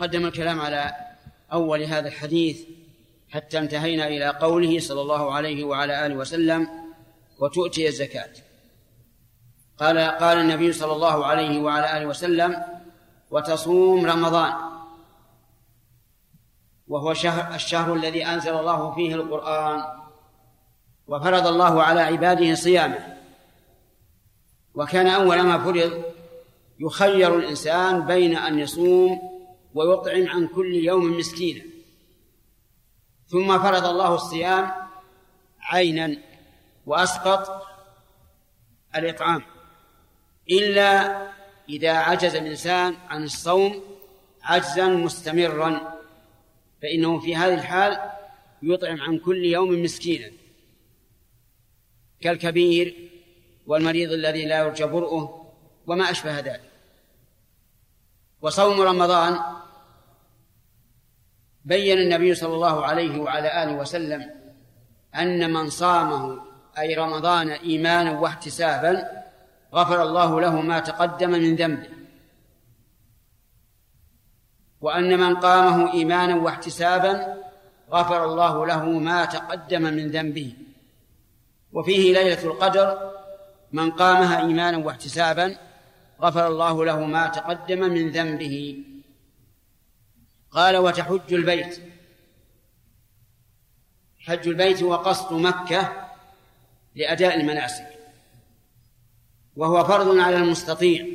قدم 0.00 0.26
الكلام 0.26 0.60
على 0.60 0.92
أول 1.52 1.82
هذا 1.82 2.08
الحديث 2.08 2.60
حتى 3.28 3.58
انتهينا 3.58 4.06
إلى 4.06 4.28
قوله 4.28 4.80
صلى 4.80 5.00
الله 5.00 5.34
عليه 5.34 5.64
وعلى 5.64 6.06
آله 6.06 6.14
وسلم 6.14 6.68
وتؤتي 7.38 7.88
الزكاة. 7.88 8.30
قال 9.78 9.98
قال 9.98 10.38
النبي 10.38 10.72
صلى 10.72 10.92
الله 10.92 11.26
عليه 11.26 11.60
وعلى 11.60 11.96
آله 11.96 12.06
وسلم 12.06 12.62
وتصوم 13.30 14.06
رمضان. 14.06 14.52
وهو 16.88 17.14
شهر 17.14 17.54
الشهر 17.54 17.94
الذي 17.94 18.26
أنزل 18.26 18.54
الله 18.54 18.94
فيه 18.94 19.14
القرآن 19.14 19.84
وفرض 21.06 21.46
الله 21.46 21.82
على 21.82 22.00
عباده 22.00 22.54
صيامه. 22.54 23.16
وكان 24.74 25.06
أول 25.06 25.42
ما 25.42 25.58
فرض 25.58 26.04
يخير 26.80 27.38
الإنسان 27.38 28.06
بين 28.06 28.36
أن 28.36 28.58
يصوم 28.58 29.27
ويطعم 29.78 30.28
عن 30.28 30.48
كل 30.48 30.74
يوم 30.74 31.18
مسكينا. 31.18 31.62
ثم 33.26 33.58
فرض 33.58 33.84
الله 33.84 34.14
الصيام 34.14 34.72
عينا 35.60 36.16
وأسقط 36.86 37.66
الإطعام 38.96 39.42
إلا 40.50 40.90
إذا 41.68 41.92
عجز 41.92 42.34
الإنسان 42.34 42.94
عن 43.08 43.24
الصوم 43.24 43.82
عجزا 44.42 44.86
مستمرا 44.88 45.94
فإنه 46.82 47.18
في 47.20 47.36
هذه 47.36 47.54
الحال 47.54 48.10
يطعم 48.62 49.00
عن 49.00 49.18
كل 49.18 49.44
يوم 49.44 49.82
مسكينا. 49.82 50.30
كالكبير 52.20 53.10
والمريض 53.66 54.12
الذي 54.12 54.44
لا 54.46 54.58
يرجى 54.58 54.84
برؤه 54.84 55.52
وما 55.86 56.10
أشبه 56.10 56.40
ذلك. 56.40 56.70
وصوم 58.40 58.80
رمضان 58.80 59.58
بين 61.68 61.98
النبي 61.98 62.34
صلى 62.34 62.54
الله 62.54 62.86
عليه 62.86 63.20
وعلى 63.20 63.62
آله 63.62 63.72
وسلم 63.76 64.30
أن 65.14 65.52
من 65.52 65.70
صامه 65.70 66.40
أي 66.78 66.94
رمضان 66.94 67.50
إيمانا 67.50 68.18
واحتسابا 68.20 69.08
غفر 69.74 70.02
الله 70.02 70.40
له 70.40 70.60
ما 70.60 70.78
تقدم 70.78 71.30
من 71.30 71.56
ذنبه. 71.56 71.88
وأن 74.80 75.18
من 75.18 75.36
قامه 75.36 75.92
إيمانا 75.92 76.36
واحتسابا 76.36 77.34
غفر 77.90 78.24
الله 78.24 78.66
له 78.66 78.84
ما 78.84 79.24
تقدم 79.24 79.82
من 79.82 80.10
ذنبه. 80.10 80.52
وفيه 81.72 82.12
ليلة 82.12 82.44
القدر 82.44 83.12
من 83.72 83.90
قامها 83.90 84.38
إيمانا 84.38 84.78
واحتسابا 84.86 85.56
غفر 86.22 86.46
الله 86.46 86.84
له 86.84 87.04
ما 87.04 87.26
تقدم 87.26 87.80
من 87.80 88.10
ذنبه. 88.10 88.84
قال 90.50 90.76
وتحج 90.76 91.34
البيت. 91.34 91.82
حج 94.18 94.48
البيت 94.48 94.82
وقصد 94.82 95.32
مكة 95.32 96.08
لأداء 96.94 97.40
المناسك. 97.40 97.88
وهو 99.56 99.84
فرض 99.84 100.18
على 100.18 100.36
المستطيع. 100.36 101.06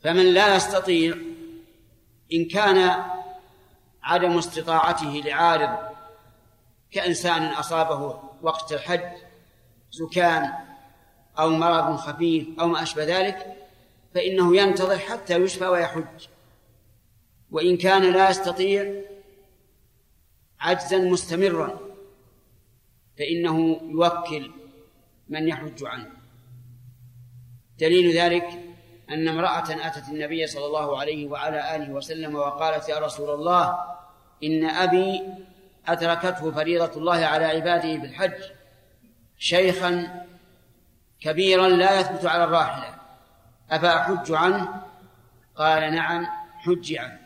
فمن 0.00 0.34
لا 0.34 0.56
يستطيع 0.56 1.16
إن 2.32 2.44
كان 2.44 3.04
عدم 4.02 4.38
استطاعته 4.38 5.22
لعارض 5.24 5.78
كإنسان 6.90 7.46
أصابه 7.46 8.20
وقت 8.42 8.72
الحج 8.72 9.10
زكام 9.90 10.52
أو 11.38 11.50
مرض 11.50 11.96
خفيف 11.96 12.46
أو 12.60 12.66
ما 12.66 12.82
أشبه 12.82 13.04
ذلك 13.04 13.56
فإنه 14.14 14.56
ينتظر 14.56 14.98
حتى 14.98 15.36
يشفى 15.36 15.66
ويحج. 15.66 16.26
وإن 17.56 17.76
كان 17.76 18.12
لا 18.12 18.30
يستطيع 18.30 19.02
عجزا 20.60 20.98
مستمرا 20.98 21.80
فإنه 23.18 23.80
يوكل 23.82 24.50
من 25.28 25.48
يحج 25.48 25.84
عنه. 25.84 26.10
دليل 27.78 28.16
ذلك 28.18 28.48
أن 29.10 29.28
امرأة 29.28 29.86
أتت 29.86 30.08
النبي 30.08 30.46
صلى 30.46 30.66
الله 30.66 30.98
عليه 30.98 31.26
وعلى 31.26 31.76
آله 31.76 31.92
وسلم 31.92 32.34
وقالت 32.34 32.88
يا 32.88 32.98
رسول 32.98 33.30
الله 33.30 33.78
إن 34.44 34.64
أبي 34.64 35.22
أدركته 35.86 36.50
فريضة 36.50 37.00
الله 37.00 37.26
على 37.26 37.44
عباده 37.44 37.96
بالحج 37.96 38.42
شيخا 39.38 40.24
كبيرا 41.20 41.68
لا 41.68 42.00
يثبت 42.00 42.26
على 42.26 42.44
الراحلة. 42.44 42.94
أفأحج 43.70 44.32
عنه؟ 44.32 44.82
قال 45.56 45.94
نعم 45.94 46.26
حج 46.58 46.94
عنه. 46.94 47.25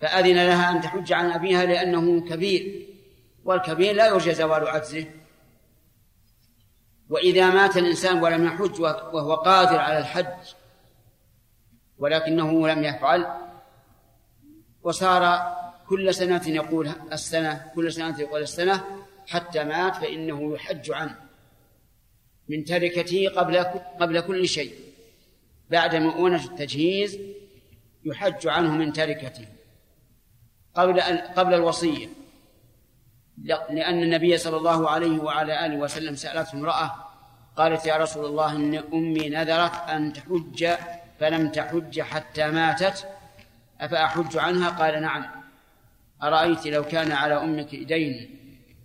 فأذن 0.00 0.34
لها 0.34 0.70
أن 0.70 0.80
تحج 0.80 1.12
عن 1.12 1.30
أبيها 1.30 1.64
لأنه 1.64 2.28
كبير 2.28 2.86
والكبير 3.44 3.94
لا 3.94 4.06
يرجى 4.06 4.34
زوال 4.34 4.68
عجزه. 4.68 5.06
وإذا 7.08 7.50
مات 7.50 7.76
الإنسان 7.76 8.22
ولم 8.22 8.44
يحج 8.44 8.80
وهو 8.80 9.34
قادر 9.34 9.78
على 9.78 9.98
الحج 9.98 10.54
ولكنه 11.98 12.68
لم 12.68 12.84
يفعل 12.84 13.26
وصار 14.82 15.54
كل 15.88 16.14
سنة 16.14 16.48
يقول 16.48 16.90
السنة 17.12 17.70
كل 17.74 17.92
سنة 17.92 18.20
يقول 18.20 18.42
السنة 18.42 18.84
حتى 19.26 19.64
مات 19.64 19.96
فإنه 19.96 20.54
يحج 20.54 20.90
عنه 20.90 21.16
من 22.48 22.64
تركته 22.64 23.28
قبل 23.28 23.58
قبل 24.00 24.20
كل 24.20 24.48
شيء. 24.48 24.74
بعد 25.70 25.96
مؤونة 25.96 26.44
التجهيز 26.44 27.18
يحج 28.04 28.48
عنه 28.48 28.76
من 28.76 28.92
تركته. 28.92 29.59
قبل 30.74 31.00
قبل 31.36 31.54
الوصية. 31.54 32.08
لأن 33.70 34.02
النبي 34.02 34.36
صلى 34.36 34.56
الله 34.56 34.90
عليه 34.90 35.18
وعلى 35.18 35.66
آله 35.66 35.76
وسلم 35.76 36.16
سألته 36.16 36.54
امرأة 36.54 36.94
قالت 37.56 37.86
يا 37.86 37.96
رسول 37.96 38.24
الله 38.24 38.56
إن 38.56 38.74
أمي 38.92 39.28
نذرت 39.28 39.88
أن 39.88 40.12
تحج 40.12 40.74
فلم 41.20 41.48
تحج 41.48 42.00
حتى 42.00 42.50
ماتت 42.50 43.08
أفأحج 43.80 44.36
عنها؟ 44.36 44.70
قال 44.70 45.02
نعم. 45.02 45.26
أرأيت 46.22 46.66
لو 46.66 46.84
كان 46.84 47.12
على 47.12 47.34
أمك 47.34 47.74
دين 47.74 48.38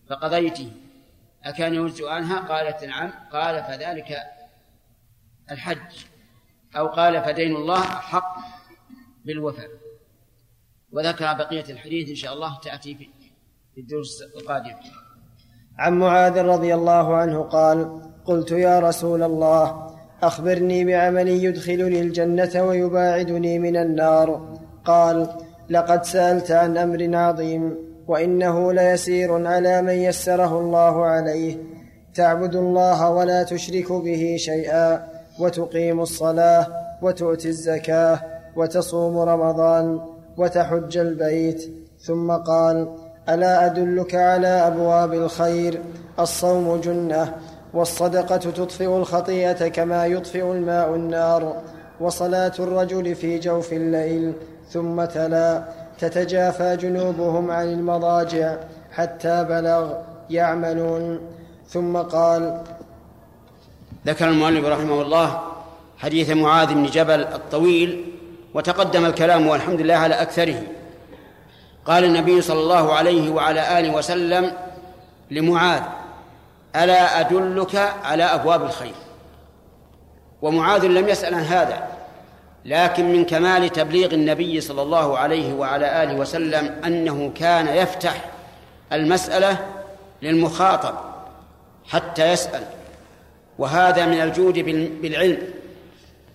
فقضيته. 0.09 0.71
أكان 1.43 1.75
يجزئ 1.75 2.09
عنها؟ 2.09 2.39
قالت 2.39 2.83
نعم. 2.83 3.11
قال 3.31 3.63
فذلك 3.63 4.17
الحج. 5.51 6.05
أو 6.77 6.87
قال 6.87 7.23
فدين 7.23 7.55
الله 7.55 7.81
حق 7.81 8.37
بالوفاء. 9.25 9.84
وذكر 10.95 11.33
بقية 11.33 11.65
الحديث 11.69 12.09
إن 12.09 12.15
شاء 12.15 12.33
الله 12.33 12.59
تأتي 12.63 12.95
في 13.75 13.81
الدروس 13.81 14.23
القادمة. 14.37 14.75
عن 15.79 15.93
معاذ 15.99 16.41
رضي 16.41 16.75
الله 16.75 17.15
عنه 17.15 17.41
قال 17.41 18.01
قلت 18.25 18.51
يا 18.51 18.79
رسول 18.79 19.23
الله 19.23 19.87
أخبرني 20.23 20.85
بعمل 20.85 21.27
يدخلني 21.27 22.01
الجنة 22.01 22.63
ويباعدني 22.63 23.59
من 23.59 23.77
النار. 23.77 24.57
قال 24.85 25.29
لقد 25.69 26.03
سألت 26.03 26.51
عن 26.51 26.77
أمر 26.77 27.15
عظيم 27.15 27.77
وإنه 28.07 28.73
ليسير 28.73 29.47
على 29.47 29.81
من 29.81 29.93
يسره 29.93 30.59
الله 30.59 31.05
عليه. 31.05 31.57
تعبد 32.13 32.55
الله 32.55 33.09
ولا 33.09 33.43
تشرك 33.43 33.91
به 33.91 34.35
شيئا 34.39 35.07
وتقيم 35.39 36.01
الصلاة 36.01 36.67
وتؤتي 37.01 37.47
الزكاة 37.47 38.19
وتصوم 38.55 39.17
رمضان. 39.17 40.14
وتحج 40.37 40.97
البيت. 40.97 41.73
ثم 41.99 42.31
قال 42.31 42.95
ألا 43.29 43.65
أدلك 43.65 44.15
على 44.15 44.47
أبواب 44.47 45.13
الخير؟ 45.13 45.81
الصوم 46.19 46.81
جنة 46.81 47.33
والصدقة 47.73 48.37
تطفئ 48.37 48.97
الخطيئة 48.97 49.67
كما 49.67 50.05
يطفئ 50.05 50.51
الماء 50.51 50.95
النار 50.95 51.61
وصلاة 51.99 52.53
الرجل 52.59 53.15
في 53.15 53.39
جوف 53.39 53.73
الليل. 53.73 54.33
ثم 54.69 55.05
تلا 55.05 55.63
تتجافى 55.99 56.77
جنوبهم 56.77 57.51
عن 57.51 57.67
المضاجع 57.67 58.57
حتى 58.91 59.43
بلغ 59.43 59.93
يعملون. 60.29 61.19
ثم 61.67 61.97
قال 61.97 62.61
ذكر 64.07 64.29
المؤلف 64.29 64.65
رحمه 64.65 65.01
الله 65.01 65.41
حديث 65.97 66.29
معاذ 66.29 66.73
بن 66.73 66.85
جبل 66.85 67.23
الطويل 67.23 68.14
وتقدم 68.55 69.05
الكلام 69.05 69.47
والحمد 69.47 69.81
لله 69.81 69.93
على 69.93 70.15
أكثره. 70.15 70.61
قال 71.85 72.03
النبي 72.03 72.41
صلى 72.41 72.59
الله 72.59 72.93
عليه 72.93 73.29
وعلى 73.29 73.79
آله 73.79 73.95
وسلم 73.95 74.51
لمعاذ 75.31 75.81
ألا 76.75 77.19
أدلك 77.19 77.75
على 78.03 78.23
أبواب 78.23 78.63
الخير؟ 78.63 78.93
ومعاذ 80.41 80.85
لم 80.85 81.07
يسأل 81.07 81.35
عن 81.35 81.43
هذا 81.43 81.87
لكن 82.65 83.11
من 83.11 83.25
كمال 83.25 83.69
تبليغ 83.69 84.13
النبي 84.13 84.61
صلى 84.61 84.81
الله 84.81 85.17
عليه 85.17 85.53
وعلى 85.53 86.03
آله 86.03 86.15
وسلم 86.15 86.75
أنه 86.85 87.31
كان 87.35 87.67
يفتح 87.67 88.25
المسألة 88.93 89.57
للمخاطب 90.21 90.95
حتى 91.87 92.31
يسأل. 92.31 92.63
وهذا 93.57 94.05
من 94.05 94.21
الجود 94.21 94.59
بالعلم. 95.01 95.37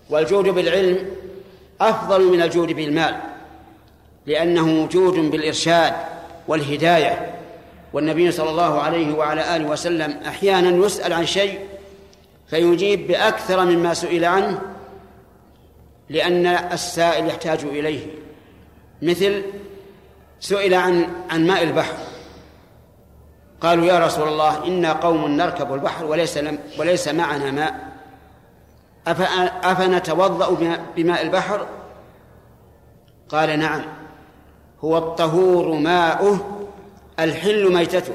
والجود 0.09 0.45
بالعلم 0.45 0.97
أفضل 1.89 2.31
من 2.31 2.41
الجود 2.41 2.71
بالمال 2.71 3.15
لأنه 4.25 4.87
جود 4.87 5.13
بالإرشاد 5.13 5.93
والهداية. 6.47 7.35
والنبي 7.93 8.31
صلى 8.31 8.49
الله 8.49 8.81
عليه 8.81 9.13
وعلى 9.15 9.55
آله 9.55 9.65
وسلم 9.65 10.19
أحيانا 10.27 10.85
يسأل 10.85 11.13
عن 11.13 11.25
شيء 11.25 11.59
فيجيب 12.47 13.07
بأكثر 13.07 13.65
مما 13.65 13.93
سئل 13.93 14.25
عنه 14.25 14.61
لأن 16.09 16.45
السائل 16.47 17.27
يحتاج 17.27 17.59
إليه. 17.63 18.07
مثل 19.01 19.43
سئل 20.39 20.73
عن 20.73 21.09
عن 21.29 21.47
ماء 21.47 21.63
البحر. 21.63 21.93
قالوا 23.61 23.85
يا 23.85 24.05
رسول 24.05 24.27
الله 24.27 24.67
إنا 24.67 24.93
قوم 24.93 25.27
نركب 25.27 25.73
البحر 25.73 26.05
وليس 26.05 26.39
وليس 26.79 27.07
معنا 27.07 27.51
ماء. 27.51 27.90
أفنتوضأ 29.07 30.77
بماء 30.95 31.21
البحر؟ 31.21 31.67
قال 33.29 33.59
نعم. 33.59 33.81
هو 34.83 34.97
الطهور 34.97 35.73
ماؤه 35.73 36.67
الحل 37.19 37.73
ميتته. 37.73 38.13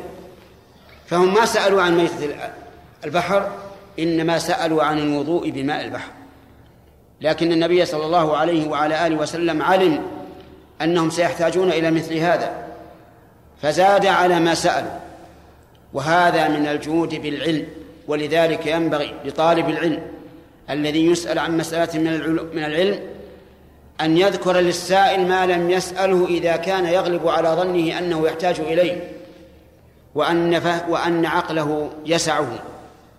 فهم 1.06 1.34
ما 1.34 1.44
سألوا 1.44 1.82
عن 1.82 1.96
ميتة 1.96 2.36
البحر 3.04 3.50
إنما 3.98 4.38
سألوا 4.38 4.82
عن 4.82 4.98
الوضوء 4.98 5.50
بماء 5.50 5.84
البحر. 5.84 6.10
لكن 7.20 7.52
النبي 7.52 7.84
صلى 7.84 8.04
الله 8.04 8.36
عليه 8.36 8.68
وعلى 8.68 9.06
آله 9.06 9.16
وسلم 9.16 9.62
علم 9.62 10.02
أنهم 10.82 11.10
سيحتاجون 11.10 11.72
إلى 11.72 11.90
مثل 11.90 12.14
هذا 12.14 12.66
فزاد 13.62 14.06
على 14.06 14.40
ما 14.40 14.54
سألوا. 14.54 14.98
وهذا 15.92 16.48
من 16.48 16.66
الجود 16.66 17.14
بالعلم 17.14 17.66
ولذلك 18.08 18.66
ينبغي 18.66 19.14
لطالب 19.24 19.68
العلم 19.68 20.02
الذي 20.70 21.06
يسأل 21.06 21.38
عن 21.38 21.56
مسألة 21.56 22.00
من 22.54 22.64
العلم 22.64 23.00
أن 24.00 24.16
يذكر 24.16 24.56
للسائل 24.56 25.28
ما 25.28 25.46
لم 25.46 25.70
يسأله 25.70 26.26
إذا 26.26 26.56
كان 26.56 26.86
يغلب 26.86 27.28
على 27.28 27.48
ظنه 27.48 27.98
أنه 27.98 28.26
يحتاج 28.26 28.60
إليه 28.60 29.12
وأن 30.14 30.62
وأن 30.88 31.26
عقله 31.26 31.90
يسعه 32.06 32.48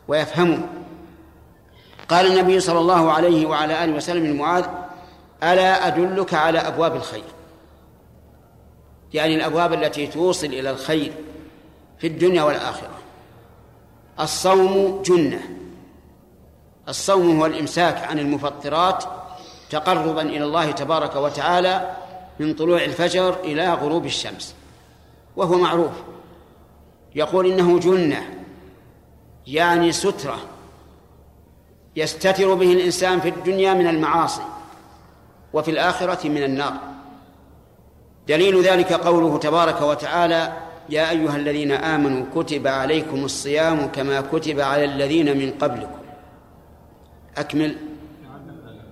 ويفهمه. 0.07 0.59
قال 2.09 2.27
النبي 2.27 2.59
صلى 2.59 2.79
الله 2.79 3.11
عليه 3.11 3.45
وعلى 3.45 3.83
آله 3.83 3.93
وسلم 3.93 4.25
لمعاذ 4.25 4.65
ألا 5.43 5.87
أدلك 5.87 6.33
على 6.33 6.59
أبواب 6.59 6.95
الخير؟ 6.95 7.23
يعني 9.13 9.35
الأبواب 9.35 9.73
التي 9.73 10.07
توصل 10.07 10.47
إلى 10.47 10.69
الخير 10.69 11.13
في 11.99 12.07
الدنيا 12.07 12.43
والآخرة. 12.43 12.97
الصوم 14.19 15.01
جنة. 15.05 15.39
الصوم 16.89 17.39
هو 17.39 17.45
الإمساك 17.45 17.97
عن 17.97 18.19
المفطرات 18.19 19.03
تقربا 19.69 20.21
إلى 20.21 20.43
الله 20.43 20.71
تبارك 20.71 21.15
وتعالى 21.15 21.95
من 22.39 22.53
طلوع 22.53 22.83
الفجر 22.83 23.35
إلى 23.43 23.73
غروب 23.73 24.05
الشمس 24.05 24.55
وهو 25.35 25.57
معروف. 25.57 25.91
يقول 27.15 27.51
إنه 27.51 27.79
جنة 27.79 28.21
يعني 29.47 29.91
سترة 29.91 30.37
يستتر 31.95 32.53
به 32.53 32.73
الإنسان 32.73 33.19
في 33.19 33.29
الدنيا 33.29 33.73
من 33.73 33.87
المعاصي 33.87 34.41
وفي 35.53 35.71
الآخرة 35.71 36.27
من 36.27 36.43
النار. 36.43 36.73
دليل 38.27 38.61
ذلك 38.61 38.93
قوله 38.93 39.37
تبارك 39.37 39.81
وتعالى 39.81 40.53
يا 40.89 41.09
أيها 41.09 41.35
الذين 41.35 41.71
آمنوا 41.71 42.25
كتب 42.35 42.67
عليكم 42.67 43.25
الصيام 43.25 43.87
كما 43.87 44.21
كتب 44.21 44.59
على 44.59 44.85
الذين 44.85 45.37
من 45.37 45.51
قبلكم. 45.51 45.96
أكمل. 47.37 47.75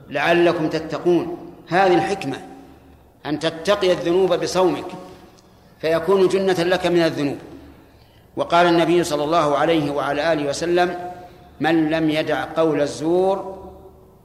لعلكم 0.09 0.69
تتقون. 0.69 1.53
هذه 1.68 1.94
الحكمة 1.94 2.38
أن 3.25 3.39
تتقي 3.39 3.92
الذنوب 3.92 4.33
بصومك 4.33 4.86
فيكون 5.81 6.27
جنة 6.27 6.63
لك 6.63 6.88
من 6.88 7.01
الذنوب. 7.01 7.38
وقال 8.36 8.68
النبي 8.68 9.03
صلى 9.03 9.24
الله 9.24 9.57
عليه 9.57 9.92
وعلى 9.92 10.33
آله 10.33 10.50
وسلم 10.50 11.12
من 11.59 11.89
لم 11.89 12.09
يدع 12.09 12.45
قول 12.56 12.81
الزور 12.81 13.56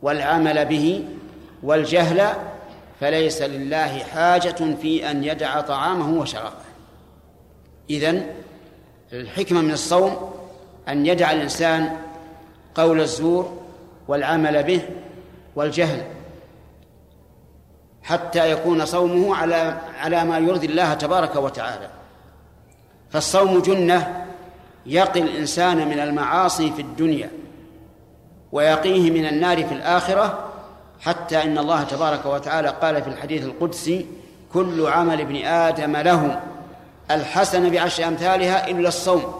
والعمل 0.02 0.64
به 0.64 1.04
والجهل 1.62 2.28
فليس 3.00 3.42
لله 3.42 3.98
حاجة 3.98 4.74
في 4.82 5.10
أن 5.10 5.24
يدع 5.24 5.60
طعامه 5.60 6.20
وشرابه. 6.20 6.70
إذن 7.90 8.26
الحكمة 9.12 9.60
من 9.60 9.70
الصوم 9.70 10.32
أن 10.88 11.06
يدع 11.06 11.32
الإنسان 11.32 11.96
قول 12.74 13.00
الزور 13.00 13.59
والعمل 14.10 14.62
به 14.62 14.82
والجهل 15.56 16.02
حتى 18.02 18.50
يكون 18.50 18.86
صومه 18.86 19.36
على 19.36 19.78
على 20.00 20.24
ما 20.24 20.38
يرضي 20.38 20.66
الله 20.66 20.94
تبارك 20.94 21.36
وتعالى. 21.36 21.90
فالصوم 23.10 23.58
جنة 23.58 24.26
يقي 24.86 25.20
الإنسان 25.20 25.88
من 25.88 25.98
المعاصي 25.98 26.72
في 26.72 26.82
الدنيا 26.82 27.30
ويقيه 28.52 29.10
من 29.10 29.26
النار 29.26 29.66
في 29.66 29.74
الآخرة 29.74 30.48
حتى 31.00 31.42
إن 31.42 31.58
الله 31.58 31.82
تبارك 31.82 32.26
وتعالى 32.26 32.68
قال 32.68 33.02
في 33.02 33.08
الحديث 33.08 33.44
القدسي 33.44 34.06
كل 34.52 34.86
عمل 34.86 35.20
ابن 35.20 35.36
آدم 35.36 35.96
له 35.96 36.40
الحسن 37.10 37.70
بعشر 37.70 38.08
أمثالها 38.08 38.70
إلا 38.70 38.88
الصوم 38.88 39.34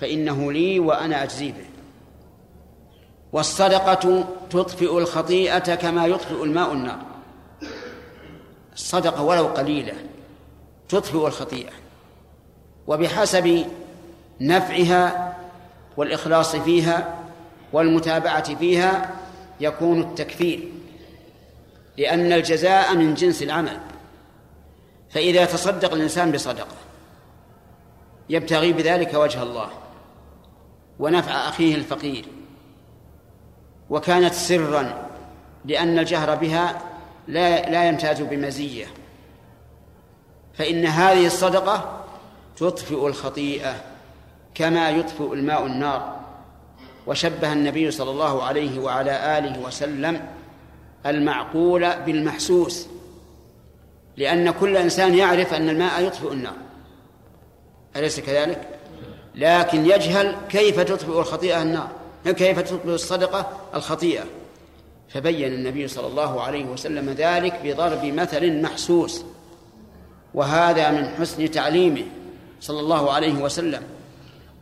فإنه 0.00 0.52
لي 0.52 0.80
وأنا 0.80 1.22
أجزي 1.22 1.52
به. 1.52 1.71
والصدقة 3.32 4.24
تطفئ 4.50 4.98
الخطيئة 4.98 5.74
كما 5.74 6.06
يطفئ 6.06 6.42
الماء 6.42 6.72
النار. 6.72 6.98
الصدقة 8.72 9.22
ولو 9.22 9.46
قليلة 9.46 9.94
تطفئ 10.88 11.26
الخطيئة. 11.26 11.72
وبحسب 12.86 13.66
نفعها 14.40 15.36
والإخلاص 15.96 16.56
فيها 16.56 17.18
والمتابعة 17.72 18.54
فيها 18.54 19.10
يكون 19.60 20.00
التكفير 20.00 20.68
لأن 21.98 22.32
الجزاء 22.32 22.94
من 22.94 23.14
جنس 23.14 23.42
العمل. 23.42 23.80
فإذا 25.10 25.44
تصدق 25.44 25.92
الإنسان 25.92 26.32
بصدقة 26.32 26.76
يبتغي 28.28 28.72
بذلك 28.72 29.14
وجه 29.14 29.42
الله 29.42 29.70
ونفع 30.98 31.48
أخيه 31.48 31.74
الفقير. 31.74 32.41
وكانت 33.90 34.34
سرا 34.34 35.08
لأن 35.64 35.98
الجهر 35.98 36.34
بها 36.34 36.82
لا 37.28 37.70
لا 37.70 37.88
يمتاز 37.88 38.20
بمزية. 38.22 38.86
فإن 40.54 40.86
هذه 40.86 41.26
الصدقة 41.26 42.04
تطفئ 42.56 43.06
الخطيئة 43.06 43.74
كما 44.54 44.90
يطفئ 44.90 45.32
الماء 45.32 45.66
النار. 45.66 46.20
وشبه 47.06 47.52
النبي 47.52 47.90
صلى 47.90 48.10
الله 48.10 48.42
عليه 48.42 48.78
وعلى 48.78 49.38
آله 49.38 49.66
وسلم 49.66 50.26
المعقول 51.06 52.02
بالمحسوس 52.02 52.86
لأن 54.16 54.50
كل 54.50 54.76
إنسان 54.76 55.14
يعرف 55.14 55.54
أن 55.54 55.68
الماء 55.68 56.02
يطفئ 56.02 56.32
النار. 56.32 56.56
أليس 57.96 58.20
كذلك؟ 58.20 58.68
لكن 59.34 59.86
يجهل 59.86 60.36
كيف 60.48 60.80
تطفئ 60.80 61.18
الخطيئة 61.18 61.62
النار. 61.62 62.01
كيف 62.28 62.60
تطلب 62.60 62.88
الصدقة 62.88 63.46
الخطيئة؟ 63.74 64.24
فبين 65.08 65.52
النبي 65.52 65.88
صلى 65.88 66.06
الله 66.06 66.42
عليه 66.42 66.64
وسلم 66.64 67.10
ذلك 67.10 67.60
بضرب 67.64 68.04
مثل 68.04 68.62
محسوس 68.62 69.24
وهذا 70.34 70.90
من 70.90 71.08
حسن 71.08 71.50
تعليمه 71.50 72.04
صلى 72.60 72.80
الله 72.80 73.12
عليه 73.12 73.42
وسلم 73.42 73.82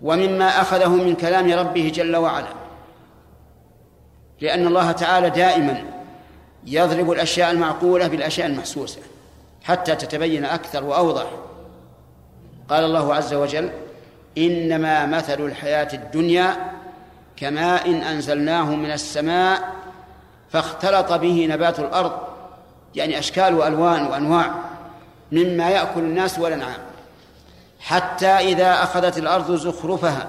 ومما 0.02 0.60
أخذه 0.60 0.88
من 0.88 1.14
كلام 1.14 1.52
ربه 1.52 1.92
جل 1.94 2.16
وعلا 2.16 2.48
لأن 4.40 4.66
الله 4.66 4.92
تعالى 4.92 5.30
دائما 5.30 5.84
يضرب 6.66 7.10
الأشياء 7.10 7.50
المعقولة 7.50 8.08
بالأشياء 8.08 8.46
المحسوسة 8.46 9.00
حتى 9.62 9.96
تتبين 9.96 10.44
أكثر 10.44 10.84
وأوضح. 10.84 11.30
قال 12.68 12.84
الله 12.84 13.14
عز 13.14 13.34
وجل 13.34 13.70
إنما 14.38 15.06
مثل 15.06 15.40
الحياة 15.40 15.88
الدنيا 15.92 16.56
كماء 17.40 18.12
أنزلناه 18.12 18.74
من 18.74 18.90
السماء 18.90 19.74
فاختلط 20.50 21.12
به 21.12 21.46
نبات 21.50 21.78
الأرض 21.78 22.12
يعني 22.94 23.18
أشكال 23.18 23.54
وألوان 23.54 24.06
وأنواع 24.06 24.54
مما 25.32 25.70
يأكل 25.70 26.00
الناس 26.00 26.38
والأنعام 26.38 26.80
حتى 27.80 28.26
إذا 28.26 28.82
أخذت 28.82 29.18
الأرض 29.18 29.54
زخرفها 29.54 30.28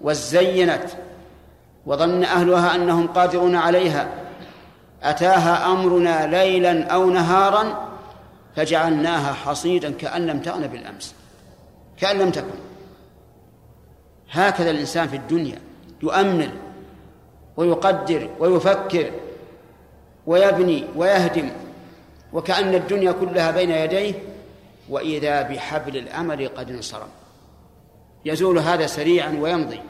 وزينت 0.00 0.84
وظن 1.86 2.24
أهلها 2.24 2.74
أنهم 2.74 3.06
قادرون 3.06 3.56
عليها 3.56 4.08
أتاها 5.02 5.72
أمرنا 5.72 6.26
ليلا 6.26 6.86
أو 6.86 7.10
نهارا 7.10 7.88
فجعلناها 8.56 9.32
حصيدا 9.32 9.90
كأن 9.92 10.26
لم 10.26 10.40
تغن 10.40 10.66
بالأمس 10.66 11.14
كأن 12.00 12.18
لم 12.18 12.30
تكن. 12.30 12.69
هكذا 14.30 14.70
الإنسان 14.70 15.08
في 15.08 15.16
الدنيا 15.16 15.58
يؤمل 16.02 16.50
ويقدر 17.56 18.30
ويفكر 18.38 19.10
ويبني 20.26 20.84
ويهدم 20.96 21.50
وكأن 22.32 22.74
الدنيا 22.74 23.12
كلها 23.12 23.50
بين 23.50 23.70
يديه 23.70 24.14
وإذا 24.88 25.42
بحبل 25.42 25.96
الأمل 25.96 26.48
قد 26.48 26.70
انصرم. 26.70 27.08
يزول 28.24 28.58
هذا 28.58 28.86
سريعا 28.86 29.38
ويمضي. 29.40 29.80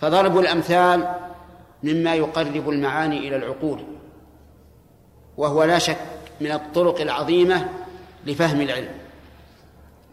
فضرب 0.00 0.38
الأمثال 0.38 1.14
مما 1.82 2.14
يقرب 2.14 2.68
المعاني 2.68 3.18
إلى 3.18 3.36
العقول 3.36 3.84
وهو 5.36 5.64
لا 5.64 5.78
شك 5.78 5.96
من 6.40 6.52
الطرق 6.52 7.00
العظيمة 7.00 7.68
لفهم 8.26 8.60
العلم. 8.60 8.92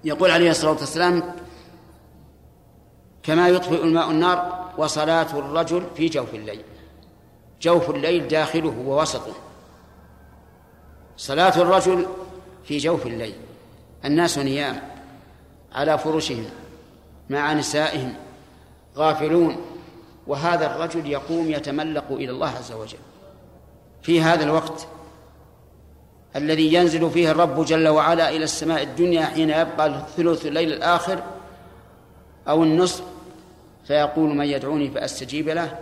يقول 0.03 0.31
عليه 0.31 0.49
الصلاة 0.51 0.71
والسلام 0.71 1.23
كما 3.23 3.49
يطفئ 3.49 3.83
الماء 3.83 4.11
النار 4.11 4.69
وصلاة 4.77 5.39
الرجل 5.39 5.83
في 5.95 6.07
جوف 6.07 6.33
الليل. 6.33 6.61
جوف 7.61 7.89
الليل 7.89 8.27
داخله 8.27 8.75
ووسطه. 8.85 9.33
صلاة 11.17 11.61
الرجل 11.61 12.05
في 12.63 12.77
جوف 12.77 13.07
الليل. 13.07 13.35
الناس 14.05 14.37
نيام 14.37 14.81
على 15.73 15.97
فرشهم 15.97 16.45
مع 17.29 17.53
نسائهم 17.53 18.13
غافلون 18.97 19.57
وهذا 20.27 20.75
الرجل 20.75 21.07
يقوم 21.07 21.51
يتملق 21.51 22.11
إلى 22.11 22.31
الله 22.31 22.49
عز 22.49 22.71
وجل. 22.71 22.97
في 24.01 24.21
هذا 24.21 24.43
الوقت 24.43 24.87
الذي 26.35 26.73
ينزل 26.73 27.09
فيه 27.09 27.31
الرب 27.31 27.65
جل 27.65 27.87
وعلا 27.87 28.29
إلى 28.29 28.43
السماء 28.43 28.83
الدنيا 28.83 29.25
حين 29.25 29.49
يبقى 29.49 30.05
ثلث 30.17 30.45
الليل 30.45 30.73
الآخر 30.73 31.23
أو 32.47 32.63
النصف 32.63 33.03
فيقول 33.85 34.35
من 34.35 34.45
يدعوني 34.45 34.89
فأستجيب 34.89 35.49
له 35.49 35.79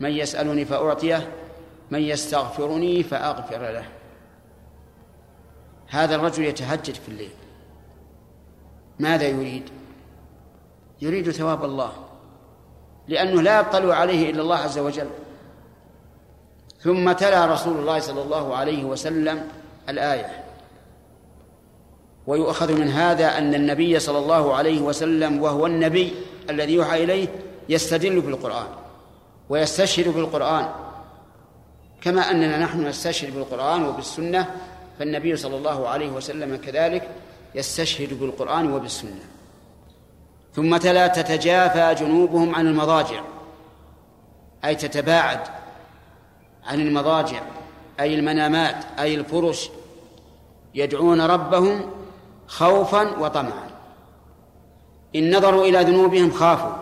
من 0.00 0.10
يسألني 0.10 0.64
فأعطيه 0.64 1.28
من 1.90 2.00
يستغفرني 2.02 3.02
فأغفر 3.02 3.72
له. 3.72 3.84
هذا 5.88 6.14
الرجل 6.14 6.44
يتهجد 6.44 6.94
في 6.94 7.08
الليل. 7.08 7.30
ماذا 8.98 9.26
يريد؟ 9.28 9.70
يريد 11.02 11.30
ثواب 11.30 11.64
الله 11.64 11.92
لأنه 13.08 13.42
لا 13.42 13.60
يطلع 13.60 13.94
عليه 13.94 14.30
إلا 14.30 14.42
الله 14.42 14.56
عز 14.56 14.78
وجل. 14.78 15.10
ثم 16.80 17.12
تلا 17.12 17.46
رسول 17.46 17.76
الله 17.76 17.98
صلى 17.98 18.22
الله 18.22 18.56
عليه 18.56 18.84
وسلم 18.84 19.48
الآية. 19.88 20.43
ويؤخذ 22.26 22.72
من 22.72 22.88
هذا 22.88 23.38
أن 23.38 23.54
النبي 23.54 23.98
صلى 23.98 24.18
الله 24.18 24.54
عليه 24.54 24.80
وسلم 24.80 25.42
وهو 25.42 25.66
النبي 25.66 26.14
الذي 26.50 26.74
يوحى 26.74 27.04
إليه 27.04 27.28
يستدل 27.68 28.20
بالقرآن 28.20 28.66
ويستشهد 29.48 30.08
بالقرآن. 30.08 30.68
كما 32.00 32.30
أننا 32.30 32.58
نحن 32.58 32.86
نستشهد 32.86 33.34
بالقرآن 33.34 33.84
وبالسنة 33.84 34.50
فالنبي 34.98 35.36
صلى 35.36 35.56
الله 35.56 35.88
عليه 35.88 36.10
وسلم 36.10 36.56
كذلك 36.56 37.08
يستشهد 37.54 38.20
بالقرآن 38.20 38.72
وبالسنة. 38.72 39.24
ثم 40.54 40.76
تلا 40.76 41.06
تتجافى 41.06 42.04
جنوبهم 42.04 42.54
عن 42.54 42.66
المضاجع 42.66 43.20
أي 44.64 44.74
تتباعد 44.74 45.40
عن 46.64 46.80
المضاجع 46.80 47.42
أي 48.00 48.14
المنامات 48.14 48.76
أي 48.98 49.14
الفرش 49.14 49.70
يدعون 50.74 51.20
ربهم 51.20 51.90
خوفا 52.48 53.18
وطمعا. 53.18 53.70
إن 55.16 55.36
نظروا 55.36 55.64
إلى 55.64 55.82
ذنوبهم 55.82 56.30
خافوا. 56.30 56.76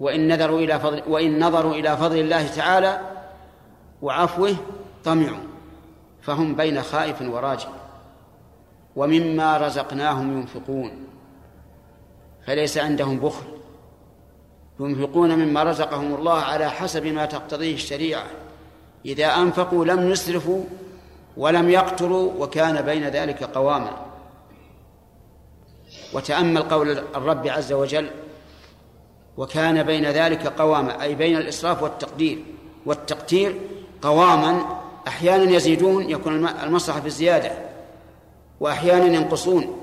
وإن 0.00 0.34
نظروا 0.34 0.60
إلى 0.60 0.80
فضل 0.80 1.02
وإن 1.08 1.44
نظروا 1.44 1.74
إلى 1.74 1.96
فضل 1.96 2.18
الله 2.18 2.46
تعالى 2.46 3.00
وعفوه 4.02 4.54
طمعوا. 5.04 5.46
فهم 6.22 6.54
بين 6.54 6.82
خائف 6.82 7.22
وراجع. 7.22 7.68
ومما 8.96 9.56
رزقناهم 9.58 10.40
ينفقون. 10.40 11.06
فليس 12.46 12.78
عندهم 12.78 13.18
بخل. 13.18 13.46
ينفقون 14.80 15.38
مما 15.38 15.62
رزقهم 15.62 16.14
الله 16.14 16.38
على 16.40 16.70
حسب 16.70 17.06
ما 17.06 17.26
تقتضيه 17.26 17.74
الشريعة. 17.74 18.24
إذا 19.06 19.26
أنفقوا 19.26 19.84
لم 19.84 20.10
يسرفوا 20.10 20.64
ولم 21.36 21.70
يقتروا 21.70 22.32
وكان 22.38 22.82
بين 22.82 23.08
ذلك 23.08 23.42
قواما. 23.42 24.07
وتأمل 26.12 26.62
قول 26.62 26.90
الرب 26.90 27.46
عز 27.46 27.72
وجل 27.72 28.10
وكان 29.36 29.82
بين 29.82 30.04
ذلك 30.04 30.46
قواما 30.46 31.02
أي 31.02 31.14
بين 31.14 31.36
الإسراف 31.36 31.82
والتقدير. 31.82 32.44
والتقتير 32.86 33.60
قواما 34.02 34.80
أحيانا 35.08 35.50
يزيدون 35.50 36.10
يكون 36.10 36.48
المصلحة 36.48 37.00
في 37.00 37.06
الزيادة 37.06 37.52
وأحيانا 38.60 39.04
ينقصون. 39.04 39.78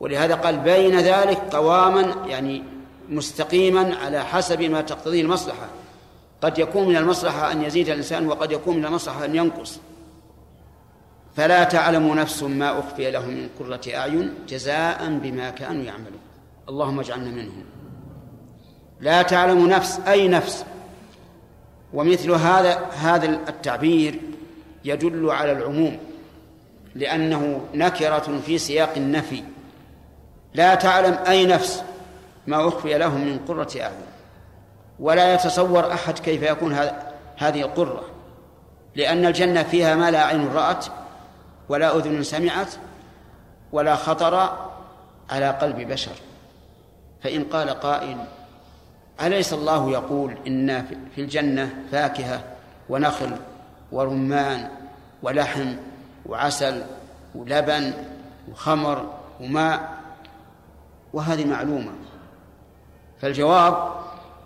ولهذا 0.00 0.34
قال 0.34 0.58
بين 0.58 1.00
ذلك 1.00 1.38
قواما 1.38 2.14
يعني 2.26 2.62
مستقيما 3.08 3.96
على 3.96 4.24
حسب 4.24 4.62
ما 4.62 4.80
تقتضيه 4.80 5.22
المصلحة. 5.22 5.66
قد 6.42 6.58
يكون 6.58 6.88
من 6.88 6.96
المصلحة 6.96 7.52
أن 7.52 7.62
يزيد 7.62 7.88
الإنسان 7.88 8.28
وقد 8.28 8.52
يكون 8.52 8.76
من 8.76 8.84
المصلحة 8.84 9.24
أن 9.24 9.36
ينقص. 9.36 9.78
فلا 11.38 11.64
تعلم 11.64 12.14
نفس 12.14 12.42
ما 12.42 12.78
أخفي 12.78 13.10
لهم 13.10 13.28
من 13.28 13.48
قرة 13.58 13.80
أعين 13.94 14.34
جزاء 14.48 15.18
بما 15.22 15.50
كانوا 15.50 15.84
يعملون. 15.84 16.20
اللهم 16.68 17.00
اجعلنا 17.00 17.30
منهم. 17.30 17.64
لا 19.00 19.22
تعلم 19.22 19.68
نفس 19.68 20.00
أي 20.08 20.28
نفس؟ 20.28 20.64
ومثل 21.94 22.30
هذا 22.30 22.86
هذا 22.86 23.26
التعبير 23.26 24.20
يدل 24.84 25.30
على 25.30 25.52
العموم 25.52 25.98
لأنه 26.94 27.60
نكرة 27.74 28.40
في 28.46 28.58
سياق 28.58 28.92
النفي. 28.96 29.42
لا 30.54 30.74
تعلم 30.74 31.18
أي 31.28 31.46
نفس 31.46 31.82
ما 32.46 32.68
أخفي 32.68 32.98
لهم 32.98 33.20
من 33.20 33.38
قرة 33.48 33.68
أعين. 33.80 34.06
ولا 35.00 35.34
يتصور 35.34 35.92
أحد 35.92 36.18
كيف 36.18 36.42
يكون 36.42 36.78
هذه 37.36 37.60
القرة 37.60 38.04
لأن 38.96 39.26
الجنة 39.26 39.62
فيها 39.62 39.94
ما 39.94 40.10
لا 40.10 40.24
عين 40.24 40.48
رأت 40.48 40.86
ولا 41.68 41.96
أذن 41.96 42.22
سمعت 42.22 42.74
ولا 43.72 43.96
خطر 43.96 44.58
على 45.30 45.50
قلب 45.50 45.76
بشر. 45.76 46.12
فإن 47.22 47.44
قال 47.44 47.70
قائل 47.70 48.16
أليس 49.22 49.52
الله 49.52 49.90
يقول 49.90 50.36
إن 50.46 50.86
في 51.14 51.20
الجنة 51.20 51.84
فاكهة 51.92 52.44
ونخل 52.88 53.36
ورمان 53.92 54.68
ولحم 55.22 55.76
وعسل 56.26 56.82
ولبن 57.34 57.92
وخمر 58.50 59.14
وماء؟ 59.40 59.98
وهذه 61.12 61.44
معلومة. 61.44 61.92
فالجواب 63.20 63.92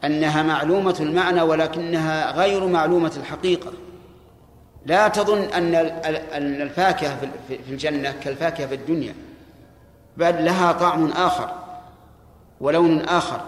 أنها 0.05 0.43
معلومة 0.43 0.97
المعنى 1.01 1.43
ولكنها 1.43 2.33
غير 2.33 2.67
معلومة 2.67 3.13
الحقيقة. 3.17 3.73
لا 4.87 5.09
تظن 5.09 5.39
أن 5.39 5.75
أن 6.33 6.63
الفاكهة 6.63 7.17
في 7.49 7.71
الجنة 7.71 8.15
كالفاكهة 8.25 8.67
في 8.67 8.75
الدنيا 8.75 9.15
بل 10.17 10.45
لها 10.45 10.73
طعم 10.73 11.07
آخر 11.13 11.55
ولون 12.61 13.01
آخر 13.01 13.41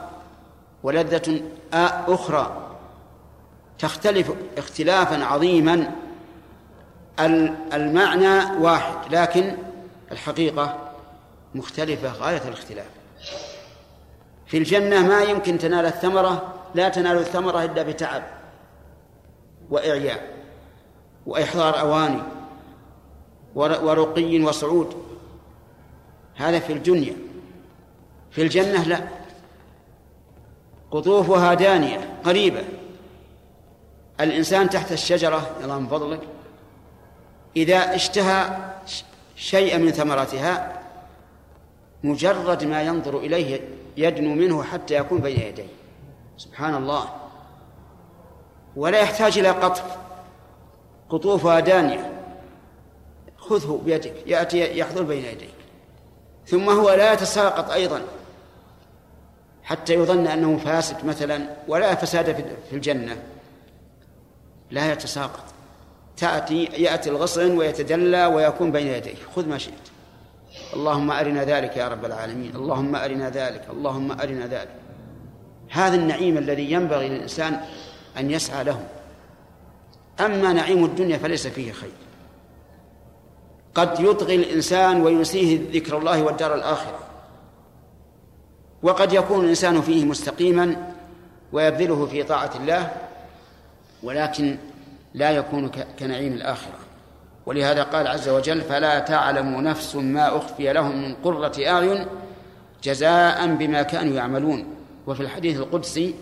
ولذة 0.83 1.43
أخرى. 2.09 2.61
تختلف 3.79 4.33
اختلافا 4.59 5.25
عظيما 5.25 5.91
المعنى 7.73 8.61
واحد 8.61 8.95
لكن 9.15 9.57
الحقيقة 10.13 10.79
مختلفة 11.55 12.13
غاية 12.13 12.43
الاختلاف. 12.49 12.87
في 14.47 14.59
الجنة 14.59 15.09
ما 15.09 15.23
يمكن 15.23 15.59
تنال 15.59 15.87
الثمرة 15.87 16.55
لا 16.75 16.89
تنال 16.89 17.19
الثمرة 17.19 17.65
إلا 17.65 17.83
بتعب 17.83 18.23
وإعياء. 19.71 20.34
وإحضار 21.27 21.81
أواني 21.81 22.23
ورقي 23.55 24.43
وصعود. 24.43 24.97
هذا 26.35 26.59
في 26.59 26.73
الدنيا 26.73 27.17
في 28.31 28.43
الجنة 28.43 28.85
لا. 28.85 29.09
قطوفها 30.91 31.55
دانية 31.55 32.21
قريبة. 32.25 32.65
الإنسان 34.21 34.71
تحت 34.71 34.93
الشجرة 34.93 35.51
الله 35.63 35.79
من 35.79 35.87
فضلك. 35.87 36.21
إذا 37.57 37.95
اشتهى 37.95 38.57
شيئا 39.37 39.79
من 39.79 39.91
ثمرتها 39.91 40.83
مجرد 42.05 42.65
ما 42.65 42.83
ينظر 42.83 43.19
إليه 43.19 43.61
يدنو 43.97 44.35
منه 44.35 44.63
حتى 44.63 44.95
يكون 44.95 45.21
بين 45.21 45.41
يديه. 45.41 45.67
سبحان 46.37 46.75
الله. 46.75 47.09
ولا 48.77 49.01
يحتاج 49.01 49.39
إلى 49.39 49.51
قطف. 49.51 50.04
قطوفها 51.11 51.61
دانية. 51.61 52.11
خذه 53.37 53.81
بيدك 53.85 54.15
يأتي 54.27 54.79
يحضر 54.79 55.03
بين 55.03 55.25
يديك. 55.25 55.55
ثم 56.47 56.71
هو 56.71 56.91
لا 56.91 57.13
يتساقط 57.13 57.71
أيضا 57.71 58.03
حتى 59.63 59.95
يظن 59.95 60.27
أنه 60.27 60.57
فاسد 60.57 61.05
مثلا 61.05 61.47
ولا 61.69 61.95
فساد 61.95 62.35
في 62.71 62.77
الجنة. 62.77 63.23
لا 64.71 64.93
يتساقط. 64.93 65.45
تأتي 66.17 66.65
يأتي 66.65 67.11
الغصن 67.11 67.57
ويتجلى 67.59 68.27
ويكون 68.27 68.73
بين 68.73 68.87
يديه. 68.87 69.15
خذ 69.37 69.49
ما 69.49 69.59
شئت. 69.59 69.75
اللهم 70.75 71.11
أرنا 71.11 71.45
ذلك 71.45 71.77
يا 71.77 71.89
رب 71.89 72.05
العالمين. 72.05 72.57
اللهم 72.57 72.97
أرنا 72.97 73.31
ذلك. 73.31 73.63
اللهم 73.71 74.13
أرنا 74.13 74.47
ذلك. 74.47 74.75
هذا 75.71 75.97
النعيم 75.97 76.39
الذي 76.39 76.73
ينبغي 76.73 77.09
للإنسان 77.09 77.61
أن 78.19 78.31
يسعى 78.31 78.65
له. 78.65 78.81
أما 80.21 80.53
نعيم 80.53 80.85
الدنيا 80.85 81.19
فليس 81.19 81.47
فيه 81.47 81.73
خير. 81.73 81.91
قد 83.75 84.01
يطغي 84.01 84.35
الإنسان 84.37 85.03
وينسيه 85.03 85.61
ذكر 85.73 85.99
الله 85.99 86.23
والدار 86.23 86.55
الآخرة. 86.55 86.99
وقد 88.83 89.13
يكون 89.13 89.45
الإنسان 89.45 89.81
فيه 89.81 90.05
مستقيما 90.05 90.93
ويبذله 91.53 92.07
في 92.07 92.23
طاعة 92.23 92.51
الله 92.57 92.93
ولكن 94.03 94.59
لا 95.15 95.31
يكون 95.31 95.71
كنعيم 95.99 96.33
الآخرة. 96.33 96.79
ولهذا 97.47 97.83
قال 97.83 98.07
عز 98.07 98.29
وجل 98.29 98.61
فلا 98.61 98.99
تعلم 98.99 99.61
نفس 99.61 99.97
ما 99.97 100.37
أخفي 100.37 100.73
لهم 100.73 101.03
من 101.03 101.15
قرة 101.15 101.53
أعين 101.67 102.07
جزاء 102.83 103.47
بما 103.55 103.83
كانوا 103.83 104.15
يعملون. 104.15 104.67
وفي 105.07 105.21
الحديث 105.21 105.59
القدسي 105.59 106.15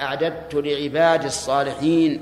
أعددت 0.00 0.54
لعباد 0.54 1.24
الصالحين 1.24 2.20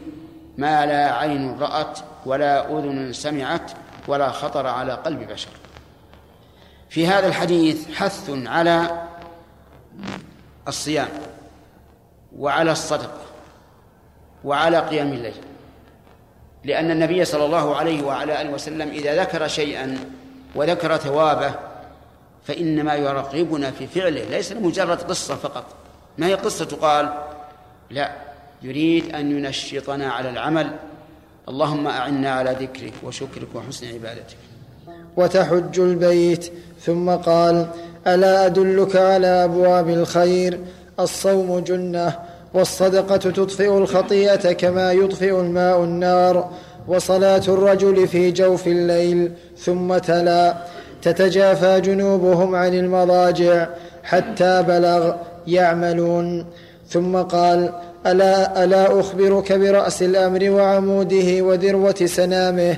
ما 0.59 0.87
لا 0.87 1.15
عين 1.15 1.59
رأت 1.59 1.99
ولا 2.27 2.79
أذن 2.79 3.13
سمعت 3.13 3.71
ولا 4.09 4.31
خطر 4.31 4.67
على 4.67 4.93
قلب 4.93 5.33
بشر. 5.33 5.49
في 6.89 7.07
هذا 7.07 7.27
الحديث 7.27 7.95
حث 7.95 8.31
على 8.31 9.03
الصيام 10.69 11.09
وعلى 12.39 12.73
الصدقة 12.73 13.21
وعلى 14.45 14.79
قيام 14.79 15.13
الليل. 15.13 15.35
لأن 16.65 16.91
النبي 16.91 17.25
صلى 17.25 17.45
الله 17.45 17.77
عليه 17.77 18.03
وعلى 18.03 18.43
آله 18.43 18.51
وسلم 18.51 18.89
إذا 18.89 19.23
ذكر 19.23 19.49
شيئا 19.49 19.99
وذكر 20.55 20.97
ثوابه 20.97 21.55
فإنما 22.45 22.95
يرغبنا 22.95 23.71
في 23.71 23.87
فعله 23.87 24.25
ليس 24.25 24.53
مجرد 24.53 25.03
قصة 25.03 25.35
فقط. 25.35 25.65
ما 26.19 26.27
هي 26.27 26.35
قصة؟ 26.35 26.65
تقال 26.65 27.13
لا 27.91 28.26
يريد 28.63 29.15
أن 29.15 29.31
ينشطنا 29.31 30.09
على 30.09 30.31
العمل. 30.31 30.71
اللهم 31.49 31.87
أعنا 31.87 32.31
على 32.31 32.51
ذكرك 32.51 32.93
وشكرك 33.03 33.49
وحسن 33.55 33.87
عبادتك. 33.87 34.37
وتحج 35.17 35.81
البيت. 35.81 36.53
ثم 36.81 37.11
قال 37.11 37.67
ألا 38.07 38.47
أدلك 38.47 38.97
على 38.97 39.27
أبواب 39.27 39.89
الخير؟ 39.89 40.61
الصوم 41.01 41.59
جنة 41.59 42.19
والصدقة 42.55 43.17
تطفئ 43.17 43.79
الخطيئة 43.79 44.53
كما 44.53 44.93
يطفئ 44.93 45.41
الماء 45.41 45.85
النار 45.85 46.51
وصلاة 46.89 47.43
الرجل 47.49 48.09
في 48.09 48.31
جوف 48.31 48.67
الليل. 48.67 49.33
ثم 49.59 49.99
تلا. 49.99 50.57
تتجافى 51.03 51.81
جنوبهم 51.81 52.55
عن 52.55 52.75
المضاجع 52.75 53.69
حتى 54.03 54.63
بلغ 54.63 55.15
يعملون. 55.47 56.47
ثم 56.89 57.17
قال 57.17 57.73
ألا, 58.11 58.65
ألا 58.65 59.01
أخبرك 59.01 59.53
برأس 59.53 60.03
الأمر 60.03 60.51
وعموده 60.51 61.43
وذروة 61.43 61.95
سنامه؟ 62.05 62.77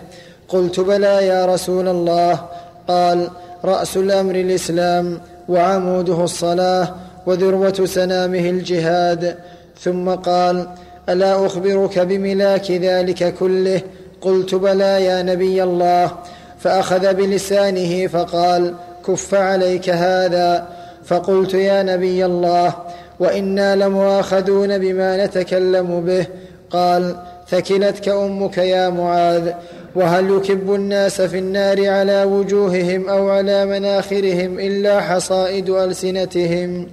قلت 0.48 0.80
بلى 0.80 1.26
يا 1.26 1.46
رسول 1.46 1.88
الله. 1.88 2.40
قال 2.88 3.28
رأس 3.64 3.96
الأمر 3.96 4.34
الإسلام 4.34 5.20
وعموده 5.48 6.24
الصلاة 6.24 6.94
وذروة 7.26 7.84
سنامه 7.84 8.50
الجهاد. 8.50 9.36
ثم 9.80 10.10
قال 10.10 10.68
ألا 11.08 11.46
أخبرك 11.46 11.98
بملاك 11.98 12.70
ذلك 12.70 13.34
كله؟ 13.34 13.80
قلت 14.20 14.54
بلى 14.54 15.04
يا 15.04 15.22
نبي 15.22 15.62
الله. 15.62 16.10
فأخذ 16.58 17.14
بلسانه 17.14 18.06
فقال 18.06 18.74
كف 19.06 19.34
عليك 19.34 19.90
هذا. 19.90 20.66
فقلت 21.04 21.54
يا 21.54 21.82
نبي 21.82 22.24
الله. 22.24 22.74
وإنا 23.20 23.76
لمؤاخذون 23.76 24.78
بما 24.78 25.24
نتكلم 25.26 26.00
به. 26.00 26.26
قال 26.70 27.16
ثكلتك 27.48 28.08
أمك 28.08 28.58
يا 28.58 28.88
معاذ 28.88 29.52
وهل 29.94 30.30
يكب 30.30 30.74
الناس 30.74 31.20
في 31.20 31.38
النار 31.38 31.88
على 31.88 32.24
وجوههم 32.24 33.08
أو 33.08 33.30
على 33.30 33.66
مناخرهم 33.66 34.58
إلا 34.58 35.00
حصائد 35.00 35.70
ألسنتهم؟ 35.70 36.86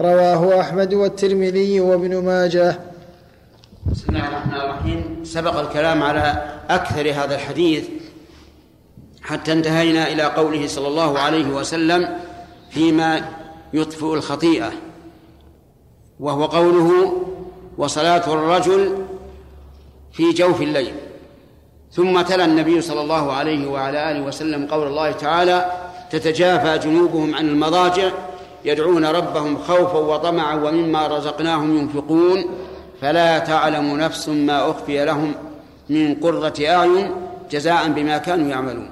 رواه 0.00 0.60
أحمد 0.60 0.94
والترمذي 0.94 1.80
وابن 1.80 2.16
ماجه. 2.16 2.78
بسم 3.92 4.04
الله 4.08 4.28
الرحمن 4.28 4.60
الرحيم. 4.60 5.20
سبق 5.24 5.58
الكلام 5.58 6.02
على 6.02 6.42
أكثر 6.70 7.10
هذا 7.10 7.34
الحديث 7.34 7.84
حتى 9.22 9.52
انتهينا 9.52 10.08
إلى 10.08 10.22
قوله 10.22 10.66
صلى 10.66 10.88
الله 10.88 11.18
عليه 11.18 11.46
وسلم 11.46 12.08
فيما 12.70 13.20
يطفئ 13.72 14.14
الخطيئة. 14.14 14.72
وهو 16.20 16.46
قوله 16.46 17.12
وصلاة 17.78 18.32
الرجل 18.32 18.96
في 20.12 20.32
جوف 20.32 20.62
الليل. 20.62 20.94
ثم 21.92 22.20
تلا 22.20 22.44
النبي 22.44 22.80
صلى 22.80 23.00
الله 23.00 23.32
عليه 23.32 23.68
وعلى 23.68 24.10
آله 24.10 24.20
وسلم 24.22 24.66
قول 24.66 24.86
الله 24.86 25.12
تعالى 25.12 25.72
تتجافى 26.10 26.78
جنوبهم 26.78 27.34
عن 27.34 27.48
المضاجع 27.48 28.10
يدعون 28.64 29.04
ربهم 29.06 29.58
خوفا 29.58 29.98
وطمعا 29.98 30.54
ومما 30.54 31.06
رزقناهم 31.06 31.78
ينفقون 31.78 32.44
فلا 33.00 33.38
تعلم 33.38 33.96
نفس 33.96 34.28
ما 34.28 34.70
أخفي 34.70 35.04
لهم 35.04 35.34
من 35.90 36.14
قرة 36.14 36.54
أعين 36.60 37.10
جزاء 37.50 37.88
بما 37.88 38.18
كانوا 38.18 38.48
يعملون. 38.48 38.90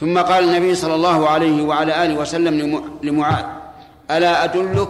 ثم 0.00 0.18
قال 0.18 0.44
النبي 0.44 0.74
صلى 0.74 0.94
الله 0.94 1.28
عليه 1.28 1.62
وعلى 1.62 2.04
آله 2.04 2.20
وسلم 2.20 2.82
لمعاذ 3.02 3.44
ألا 4.10 4.44
أدلك 4.44 4.88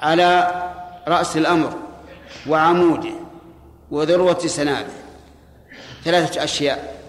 على 0.00 0.50
رأس 1.08 1.36
الأمر 1.36 1.72
وعموده 2.48 3.12
وذروة 3.90 4.38
سنابه. 4.38 4.92
ثلاثة 6.04 6.44
أشياء. 6.44 7.00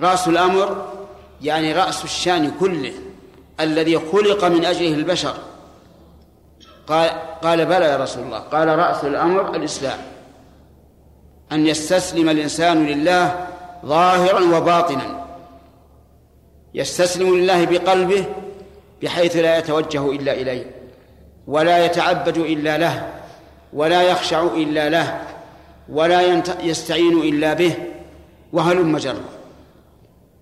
رأس 0.00 0.28
الأمر 0.28 0.92
يعني 1.42 1.72
رأس 1.72 2.04
الشان 2.04 2.52
كله 2.60 2.92
الذي 3.60 3.98
خلق 3.98 4.44
من 4.44 4.64
أجله 4.64 4.94
البشر. 4.94 5.34
قال 6.86 7.10
قال 7.42 7.66
بلى 7.66 7.84
يا 7.84 7.96
رسول 7.96 8.24
الله. 8.24 8.38
قال 8.38 8.78
رأس 8.78 9.04
الأمر 9.04 9.56
الإسلام. 9.56 9.98
أن 11.52 11.66
يستسلم 11.66 12.28
الإنسان 12.28 12.86
لله 12.86 13.46
ظاهرا 13.86 14.56
وباطنا. 14.56 15.26
يستسلم 16.74 17.36
لله 17.36 17.64
بقلبه 17.64 18.24
بحيث 19.02 19.36
لا 19.36 19.58
يتوجه 19.58 20.10
إلا 20.10 20.32
إليه. 20.32 20.81
ولا 21.46 21.84
يتعبد 21.84 22.38
إلا 22.38 22.78
له 22.78 23.08
ولا 23.72 24.02
يخشع 24.02 24.42
إلا 24.42 24.88
له 24.88 25.22
ولا 25.88 26.42
يستعين 26.62 27.18
إلا 27.18 27.54
به 27.54 27.74
وهلم 28.52 28.98
جرا 28.98 29.24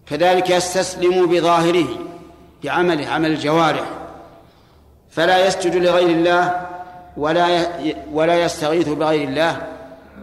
كذلك 0.07 0.51
يستسلم 0.51 1.27
بظاهره 1.27 1.89
بعمله 2.65 3.09
عمل 3.09 3.31
الجوارح 3.31 3.85
فلا 5.11 5.47
يسجد 5.47 5.77
لغير 5.77 6.09
الله 6.09 6.67
ولا 7.17 7.67
ولا 8.13 8.45
يستغيث 8.45 8.89
بغير 8.89 9.29
الله 9.29 9.67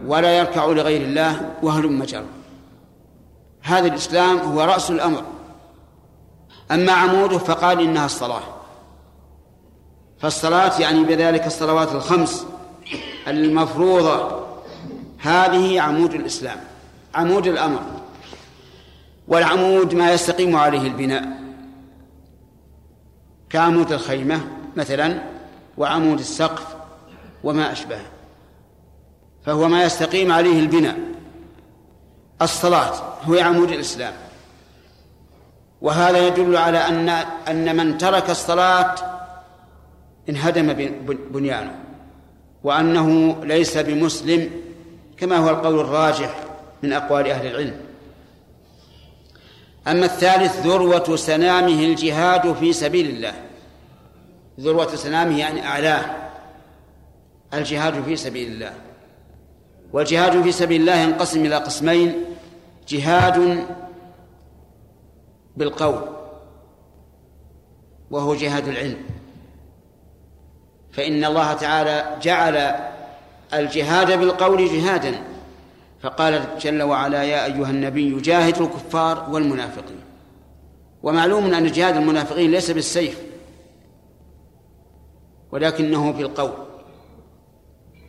ولا 0.06 0.38
يركع 0.38 0.64
لغير 0.64 1.02
الله 1.02 1.50
وهلم 1.62 2.04
جر 2.04 2.24
هذا 3.62 3.86
الإسلام 3.86 4.38
هو 4.38 4.60
رأس 4.60 4.90
الأمر. 4.90 5.22
أما 6.70 6.92
عموده 6.92 7.38
فقال 7.38 7.80
إنها 7.80 8.06
الصلاة. 8.06 8.42
فالصلاة 10.20 10.80
يعني 10.80 11.04
بذلك 11.04 11.46
الصلوات 11.46 11.92
الخمس 11.92 12.46
المفروضة. 13.28 14.48
هذه 15.18 15.80
عمود 15.80 16.14
الإسلام 16.14 16.58
عمود 17.14 17.46
الأمر 17.46 17.80
والعمود 19.28 19.94
ما 19.94 20.12
يستقيم 20.12 20.56
عليه 20.56 20.82
البناء. 20.82 21.28
كعمود 23.50 23.92
الخيمة 23.92 24.40
مثلا 24.76 25.22
وعمود 25.78 26.18
السقف 26.18 26.66
وما 27.44 27.72
أشبهه. 27.72 28.06
فهو 29.46 29.68
ما 29.68 29.84
يستقيم 29.84 30.32
عليه 30.32 30.60
البناء. 30.60 30.98
الصلاة 32.42 32.92
هو 33.24 33.38
عمود 33.38 33.70
الإسلام. 33.70 34.12
وهذا 35.82 36.26
يدل 36.26 36.56
على 36.56 36.78
أن 36.78 37.08
أن 37.48 37.76
من 37.76 37.98
ترك 37.98 38.30
الصلاة 38.30 38.94
انهدم 40.28 40.72
بنيانه 41.30 41.78
وأنه 42.64 43.36
ليس 43.44 43.78
بمسلم 43.78 44.50
كما 45.16 45.36
هو 45.36 45.50
القول 45.50 45.80
الراجح 45.80 46.44
من 46.82 46.92
أقوال 46.92 47.26
أهل 47.26 47.46
العلم. 47.46 47.80
أما 49.88 50.06
الثالث 50.06 50.66
ذروة 50.66 51.16
سنامه 51.16 51.84
الجهاد 51.84 52.52
في 52.52 52.72
سبيل 52.72 53.10
الله. 53.10 53.32
ذروة 54.60 54.96
سنامه 54.96 55.38
يعني 55.38 55.66
أعلاه 55.66 56.16
الجهاد 57.54 58.02
في 58.02 58.16
سبيل 58.16 58.52
الله. 58.52 58.72
والجهاد 59.92 60.42
في 60.42 60.52
سبيل 60.52 60.80
الله 60.80 60.96
ينقسم 60.96 61.46
إلى 61.46 61.56
قسمين. 61.56 62.14
جهاد 62.88 63.66
بالقول 65.56 66.02
وهو 68.10 68.34
جهاد 68.34 68.68
العلم. 68.68 69.17
فإن 70.92 71.24
الله 71.24 71.52
تعالى 71.52 72.16
جعل 72.22 72.74
الجهاد 73.54 74.18
بالقول 74.18 74.68
جهادا 74.68 75.20
فقال 76.02 76.44
جل 76.60 76.82
وعلا 76.82 77.22
يا 77.22 77.44
أيها 77.44 77.70
النبي 77.70 78.20
جاهد 78.20 78.62
الكفار 78.62 79.26
والمنافقين. 79.30 80.00
ومعلوم 81.02 81.54
أن 81.54 81.66
جهاد 81.66 81.96
المنافقين 81.96 82.50
ليس 82.50 82.70
بالسيف 82.70 83.18
ولكنه 85.52 86.12
بالقول 86.12 86.52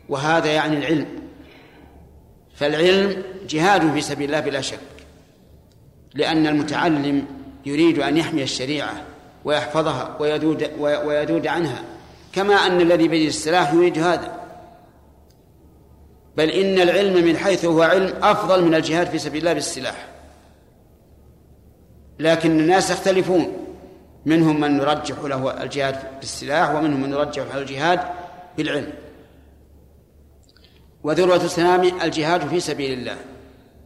وهذا 0.08 0.52
يعني 0.52 0.76
العلم. 0.76 1.06
فالعلم 2.54 3.22
جهاد 3.48 3.92
في 3.92 4.00
سبيل 4.00 4.26
الله 4.26 4.40
بلا 4.40 4.60
شك 4.60 4.78
لأن 6.14 6.46
المتعلم 6.46 7.26
يريد 7.66 7.98
أن 7.98 8.16
يحمي 8.16 8.42
الشريعة 8.42 9.02
ويحفظها 9.44 10.16
ويذود 10.20 10.70
ويذود 10.80 11.46
عنها. 11.46 11.84
كما 12.32 12.54
أن 12.54 12.80
الذي 12.80 13.08
بيد 13.08 13.26
السلاح 13.26 13.72
يريد 13.72 13.98
هذا. 13.98 14.40
بل 16.36 16.50
إن 16.50 16.80
العلم 16.80 17.24
من 17.24 17.36
حيث 17.36 17.64
هو 17.64 17.82
علم 17.82 18.14
أفضل 18.22 18.64
من 18.64 18.74
الجهاد 18.74 19.06
في 19.06 19.18
سبيل 19.18 19.40
الله 19.40 19.52
بالسلاح. 19.52 20.08
لكن 22.18 22.50
الناس 22.50 22.90
يختلفون. 22.90 23.56
منهم 24.26 24.60
من 24.60 24.76
يرجح 24.76 25.18
له 25.18 25.62
الجهاد 25.62 25.96
بالسلاح 26.20 26.70
ومنهم 26.70 27.00
من 27.00 27.12
يرجح 27.12 27.42
له 27.54 27.58
الجهاد 27.58 28.00
بالعلم. 28.56 28.92
وذروة 31.04 31.44
السلام 31.44 31.82
الجهاد 32.02 32.48
في 32.48 32.60
سبيل 32.60 32.98
الله. 32.98 33.16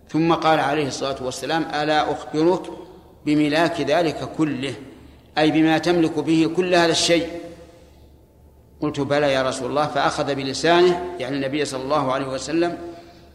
ثم 0.08 0.34
قال 0.34 0.60
عليه 0.60 0.86
الصلاة 0.86 1.24
والسلام 1.24 1.62
ألا 1.62 2.12
أخبرك 2.12 2.62
بملاك 3.26 3.80
ذلك 3.80 4.28
كله؟ 4.38 4.74
أي 5.38 5.50
بما 5.50 5.78
تملك 5.78 6.18
به 6.18 6.50
كل 6.56 6.74
هذا 6.74 6.92
الشيء؟ 6.92 7.43
قلت 8.84 9.00
بلى 9.00 9.32
يا 9.32 9.42
رسول 9.42 9.70
الله 9.70 9.86
فأخذ 9.86 10.34
بلسانه 10.34 11.16
يعني 11.18 11.36
النبي 11.36 11.64
صلى 11.64 11.82
الله 11.82 12.12
عليه 12.12 12.26
وسلم 12.26 12.78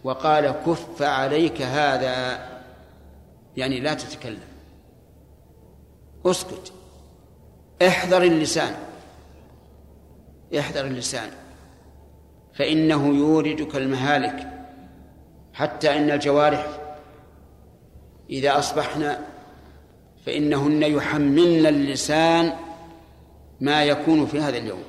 وقال 0.04 0.56
كف 0.66 1.02
عليك 1.02 1.62
هذا. 1.62 2.46
يعني 3.58 3.80
لا 3.80 3.94
تتكلم. 3.94 4.40
أسكت. 6.26 6.74
احذر 7.88 8.24
اللسان. 8.24 8.76
احذر 10.60 10.86
اللسان. 10.86 11.30
فإنه 12.54 13.08
يوردك 13.08 13.76
المهالك 13.76 14.48
حتى 15.54 15.98
إن 15.98 16.12
الجوارح 16.12 16.68
إذا 18.30 18.60
أصبحن 18.60 19.16
فإنهن 20.26 20.84
يحملن 20.84 21.66
اللسان 21.66 22.54
ما 23.62 23.84
يكون 23.84 24.26
في 24.26 24.40
هذا 24.40 24.58
اليوم. 24.58 24.84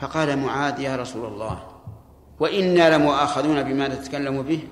فقال 0.00 0.38
معاذ 0.38 0.80
يا 0.80 0.96
رسول 0.96 1.32
الله 1.32 1.62
وإنا 2.40 2.96
لمؤاخذون 2.96 3.62
بما 3.62 3.88
نتكلم 3.88 4.42
به. 4.42 4.68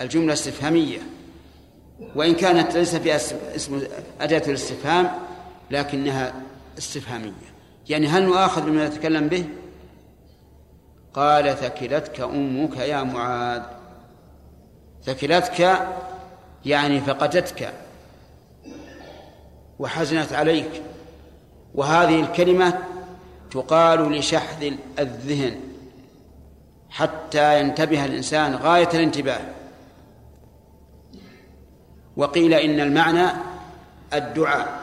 الجملة 0.00 0.32
استفهامية. 0.32 0.98
وإن 2.14 2.34
كانت 2.34 2.76
ليس 2.76 2.96
فيها 2.96 3.16
اسم 3.56 3.82
أداة 4.20 4.42
الاستفهام 4.48 5.10
لكنها 5.70 6.32
استفهامية. 6.78 7.50
يعني 7.88 8.06
هل 8.06 8.22
نؤاخذ 8.22 8.62
بما 8.62 8.88
نتكلم 8.88 9.28
به؟ 9.28 9.44
قال 11.14 11.56
ثكلتك 11.56 12.20
أمك 12.20 12.76
يا 12.76 13.02
معاذ. 13.02 13.62
ثكلتك 15.04 15.78
يعني 16.64 17.00
فقدتك 17.00 17.72
وحزنت 19.78 20.32
عليك. 20.32 20.82
وهذه 21.74 22.20
الكلمة 22.20 22.78
تقال 23.50 24.12
لشحذ 24.12 24.72
الذهن 24.98 25.60
حتى 26.90 27.60
ينتبه 27.60 28.04
الإنسان 28.04 28.54
غاية 28.54 28.88
الانتباه. 28.94 29.40
وقيل 32.16 32.54
إن 32.54 32.80
المعنى 32.80 33.26
الدعاء 34.14 34.80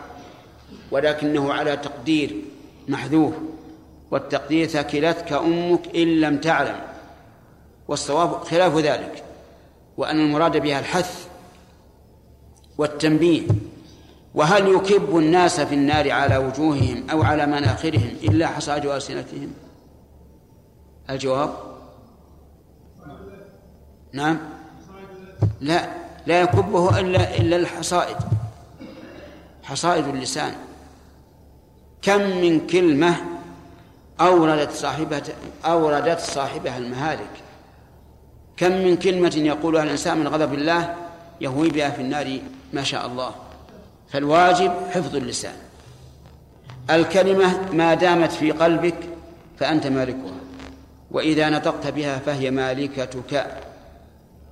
ولكنه 0.91 1.53
على 1.53 1.77
تقدير 1.77 2.35
محذوف 2.87 3.33
والتقدير 4.11 4.67
ثكلتك 4.67 5.33
أمك 5.33 5.95
إن 5.95 6.21
لم 6.21 6.37
تعلم 6.37 6.79
والصواب 7.87 8.43
خلاف 8.43 8.77
ذلك 8.77 9.23
وأن 9.97 10.19
المراد 10.19 10.57
بها 10.57 10.79
الحث 10.79 11.27
والتنبيه. 12.77 13.41
وهل 14.37 14.67
يكب 14.67 15.17
الناس 15.17 15.59
في 15.59 15.75
النار 15.75 16.11
على 16.11 16.37
وجوههم 16.37 17.09
أو 17.11 17.23
على 17.23 17.45
مناخرهم 17.45 18.11
إلا 18.23 18.47
حصائد 18.47 18.85
ألسنتهم؟ 18.85 19.53
الجواب؟ 21.09 21.53
نعم. 24.13 24.39
لا 25.61 25.89
لا 26.25 26.41
يكبه 26.41 26.99
إلا 26.99 27.37
إلا 27.37 27.55
الحصائد. 27.55 28.17
حصائد 29.63 30.07
اللسان. 30.07 30.55
كم 32.01 32.21
من 32.21 32.67
كلمة 32.67 33.15
أوردت 34.21 34.71
صاحبة 34.71 35.23
أوردت 35.65 36.19
صاحبها 36.19 36.77
المهالك. 36.77 37.43
كم 38.57 38.71
من 38.71 38.97
كلمة 38.97 39.33
يقولها 39.35 39.83
الإنسان 39.83 40.17
من 40.17 40.27
غضب 40.27 40.53
الله 40.53 40.95
يهوي 41.41 41.69
بها 41.69 41.89
في 41.89 42.01
النار 42.01 42.39
ما 42.73 42.83
شاء 42.83 43.05
الله. 43.05 43.46
فالواجب 44.09 44.71
حفظ 44.91 45.15
اللسان. 45.15 45.55
الكلمة 46.89 47.71
ما 47.71 47.93
دامت 47.93 48.31
في 48.31 48.51
قلبك 48.51 48.97
فأنت 49.59 49.87
مالكها 49.87 50.37
وإذا 51.11 51.49
نطقت 51.49 51.87
بها 51.87 52.19
فهي 52.19 52.51
مالكتك. 52.51 53.47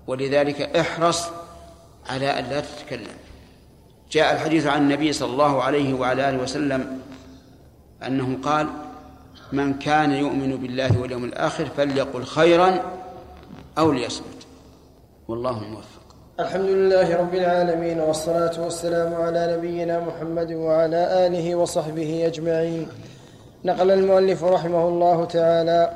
ولذلك 0.07 0.61
احرص 0.61 1.25
على 2.09 2.39
أن 2.39 2.45
لا 2.45 2.59
تتكلم. 2.59 3.15
جاء 4.11 4.33
الحديث 4.33 4.67
عن 4.67 4.81
النبي 4.81 5.13
صلى 5.13 5.31
الله 5.31 5.63
عليه 5.63 5.93
وعلى 5.93 6.29
آله 6.29 6.43
وسلم 6.43 7.01
أنه 8.07 8.37
قال 8.43 8.67
من 9.51 9.79
كان 9.79 10.11
يؤمن 10.11 10.55
بالله 10.55 10.99
واليوم 10.99 11.23
الآخر 11.23 11.65
فليقل 11.65 12.23
خيرا 12.23 12.81
أو 13.77 13.91
ليصمت. 13.91 14.47
والله 15.27 15.61
الموفق. 15.61 15.94
الحمد 16.39 16.69
لله 16.69 17.15
رب 17.15 17.35
العالمين 17.35 17.99
والصلاة 17.99 18.51
والسلام 18.63 19.15
على 19.15 19.55
نبينا 19.57 19.99
محمد 19.99 20.53
وعلى 20.53 21.27
آله 21.27 21.55
وصحبه 21.55 22.27
أجمعين. 22.27 22.87
نقل 23.65 23.91
المؤلف 23.91 24.43
رحمه 24.43 24.87
الله 24.87 25.25
تعالى 25.25 25.91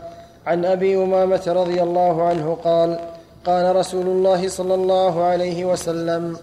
عن 0.48 0.66
أبي 0.66 0.96
أمامة 0.96 1.44
رضي 1.48 1.84
الله 1.84 2.24
عنه 2.24 2.58
قال 2.64 3.00
قال 3.46 3.76
رسول 3.76 4.08
الله 4.08 4.48
صلى 4.48 4.74
الله 4.74 5.24
عليه 5.24 5.66
وسلم 5.66 6.38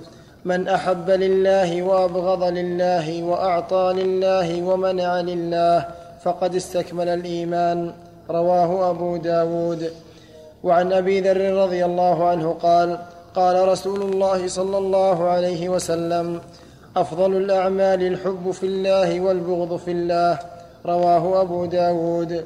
من 0.44 0.68
أحب 0.68 1.10
لله 1.10 1.82
وأبغض 1.82 2.42
لله 2.44 3.22
وأعطى 3.22 3.92
لله 3.96 4.62
ومنع 4.62 5.20
لله 5.20 5.86
فقد 6.22 6.54
استكمل 6.54 7.08
الإيمان. 7.08 7.92
رواه 8.30 8.90
أبو 8.90 9.16
داود. 9.16 9.90
وعن 10.64 10.92
أبي 10.92 11.20
ذر 11.20 11.64
رضي 11.64 11.84
الله 11.84 12.28
عنه 12.28 12.56
قال 12.62 12.98
قال 13.36 13.68
رسول 13.68 14.02
الله 14.02 14.48
صلى 14.48 14.78
الله 14.78 15.28
عليه 15.28 15.68
وسلم 15.68 16.40
أفضل 16.96 17.36
الأعمال 17.36 18.02
الحب 18.02 18.50
في 18.50 18.66
الله 18.66 19.20
والبغض 19.20 19.76
في 19.76 19.90
الله. 19.90 20.38
رواه 20.86 21.40
أبو 21.40 21.64
داود. 21.64 22.44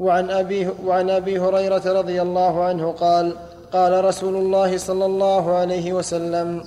وعن 0.00 0.30
أبي, 0.30 0.68
وعن 0.86 1.10
أبي 1.10 1.38
هريرة 1.38 1.82
رضي 1.86 2.22
الله 2.22 2.64
عنه 2.64 2.92
قال 2.92 3.36
قال 3.72 4.04
رسول 4.04 4.36
الله 4.36 4.76
صلى 4.78 5.04
الله 5.04 5.56
عليه 5.56 5.92
وسلم 5.92 6.64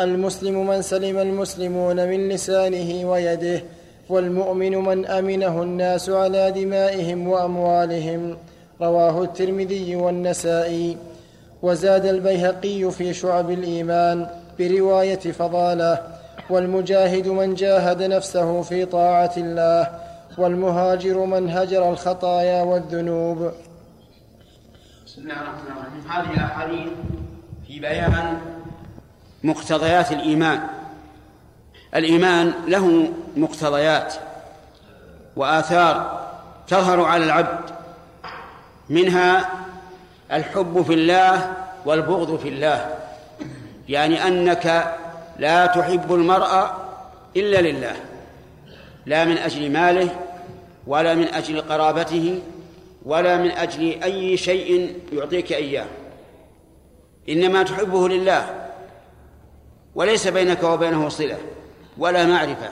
المسلم 0.00 0.66
من 0.66 0.82
سلم 0.82 1.18
المسلمون 1.18 2.08
من 2.08 2.28
لسانه 2.28 3.10
ويده 3.10 3.62
والمؤمن 4.08 4.74
من 4.76 5.06
أمنه 5.06 5.62
الناس 5.62 6.10
على 6.10 6.50
دمائهم 6.50 7.28
وأموالهم. 7.28 8.36
رواه 8.82 9.22
الترمذي 9.22 9.96
والنسائي. 9.96 10.96
وزاد 11.64 12.04
البيهقي 12.06 12.90
في 12.90 13.14
شعب 13.14 13.50
الإيمان 13.50 14.26
برواية 14.58 15.32
فضالة 15.32 15.98
والمجاهد 16.50 17.28
من 17.28 17.54
جاهد 17.54 18.02
نفسه 18.02 18.62
في 18.62 18.84
طاعة 18.84 19.32
الله 19.36 19.90
والمهاجر 20.38 21.24
من 21.24 21.50
هجر 21.50 21.90
الخطايا 21.90 22.62
والذنوب. 22.62 23.52
بسم 25.06 25.22
الله 25.22 25.34
الرحمن 25.34 25.72
الرحيم. 25.72 26.10
هذه 26.10 26.34
الأحاديث 26.34 26.92
في 27.66 27.80
بيان 27.80 28.38
مقتضيات 29.44 30.12
الإيمان. 30.12 30.60
الإيمان 31.94 32.52
له 32.68 33.08
مقتضيات 33.36 34.14
وآثار 35.36 36.20
تظهر 36.68 37.00
على 37.00 37.24
العبد 37.24 37.70
منها 38.90 39.63
الحب 40.34 40.82
في 40.82 40.94
الله 40.94 41.52
والبغض 41.86 42.38
في 42.38 42.48
الله. 42.48 42.94
يعني 43.88 44.26
أنك 44.26 44.94
لا 45.38 45.66
تحب 45.66 46.14
المرء 46.14 46.70
إلا 47.36 47.60
لله. 47.60 47.96
لا 49.06 49.24
من 49.24 49.38
أجل 49.38 49.72
ماله 49.72 50.08
ولا 50.86 51.14
من 51.14 51.28
أجل 51.28 51.60
قرابته 51.60 52.42
ولا 53.04 53.36
من 53.36 53.50
أجل 53.50 54.02
أي 54.02 54.36
شيء 54.36 55.00
يعطيك 55.12 55.52
إياه. 55.52 55.86
إنما 57.28 57.62
تحبه 57.62 58.08
لله. 58.08 58.70
وليس 59.94 60.28
بينك 60.28 60.62
وبينه 60.62 61.08
صلة 61.08 61.38
ولا 61.98 62.24
معرفة. 62.26 62.70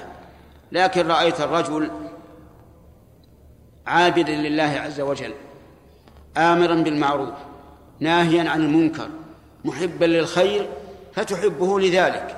لكن 0.73 1.09
رأيت 1.09 1.41
الرجل 1.41 1.91
عابدا 3.87 4.33
لله 4.33 4.81
عز 4.85 5.01
وجل 5.01 5.33
آمرا 6.37 6.75
بالمعروف. 6.75 7.29
ناهيا 8.03 8.51
عن 8.51 8.63
المنكر 8.63 9.09
محبا 9.65 10.05
للخير 10.05 10.67
فتحبه 11.13 11.81
لذلك. 11.81 12.37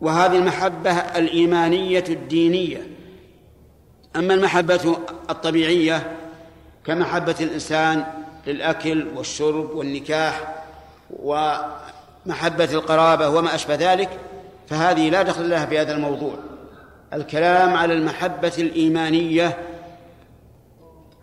وهذه 0.00 0.36
المحبة 0.36 0.90
الإيمانية 0.92 2.04
الدينية. 2.08 2.86
أما 4.16 4.34
المحبة 4.34 4.96
الطبيعية 5.30 6.16
كمحبة 6.86 7.34
الإنسان 7.40 8.04
للأكل 8.46 9.06
والشرب 9.16 9.70
والنكاح 9.70 10.54
ومحبة 11.10 12.64
القرابة 12.64 13.28
وما 13.28 13.54
أشبه 13.54 13.74
ذلك 13.74 14.20
فهذه 14.68 15.10
لا 15.10 15.22
دخل 15.22 15.50
لها 15.50 15.66
في 15.66 15.78
هذا 15.78 15.94
الموضوع. 15.94 16.34
الكلام 17.12 17.74
على 17.74 17.94
المحبة 17.94 18.52
الإيمانية 18.58 19.58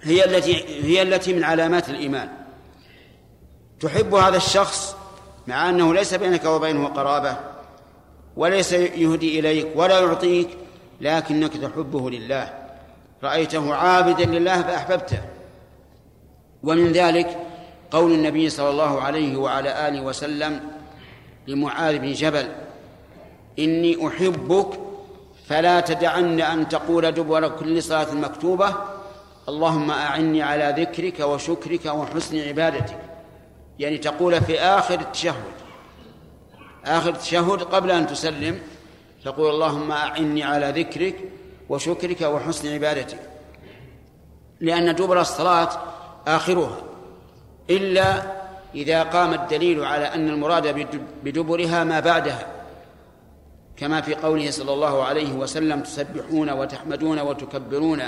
هي 0.01 0.25
التي 0.25 0.83
هي 0.83 1.01
التي 1.01 1.33
من 1.33 1.43
علامات 1.43 1.89
الإيمان. 1.89 2.40
تحب 3.81 4.15
هذا 4.15 4.37
الشخص 4.37 4.95
مع 5.47 5.69
أنه 5.69 5.93
ليس 5.93 6.13
بينك 6.13 6.45
وبينه 6.45 6.87
قرابة 6.87 7.37
وليس 8.37 8.73
يهدي 8.73 9.39
إليك 9.39 9.67
ولا 9.75 9.99
يعطيك 9.99 10.49
لكنك 11.01 11.57
تحبه 11.57 12.09
لله. 12.09 12.53
رأيته 13.23 13.75
عابدا 13.75 14.25
لله 14.25 14.61
فأحببته. 14.61 15.19
ومن 16.63 16.91
ذلك 16.91 17.37
قول 17.91 18.11
النبي 18.11 18.49
صلى 18.49 18.69
الله 18.69 19.01
عليه 19.01 19.37
وعلى 19.37 19.87
آله 19.87 20.01
وسلم 20.01 20.61
لمعاذ 21.47 21.99
بن 21.99 22.13
جبل 22.13 22.47
إني 23.59 24.07
أحبك 24.07 24.79
فلا 25.47 25.79
تدعن 25.79 26.41
أن 26.41 26.69
تقول 26.69 27.11
دبر 27.11 27.47
كل 27.49 27.83
صلاة 27.83 28.13
مكتوبة 28.13 28.75
اللهم 29.49 29.91
أعني 29.91 30.41
على 30.41 30.75
ذكرك 30.77 31.19
وشكرك 31.19 31.85
وحسن 31.85 32.39
عبادتك. 32.39 33.10
يعني 33.81 33.97
تقول 33.97 34.41
في 34.41 34.59
آخر 34.59 34.99
التشهد. 34.99 35.53
آخر 36.85 37.09
التشهد 37.09 37.63
قبل 37.63 37.91
أن 37.91 38.07
تسلم 38.07 38.59
تقول 39.25 39.49
اللهم 39.49 39.91
أعني 39.91 40.43
على 40.43 40.81
ذكرك 40.81 41.15
وشكرك 41.69 42.21
وحسن 42.21 42.73
عبادتك. 42.73 43.19
لأن 44.59 44.95
دبر 44.95 45.21
الصلاة 45.21 45.69
آخرها 46.27 46.77
إلا 47.69 48.23
إذا 48.75 49.03
قام 49.03 49.33
الدليل 49.33 49.85
على 49.85 50.05
أن 50.05 50.29
المراد 50.29 50.87
بدبرها 51.23 51.83
ما 51.83 51.99
بعدها. 51.99 52.47
كما 53.77 54.01
في 54.01 54.15
قوله 54.15 54.51
صلى 54.51 54.73
الله 54.73 55.03
عليه 55.03 55.33
وسلم 55.33 55.81
تسبحون 55.81 56.49
وتحمدون 56.49 57.19
وتكبرون 57.19 58.01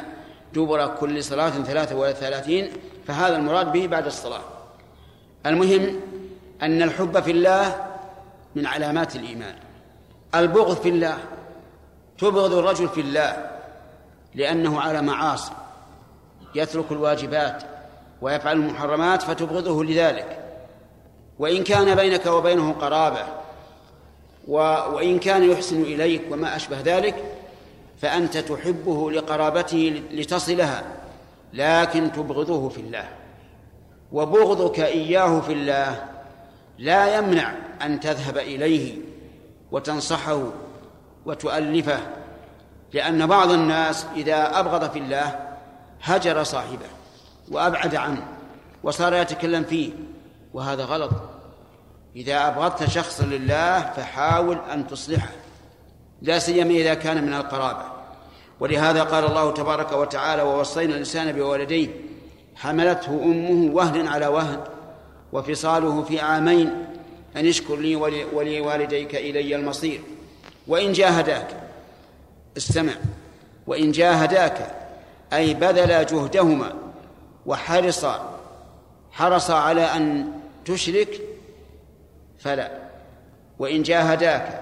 دبر 0.53 0.87
كل 0.87 1.23
صلاة 1.23 1.49
ثلاثة 1.49 1.95
وثلاثين 1.95 2.69
فهذا 3.07 3.37
المراد 3.37 3.71
به 3.71 3.87
بعد 3.87 4.05
الصلاة. 4.05 4.52
المهم 5.45 5.99
أن 6.61 6.81
الحب 6.81 7.19
في 7.19 7.31
الله 7.31 7.75
من 8.55 8.65
علامات 8.65 9.15
الإيمان. 9.15 9.55
البغض 10.35 10.75
في 10.75 10.89
الله 10.89 11.17
تبغض 12.17 12.53
الرجل 12.53 12.89
في 12.89 13.01
الله 13.01 13.51
لأنه 14.35 14.81
على 14.81 15.01
معاصي 15.01 15.51
يترك 16.55 16.91
الواجبات 16.91 17.63
ويفعل 18.21 18.55
المحرمات 18.55 19.21
فتبغضه 19.21 19.83
لذلك. 19.83 20.39
وإن 21.39 21.63
كان 21.63 21.95
بينك 21.95 22.25
وبينه 22.25 22.71
قرابة 22.73 23.25
وإن 24.47 25.19
كان 25.19 25.51
يحسن 25.51 25.81
إليك 25.81 26.21
وما 26.31 26.55
أشبه 26.55 26.81
ذلك 26.81 27.15
فأنت 28.01 28.37
تحبه 28.37 29.11
لقرابته 29.11 30.03
لتصلها 30.11 30.83
لكن 31.53 32.11
تبغضه 32.11 32.69
في 32.69 32.81
الله. 32.81 33.09
وبغضك 34.13 34.79
إياه 34.79 35.41
في 35.41 35.53
الله 35.53 36.05
لا 36.77 37.17
يمنع 37.17 37.53
أن 37.81 37.99
تذهب 37.99 38.37
إليه 38.37 38.97
وتنصحه 39.71 40.43
وتؤلفه 41.25 41.99
لأن 42.93 43.27
بعض 43.27 43.51
الناس 43.51 44.05
إذا 44.15 44.59
أبغض 44.59 44.91
في 44.91 44.99
الله 44.99 45.39
هجر 46.03 46.43
صاحبه 46.43 46.85
وأبعد 47.51 47.95
عنه 47.95 48.27
وصار 48.83 49.13
يتكلم 49.13 49.63
فيه 49.63 49.91
وهذا 50.53 50.85
غلط. 50.85 51.11
إذا 52.15 52.47
أبغضت 52.47 52.89
شخصا 52.89 53.23
لله 53.23 53.79
فحاول 53.79 54.57
أن 54.73 54.87
تصلحه 54.87 55.29
لا 56.21 56.39
سيما 56.39 56.69
إذا 56.69 56.93
كان 56.93 57.23
من 57.23 57.33
القرابة. 57.33 57.83
ولهذا 58.59 59.03
قال 59.03 59.25
الله 59.25 59.51
تبارك 59.51 59.91
وتعالى 59.91 60.41
ووصينا 60.41 60.93
الإنسان 60.93 61.31
بوالديه 61.31 61.89
حملته 62.55 63.23
أمه 63.23 63.75
وهنا 63.75 64.09
على 64.09 64.27
وهن 64.27 64.63
وفصاله 65.33 66.03
في 66.03 66.19
عامين 66.19 66.85
أن 67.35 67.47
اشكر 67.47 67.75
لي 67.75 67.95
ولوالديك 68.33 69.15
إلي 69.15 69.55
المصير. 69.55 70.01
وإن 70.67 70.91
جاهداك 70.93 71.47
استمع. 72.57 72.93
وإن 73.67 73.91
جاهداك 73.91 74.75
أي 75.33 75.53
بذل 75.53 76.05
جهدهما 76.05 76.73
وحرص 77.45 78.05
حرص 79.11 79.49
على 79.49 79.81
أن 79.81 80.31
تشرك 80.65 81.21
فلا. 82.39 82.71
وإن 83.59 83.83
جاهداك 83.83 84.59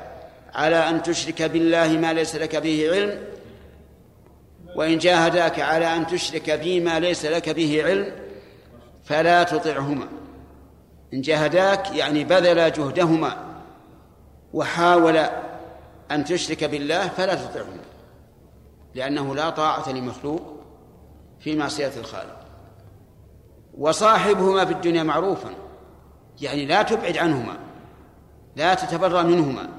على 0.56 0.75
أن 0.75 1.04
تشرك 1.04 1.41
بالله 1.41 1.88
ما 1.88 2.13
ليس 2.13 2.36
لك 2.36 2.56
به 2.56 2.91
علم 2.91 3.31
وإن 4.75 4.97
جاهداك 4.97 5.60
على 5.60 5.95
أن 5.95 6.07
تشرك 6.07 6.51
بما 6.63 6.99
ليس 6.99 7.25
لك 7.25 7.49
به 7.49 7.84
علم 7.86 8.12
فلا 9.03 9.43
تطعهما. 9.43 10.07
إن 11.13 11.21
جاهداك 11.21 11.95
يعني 11.95 12.23
بذل 12.23 12.71
جهدهما 12.71 13.38
وحاول 14.53 15.17
أن 16.12 16.25
تشرك 16.25 16.63
بالله 16.63 17.07
فلا 17.07 17.36
تطعهما 17.36 17.81
لأنه 18.95 19.36
لا 19.36 19.49
طاعة 19.49 19.91
لمخلوق 19.91 20.41
في 21.39 21.55
معصية 21.55 21.91
الخالق. 21.97 22.38
وصاحبهما 23.77 24.65
في 24.65 24.73
الدنيا 24.73 25.03
معروفا 25.03 25.49
يعني 26.41 26.65
لا 26.65 26.81
تبعد 26.81 27.17
عنهما 27.17 27.57
لا 28.55 28.73
تتبرى 28.73 29.23
منهما. 29.23 29.69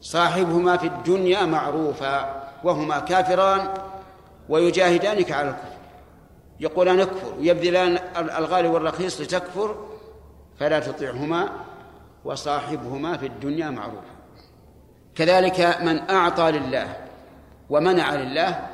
صاحبهما 0.00 0.76
في 0.76 0.86
الدنيا 0.86 1.44
معروفا 1.44 2.42
وهما 2.64 2.98
كافران 2.98 3.68
ويجاهدانك 4.52 5.32
على 5.32 5.48
الكفر. 5.48 5.76
يقولان 6.60 7.00
أكفر 7.00 7.34
ويبذلان 7.38 7.98
الغالي 8.16 8.68
والرخيص 8.68 9.20
لتكفر 9.20 9.88
فلا 10.58 10.80
تطيعهما 10.80 11.50
وصاحبهما 12.24 13.16
في 13.16 13.26
الدنيا 13.26 13.70
معروفا. 13.70 14.12
كذلك 15.14 15.60
من 15.82 16.10
أعطى 16.10 16.50
لله 16.50 16.96
ومنع 17.70 18.14
لله 18.14 18.66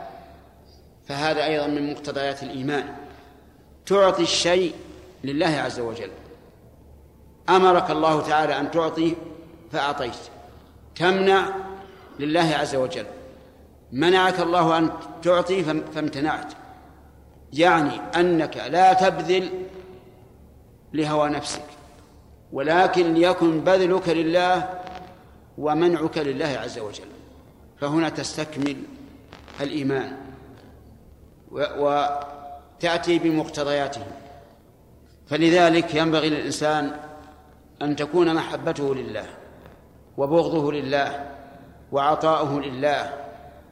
فهذا 1.07 1.45
أيضا 1.45 1.67
من 1.67 1.93
مقتضيات 1.93 2.43
الإيمان. 2.43 2.95
تعطي 3.87 4.23
الشيء 4.23 4.75
لله 5.25 5.63
عز 5.65 5.81
وجل. 5.81 6.11
أمرك 7.49 7.91
الله 7.91 8.29
تعالى 8.29 8.61
أن 8.61 8.71
تعطي 8.71 9.17
فأعطيت. 9.73 10.19
تمنع 10.97 11.49
لله 12.19 12.57
عز 12.57 12.75
وجل. 12.75 13.07
منعك 13.93 14.41
الله 14.41 14.79
أن 14.79 14.91
تعطي 15.23 15.65
فامتنعت. 15.65 16.53
يعني 17.53 18.01
أنك 18.17 18.57
لا 18.57 18.93
تبذل 18.93 19.51
لهوى 20.93 21.29
نفسك 21.29 21.63
ولكن 22.53 23.15
ليكن 23.15 23.61
بذلك 23.61 24.09
لله 24.09 24.69
ومنعك 25.59 26.19
لله 26.19 26.59
عز 26.63 26.79
وجل. 26.79 27.09
فهنا 27.81 28.09
تستكمل 28.09 28.77
الإيمان 29.61 30.17
وتأتي 31.53 33.19
بمقتضياته. 33.19 34.03
فلذلك 35.27 35.95
ينبغي 35.95 36.29
للإنسان 36.29 36.97
أن 37.83 37.97
تكون 37.97 38.35
محبته 38.35 38.95
لله 38.95 39.27
وبغضه 40.17 40.73
لله 40.73 41.31
وعطاؤه 41.93 42.61
لله 42.61 43.28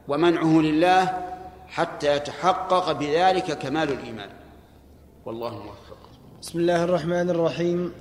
ومنعه 0.07 0.61
لله 0.61 1.13
حتى 1.67 2.15
يتحقق 2.15 2.91
بذلك 2.91 3.57
كمال 3.57 3.91
الإيمان. 3.91 4.29
والله 5.25 5.49
موفق. 5.49 5.97
بسم 6.41 6.59
الله 6.59 6.83
الرحمن 6.83 7.29
الرحيم. 7.29 7.93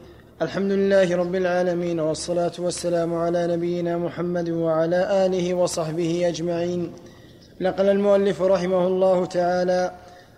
الحمد 0.43 0.73
لله 0.73 1.17
رب 1.17 1.35
العالمين 1.35 2.01
والصلاة 2.01 2.53
والسلام 2.59 3.15
على 3.15 3.47
نبينا 3.47 3.99
محمد 3.99 4.51
وعلى 4.51 5.27
آله 5.27 5.55
وصحبه 5.55 6.29
أجمعين. 6.29 6.93
نقل 7.61 7.89
المؤلف 7.89 8.43
رحمه 8.43 8.87
الله 8.87 9.27
تعالى 9.27 9.93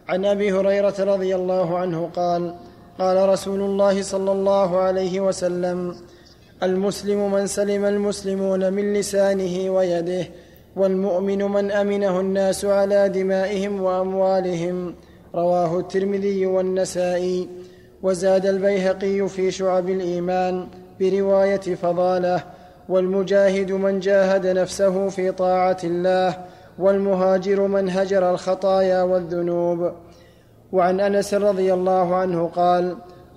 عن 0.09 0.25
أبي 0.25 0.53
هريرة 0.53 0.95
رضي 0.99 1.35
الله 1.35 1.79
عنه 1.79 2.11
قال 2.17 2.55
قال 2.99 3.29
رسول 3.29 3.61
الله 3.61 4.03
صلى 4.03 4.33
الله 4.33 4.79
عليه 4.79 5.21
وسلم 5.21 5.97
المسلم 6.63 7.33
من 7.33 7.47
سلم 7.47 7.85
المسلمون 7.85 8.73
من 8.73 8.95
لسانه 8.95 9.71
ويده 9.71 10.29
والمؤمن 10.79 11.43
من 11.43 11.71
أمنه 11.71 12.21
الناس 12.21 12.65
على 12.65 13.09
دمائهم 13.09 13.83
وأموالهم. 13.83 14.95
رواه 15.35 15.79
الترمذي 15.79 16.47
والنسائي. 16.47 17.49
وزاد 18.03 18.47
البيهقي 18.47 19.29
في 19.29 19.51
شعب 19.51 19.89
الإيمان 19.89 20.67
برواية 21.01 21.75
فضالة. 21.75 22.43
والمجاهد 22.89 23.73
من 23.73 24.01
جاهد 24.01 24.47
نفسه 24.47 25.09
في 25.09 25.33
طاعة 25.33 25.79
الله. 25.85 26.35
والمهاجر 26.79 27.61
من 27.61 27.91
هجر 27.91 28.31
الخطايا 28.31 29.03
والذنوب. 29.03 29.93
وعن 30.73 31.01
أنس 31.01 31.35
رضي 31.35 31.75
الله 31.75 32.15
عنه 32.15 32.47
قال 32.47 32.97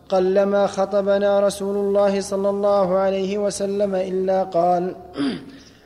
قلما 0.10 0.68
خطبنا 0.68 1.40
رسول 1.40 1.76
الله 1.76 2.22
صلى 2.22 2.50
الله 2.50 2.98
عليه 2.98 3.38
وسلم 3.38 3.96
إلا 3.96 4.44
قال 4.44 4.96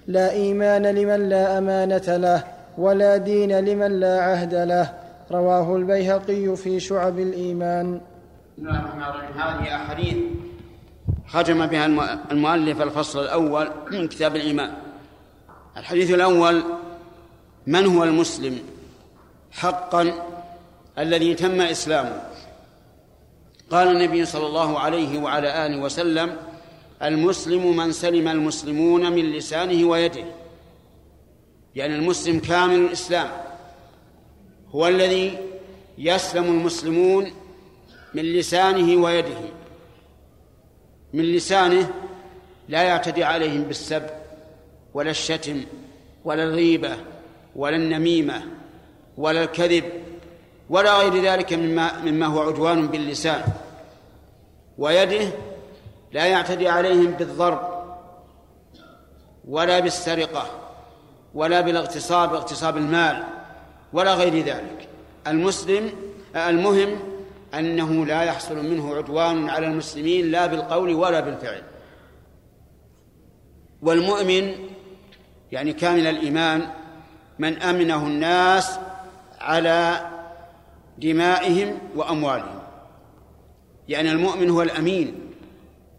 لا 0.07 0.31
إيمان 0.31 0.85
لمن 0.85 1.29
لا 1.29 1.57
أمانة 1.57 2.17
له 2.17 2.43
ولا 2.77 3.17
دين 3.17 3.59
لمن 3.59 3.99
لا 3.99 4.21
عهد 4.21 4.53
له. 4.53 4.93
رواه 5.31 5.75
البيهقي 5.75 6.55
في 6.55 6.79
شعب 6.79 7.19
الإيمان. 7.19 8.01
بسم 8.57 8.67
الله 8.67 8.79
الرحمن 8.79 9.03
الرحيم. 9.03 9.41
هذه 9.41 9.75
أحاديث 9.75 10.17
ختم 11.27 11.65
بها 11.65 11.85
المؤلف 12.31 12.81
الفصل 12.81 13.23
الأول 13.23 13.69
من 13.91 14.07
كتاب 14.07 14.35
الإيمان. 14.35 14.71
الحديث 15.77 16.13
الأول 16.13 16.63
من 17.67 17.85
هو 17.85 18.03
المسلم؟ 18.03 18.59
حقا 19.51 20.13
الذي 20.99 21.33
تم 21.33 21.61
إسلامه. 21.61 22.21
قال 23.71 23.87
النبي 23.87 24.25
صلى 24.25 24.47
الله 24.47 24.79
عليه 24.79 25.19
وعلى 25.19 25.65
آله 25.65 25.81
وسلم 25.81 26.35
المسلم 27.07 27.77
من 27.77 27.91
سلم 27.91 28.27
المسلمون 28.27 29.11
من 29.11 29.31
لسانه 29.31 29.87
ويده. 29.87 30.23
يعني 31.75 31.95
المسلم 31.95 32.39
كامل 32.39 32.75
الإسلام 32.75 33.29
هو 34.69 34.87
الذي 34.87 35.37
يسلم 35.97 36.43
المسلمون 36.43 37.31
من 38.13 38.23
لسانه 38.23 39.03
ويده. 39.03 39.39
من 41.13 41.23
لسانه 41.23 41.93
لا 42.69 42.83
يعتدي 42.83 43.23
عليهم 43.23 43.63
بالسب 43.63 44.03
ولا 44.93 45.09
الشتم 45.09 45.63
ولا 46.25 46.43
الغيبة 46.43 46.97
ولا 47.55 47.75
النميمة 47.75 48.43
ولا 49.17 49.43
الكذب 49.43 49.83
ولا 50.69 50.97
غير 50.99 51.23
ذلك 51.23 51.53
مما 51.53 52.01
مما 52.01 52.25
هو 52.25 52.41
عدوان 52.41 52.87
باللسان. 52.87 53.43
ويده 54.77 55.31
لا 56.15 56.25
يعتدي 56.25 56.69
عليهم 56.69 57.11
بالضرب 57.11 57.59
ولا 59.47 59.79
بالسرقة 59.79 60.45
ولا 61.33 61.61
بالاغتصاب 61.61 62.33
اغتصاب 62.33 62.77
المال 62.77 63.23
ولا 63.93 64.13
غير 64.13 64.45
ذلك. 64.45 64.89
المسلم 65.27 65.91
المهم 66.35 66.99
أنه 67.53 68.05
لا 68.05 68.23
يحصل 68.23 68.55
منه 68.55 68.95
عدوان 68.95 69.49
على 69.49 69.67
المسلمين 69.67 70.31
لا 70.31 70.45
بالقول 70.45 70.93
ولا 70.93 71.19
بالفعل. 71.19 71.63
والمؤمن 73.81 74.53
يعني 75.51 75.73
كامل 75.73 76.07
الإيمان 76.07 76.67
من 77.39 77.61
أمنه 77.61 78.07
الناس 78.07 78.79
على 79.39 80.09
دمائهم 80.97 81.77
وأموالهم. 81.95 82.59
يعني 83.87 84.11
المؤمن 84.11 84.49
هو 84.49 84.61
الأمين. 84.61 85.24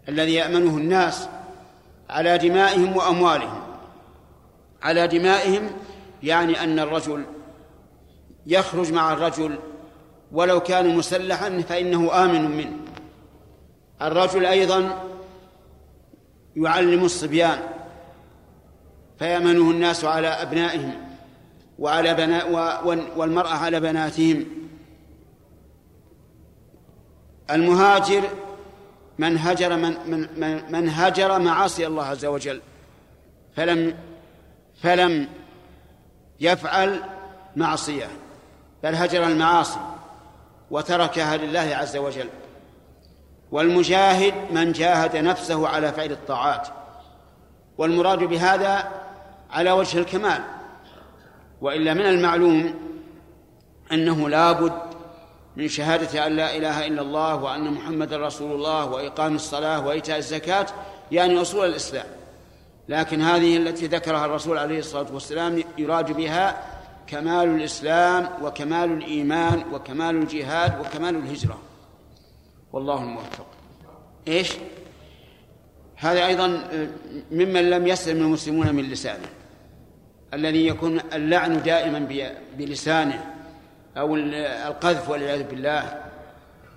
الذي 0.09 0.35
يأمنه 0.35 0.77
الناس 0.77 1.29
على 2.11 2.39
دمائهم 2.39 2.97
وأموالهم. 2.97 3.63
على 4.83 5.07
دمائهم 5.07 5.71
يعني 6.23 6.65
أن 6.65 6.79
الرجل 6.79 7.25
يخرج 8.47 8.93
مع 8.93 9.13
الرجل 9.13 9.59
ولو 10.33 10.61
كان 10.61 10.97
مسلحا 10.97 11.61
فإنه 11.69 12.25
آمن 12.25 12.57
منه. 12.57 12.77
الرجل 14.03 14.47
أيضا 14.47 15.03
يعلم 16.57 17.05
الصبيان 17.05 17.59
فيأمنه 19.19 19.71
الناس 19.71 20.05
على 20.05 20.29
أبنائهم 20.29 20.95
وعلى 21.79 22.15
بنا 22.15 22.45
والمرأة 23.17 23.55
على 23.55 23.81
بناتهم. 23.81 24.45
المهاجر 27.51 28.23
من 29.19 29.39
هجر 29.39 29.77
من 29.77 29.97
من 30.07 30.29
من, 30.37 30.73
من 30.73 30.89
هجر 30.89 31.39
معاصي 31.39 31.87
الله 31.87 32.05
عز 32.05 32.25
وجل 32.25 32.61
فلم 33.57 33.95
فلم 34.83 35.29
يفعل 36.41 37.01
معصية 37.57 38.09
بل 38.83 38.95
هجر 38.95 39.27
المعاصي 39.27 39.81
وتركها 40.71 41.37
لله 41.37 41.77
عز 41.77 41.97
وجل. 41.97 42.29
والمجاهد 43.53 44.35
من 44.51 44.73
جاهد 44.73 45.17
نفسه 45.17 45.69
على 45.69 45.93
فعل 45.93 46.13
الطاعات. 46.13 46.69
والمراد 47.79 48.19
بهذا 48.19 48.93
على 49.51 49.73
وجه 49.73 49.99
الكمال 49.99 50.41
وإلا 51.61 51.95
من 51.95 52.07
المعلوم 52.07 52.75
أنه 53.93 54.29
لا 54.29 54.53
بد 54.53 54.86
من 55.57 55.69
شهادة 55.69 56.27
أن 56.27 56.37
لا 56.37 56.57
إله 56.57 56.87
إلا 56.87 57.03
الله 57.03 57.37
وأن 57.43 57.71
محمد 57.71 58.13
رسول 58.13 58.53
الله 58.53 58.87
وإقام 58.87 59.35
الصلاة 59.35 59.87
وإيتاء 59.87 60.19
الزكاة 60.19 60.67
يعني 61.13 61.41
أصول 61.41 61.69
الإسلام. 61.69 62.07
لكن 62.89 63.21
هذه 63.21 63.57
التي 63.57 63.87
ذكرها 63.87 64.27
الرسول 64.27 64.59
عليه 64.59 64.79
الصلاة 64.79 65.07
والسلام 65.13 65.63
يراد 65.79 66.13
بها 66.13 66.63
كمال 67.07 67.49
الإسلام 67.49 68.29
وكمال 68.43 68.93
الإيمان 68.93 69.65
وكمال 69.73 70.17
الجهاد 70.17 70.81
وكمال 70.81 71.17
الهجرة. 71.17 71.59
والله 72.73 73.03
الموفق. 73.03 73.47
إيش؟ 74.29 74.53
هذا 75.97 76.27
أيضا 76.27 76.47
ممن 77.31 77.71
لم 77.71 77.87
يسلم 77.87 78.17
المسلمون 78.17 78.75
من 78.75 78.83
لسانه. 78.83 79.29
الذي 80.35 80.67
يكون 80.67 81.01
اللعن 81.13 81.63
دائما 81.63 82.29
بلسانه. 82.59 83.36
أو 83.99 84.17
القذف 84.69 85.11
والعياذ 85.11 85.43
بالله 85.43 85.83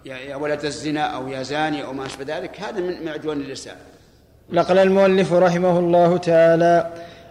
يا 0.05 0.35
ولد 0.35 0.65
الزنا 0.65 1.01
أو 1.01 1.27
يا 1.27 1.43
زاني 1.43 1.83
أو 1.83 1.93
ما 1.93 2.05
أشبه 2.05 2.37
ذلك 2.37 2.59
هذا 2.59 2.79
من 2.79 3.05
معجون 3.05 3.41
اللسان. 3.41 3.75
نقل 4.51 4.77
المؤلف 4.77 5.33
رحمه 5.33 5.79
الله 5.79 6.17
تعالى 6.17 6.87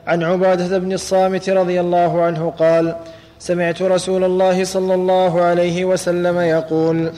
عن 0.07 0.23
عبادة 0.23 0.79
بن 0.79 0.93
الصامت 0.93 1.51
رضي 1.51 1.81
الله 1.81 2.23
عنه 2.23 2.51
قال 2.51 2.97
سمعت 3.39 3.83
رسول 3.83 4.25
الله 4.25 4.65
صلى 4.65 4.95
الله 4.95 5.41
عليه 5.41 5.85
وسلم 5.85 6.39
يقول 6.39 7.13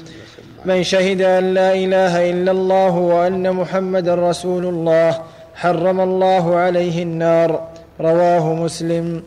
من 0.64 0.82
شهد 0.82 1.22
أن 1.22 1.54
لا 1.54 1.74
إله 1.74 2.30
إلا 2.30 2.52
الله 2.52 2.90
وأن 2.96 3.52
محمدا 3.52 4.14
رسول 4.14 4.66
الله 4.66 5.22
حرم 5.54 6.00
الله 6.00 6.56
عليه 6.56 7.02
النار. 7.02 7.68
رواه 8.00 8.54
مسلم. 8.54 9.22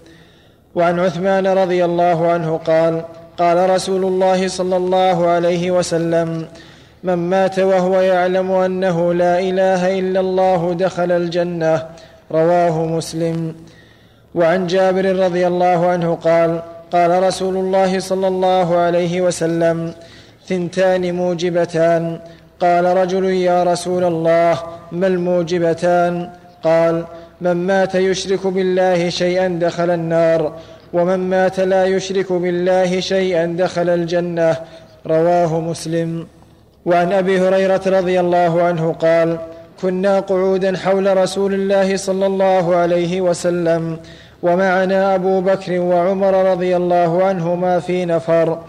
وعن 0.75 0.99
عثمان 0.99 1.47
رضي 1.47 1.85
الله 1.85 2.31
عنه 2.31 2.57
قال 2.57 3.05
قال 3.37 3.69
رسول 3.69 4.05
الله 4.05 4.47
صلى 4.47 4.77
الله 4.77 5.27
عليه 5.27 5.71
وسلم 5.71 6.45
من 7.03 7.13
مات 7.13 7.59
وهو 7.59 8.01
يعلم 8.01 8.51
أنه 8.51 9.13
لا 9.13 9.39
إله 9.39 9.99
إلا 9.99 10.19
الله 10.19 10.73
دخل 10.73 11.11
الجنة. 11.11 11.81
رواه 12.31 12.85
مسلم. 12.85 13.55
وعن 14.35 14.67
جابر 14.67 15.05
رضي 15.15 15.47
الله 15.47 15.87
عنه 15.87 16.15
قال 16.15 16.61
قال 16.91 17.23
رسول 17.23 17.57
الله 17.57 17.99
صلى 17.99 18.27
الله 18.27 18.77
عليه 18.77 19.21
وسلم 19.21 19.93
ثنتان 20.47 21.15
موجبتان. 21.15 22.19
قال 22.59 22.85
رجل 22.85 23.25
يا 23.25 23.63
رسول 23.63 24.03
الله 24.03 24.59
ما 24.91 25.07
الموجبتان؟ 25.07 26.29
قال 26.63 27.05
من 27.41 27.53
مات 27.53 27.95
يشرك 27.95 28.47
بالله 28.47 29.09
شيئا 29.09 29.47
دخل 29.61 29.89
النار. 29.89 30.53
ومن 30.93 31.29
مات 31.29 31.59
لا 31.59 31.85
يشرك 31.85 32.33
بالله 32.33 32.99
شيئا 32.99 33.45
دخل 33.59 33.89
الجنة. 33.89 34.55
رواه 35.07 35.59
مسلم. 35.59 36.27
وعن 36.85 37.13
أبي 37.13 37.39
هريرة 37.39 37.81
رضي 37.87 38.19
الله 38.19 38.63
عنه 38.63 38.93
قال 38.93 39.37
كنا 39.81 40.19
قعودا 40.19 40.77
حول 40.77 41.17
رسول 41.17 41.53
الله 41.53 41.97
صلى 41.97 42.25
الله 42.25 42.75
عليه 42.75 43.21
وسلم 43.21 43.97
ومعنا 44.43 45.15
أبو 45.15 45.41
بكر 45.41 45.79
وعمر 45.79 46.51
رضي 46.51 46.75
الله 46.75 47.23
عنهما 47.23 47.79
في 47.79 48.05
نفر. 48.05 48.59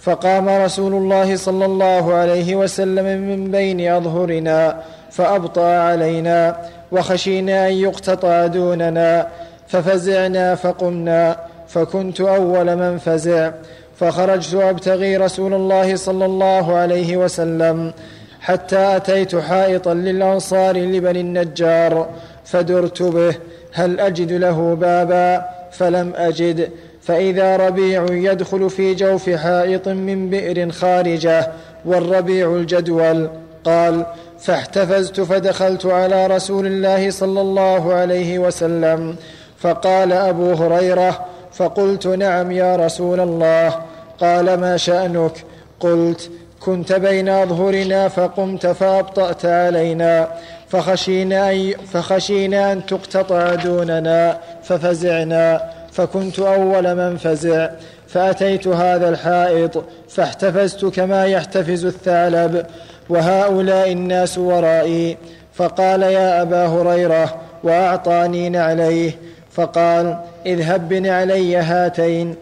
فقام 0.00 0.48
رسول 0.48 0.92
الله 0.94 1.36
صلى 1.36 1.64
الله 1.64 2.14
عليه 2.14 2.56
وسلم 2.56 3.04
من 3.04 3.50
بين 3.50 3.92
أظهرنا 3.92 4.76
فأبطأ 5.10 5.66
علينا 5.66 6.56
وخشينا 6.92 7.68
أن 7.68 7.72
يقتطع 7.72 8.46
دوننا 8.46 9.28
ففزعنا 9.68 10.54
فقمنا. 10.54 11.51
فكنت 11.72 12.20
أول 12.20 12.76
من 12.76 12.98
فزع 12.98 13.50
فخرجت 13.96 14.54
أبتغي 14.54 15.16
رسول 15.16 15.54
الله 15.54 15.96
صلى 15.96 16.24
الله 16.24 16.74
عليه 16.74 17.16
وسلم 17.16 17.92
حتى 18.40 18.96
أتيت 18.96 19.36
حائطا 19.36 19.94
للأنصار 19.94 20.76
لبني 20.76 21.20
النجار 21.20 22.08
فدرت 22.44 23.02
به 23.02 23.34
هل 23.72 24.00
أجد 24.00 24.32
له 24.32 24.74
بابا؟ 24.74 25.44
فلم 25.70 26.12
أجد 26.16 26.70
فإذا 27.02 27.56
ربيع 27.56 28.06
يدخل 28.10 28.70
في 28.70 28.94
جوف 28.94 29.30
حائط 29.30 29.88
من 29.88 30.30
بئر 30.30 30.70
خارجة 30.70 31.48
والربيع 31.84 32.56
الجدول 32.56 33.28
قال 33.64 34.06
فاحتفزت 34.38 35.20
فدخلت 35.20 35.86
على 35.86 36.26
رسول 36.26 36.66
الله 36.66 37.10
صلى 37.10 37.40
الله 37.40 37.94
عليه 37.94 38.38
وسلم 38.38 39.16
فقال 39.58 40.12
أبو 40.12 40.52
هريرة 40.52 41.31
فقلت 41.54 42.06
نعم 42.06 42.52
يا 42.52 42.76
رسول 42.76 43.20
الله. 43.20 43.82
قال 44.20 44.60
ما 44.60 44.76
شأنك؟ 44.76 45.44
قلت 45.80 46.30
كنت 46.60 46.92
بين 46.92 47.28
اظهرنا 47.28 48.08
فقمت 48.08 48.66
فأبطأت 48.66 49.46
علينا. 49.46 50.28
فخشينا 50.68 51.50
أن, 51.50 51.72
فخشينا 51.92 52.72
أن 52.72 52.86
تقتطع 52.86 53.54
دوننا 53.54 54.38
ففزعنا. 54.62 55.70
فكنت 55.92 56.38
أول 56.38 56.94
من 56.94 57.16
فزع. 57.16 57.68
فأتيت 58.08 58.68
هذا 58.68 59.08
الحائط 59.08 59.84
فاحتفزت 60.08 60.84
كما 60.84 61.26
يحتفز 61.26 61.84
الثعلب. 61.84 62.66
وهؤلاء 63.08 63.92
الناس 63.92 64.38
ورائي. 64.38 65.16
فقال 65.54 66.02
يا 66.02 66.42
أبا 66.42 66.66
هريرة 66.66 67.34
وأعطاني 67.64 68.48
نعليه. 68.48 69.31
فقال 69.52 70.18
اذهب 70.46 70.88
بنعلي 70.88 71.56
هاتين 71.56 72.36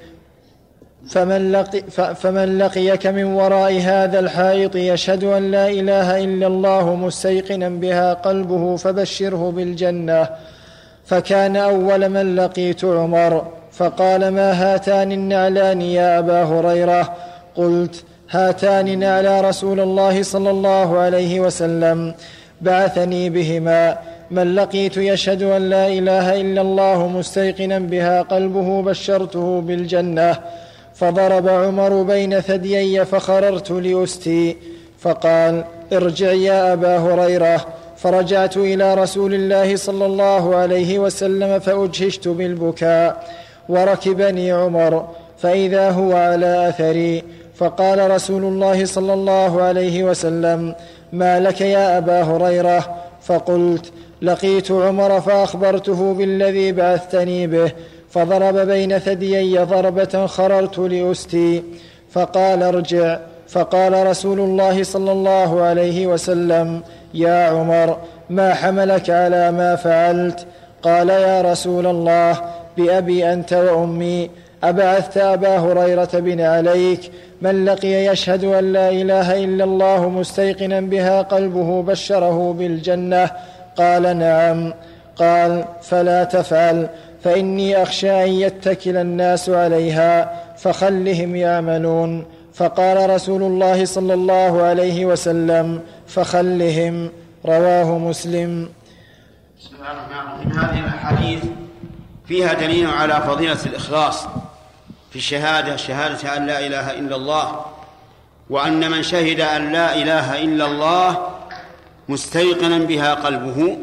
فمن, 1.09 1.53
لقي 1.53 1.83
فمن 2.15 2.59
لقيك 2.59 3.07
من 3.07 3.25
وراء 3.25 3.81
هذا 3.81 4.19
الحائط 4.19 4.77
يشهد 4.77 5.25
أن 5.25 5.51
لا 5.51 5.69
إله 5.69 6.25
إلا 6.25 6.47
الله 6.47 6.95
مستيقنا 6.95 7.69
بها 7.69 8.15
قلبه 8.15 8.77
فبشره 8.77 9.51
بالجنة. 9.51 10.29
فكان 11.07 11.57
أول 11.57 12.09
من 12.09 12.37
لقيت 12.37 12.85
عمر 12.85 13.47
فقال 13.73 14.29
ما 14.29 14.53
هاتان 14.53 15.13
النعلان 15.13 15.83
يا 15.83 16.19
أبا 16.19 16.43
هريرة؟ 16.43 17.17
قلت 17.55 18.05
هاتان 18.31 18.99
نعلى 18.99 19.41
رسول 19.41 19.81
الله 19.81 20.23
صلى 20.23 20.51
الله 20.51 20.99
عليه 20.99 21.41
وسلم 21.41 22.15
بعثني 22.61 23.31
بهما. 23.31 23.99
من 24.31 24.55
لقيت 24.55 24.97
يشهد 24.97 25.43
أن 25.43 25.71
لا 25.71 25.89
إله 25.89 26.41
إلا 26.41 26.61
الله 26.61 27.09
مستيقنا 27.09 27.79
بها 27.79 28.23
قلبه 28.23 28.83
بشرته 28.83 29.61
بالجنة 29.61 30.39
فضرب 30.95 31.49
عمر 31.49 32.03
بين 32.03 32.41
ثديي 32.41 33.05
فخررت 33.05 33.71
لأستي 33.71 34.57
فقال 34.99 35.65
ارجع 35.93 36.33
يا 36.33 36.73
أبا 36.73 36.99
هريرة. 36.99 37.67
فرجعت 37.97 38.57
إلى 38.57 38.95
رسول 38.95 39.35
الله 39.35 39.77
صلى 39.77 40.07
الله 40.07 40.57
عليه 40.57 40.99
وسلم 40.99 41.59
فأجهشت 41.59 42.29
بالبكاء 42.29 43.29
وركبني 43.69 44.53
عمر 44.53 45.09
فإذا 45.39 45.91
هو 45.91 46.17
على 46.17 46.69
أثري. 46.69 47.23
فقال 47.55 48.11
رسول 48.11 48.45
الله 48.45 48.85
صلى 48.85 49.13
الله 49.15 49.63
عليه 49.63 50.05
وسلم 50.05 50.75
ما 51.13 51.41
لك 51.41 51.61
يا 51.61 51.99
أبا 51.99 52.23
هريرة؟ 52.23 52.97
فقلت 53.23 53.93
لقيت 54.23 54.71
عمر 54.71 55.21
فأخبرته 55.21 56.15
بالذي 56.15 56.73
بعثتني 56.73 57.47
به 57.47 57.73
فضرب 58.11 58.57
بين 58.57 58.99
ثديي 58.99 59.59
ضربة 59.59 60.27
خررت 60.27 60.79
لأستي 60.79 61.63
فقال 62.11 62.63
ارجع. 62.63 63.19
فقال 63.49 64.07
رسول 64.07 64.41
الله 64.41 64.83
صلى 64.83 65.13
الله 65.13 65.63
عليه 65.63 66.07
وسلم 66.07 66.83
يا 67.15 67.49
عمر 67.49 67.97
ما 68.31 68.55
حملك 68.55 69.11
على 69.11 69.51
ما 69.51 69.77
فعلت؟ 69.77 70.47
قال 70.83 71.09
يا 71.09 71.43
رسول 71.43 71.87
الله 71.87 72.41
بأبي 72.77 73.33
أنت 73.33 73.53
وأمي 73.53 74.31
أبعثت 74.65 75.17
أبا 75.17 75.59
هريرة 75.59 76.09
بن 76.13 76.41
عليك 76.41 77.11
من 77.43 77.65
لقي 77.65 77.89
يشهد 77.89 78.45
أن 78.45 78.73
لا 78.73 78.89
إله 78.91 79.45
إلا 79.45 79.65
الله 79.65 80.09
مستيقنا 80.09 80.81
بها 80.81 81.23
قلبه 81.23 81.83
بشره 81.83 82.53
بالجنة 82.53 83.31
قال 83.81 84.19
نعم. 84.19 84.75
قال 85.17 85.65
فلا 85.83 86.25
تفعل 86.25 86.89
فإني 87.25 87.83
أخشى 87.83 88.25
أن 88.25 88.29
يتكل 88.29 88.97
الناس 88.97 89.49
عليها 89.49 90.43
فخلهم 90.57 91.37
يعملون. 91.37 92.25
فقال 92.55 93.11
رسول 93.11 93.43
الله 93.43 93.85
صلى 93.85 94.15
الله 94.15 94.63
عليه 94.63 95.07
وسلم 95.07 95.81
فخلهم. 96.07 97.11
رواه 97.47 97.99
مسلم. 97.99 98.69
هذه 100.57 100.79
الأحاديث 100.79 101.45
فيها 102.29 102.53
دليل 102.53 102.87
على 102.87 103.23
فضيلة 103.27 103.59
الإخلاص 103.67 104.27
في 105.11 105.17
الشهادة 105.17 105.77
شهادة 105.77 106.37
أن 106.37 106.47
لا 106.47 106.67
إله 106.67 106.91
إلا 106.91 107.17
الله 107.17 107.61
وأن 108.51 108.91
من 108.91 109.03
شهد 109.03 109.41
أن 109.41 109.73
لا 109.73 109.95
إله 109.95 110.43
إلا 110.43 110.67
الله 110.67 111.27
مستيقنا 112.11 112.79
بها 112.79 113.15
قلبه 113.15 113.79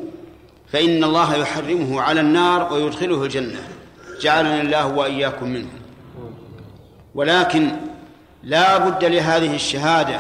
فإن 0.72 1.04
الله 1.04 1.36
يحرمه 1.36 2.02
على 2.02 2.22
النار 2.22 2.74
ويدخله 2.74 3.24
الجنة. 3.24 3.60
جعلنا 4.22 4.62
الله 4.62 4.88
وإياكم 4.88 5.48
منه. 5.48 5.70
ولكن 7.16 7.72
لا 8.44 8.78
بد 8.78 9.06
لهذه 9.06 9.56
الشهادة 9.56 10.20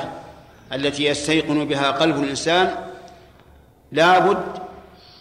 التي 0.73 1.05
يستيقن 1.05 1.65
بها 1.65 1.91
قلب 1.91 2.23
الإنسان 2.23 2.75
لا 3.91 4.19
بد 4.19 4.43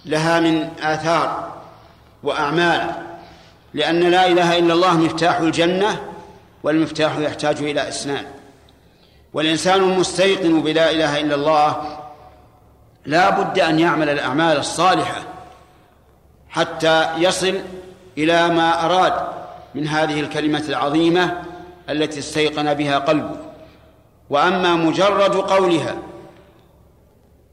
لها 0.05 0.41
من 0.41 0.69
آثار 0.81 1.53
وأعمال. 2.23 2.91
لأن 3.75 4.01
لا 4.01 4.27
إله 4.27 4.59
إلا 4.59 4.75
الله 4.75 4.97
مفتاح 4.97 5.39
الجنة 5.39 6.01
والمفتاح 6.63 7.19
يحتاج 7.19 7.63
إلى 7.63 7.89
إسنان 7.89 8.25
والإنسان 9.35 9.83
المستيقن 9.83 10.61
بلا 10.61 10.91
إله 10.91 11.21
إلا 11.21 11.35
الله 11.35 12.06
لا 13.07 13.31
بد 13.31 13.59
أن 13.59 13.79
يعمل 13.79 14.09
الأعمال 14.09 14.57
الصالحة 14.57 15.23
حتى 16.49 17.09
يصل 17.19 17.55
إلى 18.19 18.49
ما 18.49 18.85
أراد 18.85 19.13
من 19.75 19.89
هذه 19.89 20.21
الكلمة 20.21 20.65
العظيمة 20.69 21.43
التي 21.91 22.19
استيقن 22.19 22.75
بها 22.75 22.99
قلبه. 22.99 23.37
وأما 24.31 24.75
مجرد 24.75 25.37
قولها 25.37 25.97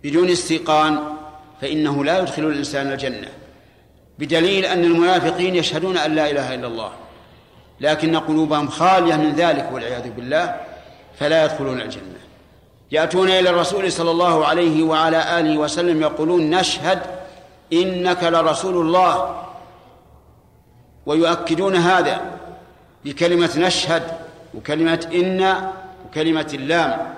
بدون 0.04 0.30
استيقان 0.30 1.00
فإنه 1.62 2.06
لا 2.06 2.20
يدخل 2.20 2.44
الإنسان 2.44 2.92
الجنة 2.92 3.28
بدليل 4.20 4.66
أن 4.66 4.84
المنافقين 4.84 5.56
يشهدون 5.56 5.98
أن 5.98 6.16
لا 6.16 6.32
إله 6.32 6.54
إلا 6.54 6.68
الله 6.68 6.92
لكن 7.82 8.16
قلوبهم 8.16 8.68
خالية 8.68 9.16
من 9.16 9.34
ذلك 9.36 9.70
والعياذ 9.72 10.10
بالله 10.12 10.56
فلا 11.20 11.46
يدخلون 11.46 11.82
الجنة. 11.82 12.13
يأتون 12.94 13.30
إلى 13.30 13.50
الرسول 13.50 13.92
صلى 13.92 14.12
الله 14.12 14.46
عليه 14.46 14.84
وعلى 14.84 15.40
آله 15.40 15.58
وسلم 15.58 16.02
يقولون 16.02 16.50
نشهد 16.50 17.00
إنك 17.74 18.24
لرسول 18.24 18.76
الله. 18.86 19.44
ويؤكدون 21.06 21.76
هذا 21.76 22.22
بكلمة 23.06 23.50
نشهد 23.58 24.04
وكلمة 24.54 25.08
إن 25.14 25.72
وكلمة 26.06 26.50
اللام. 26.54 27.14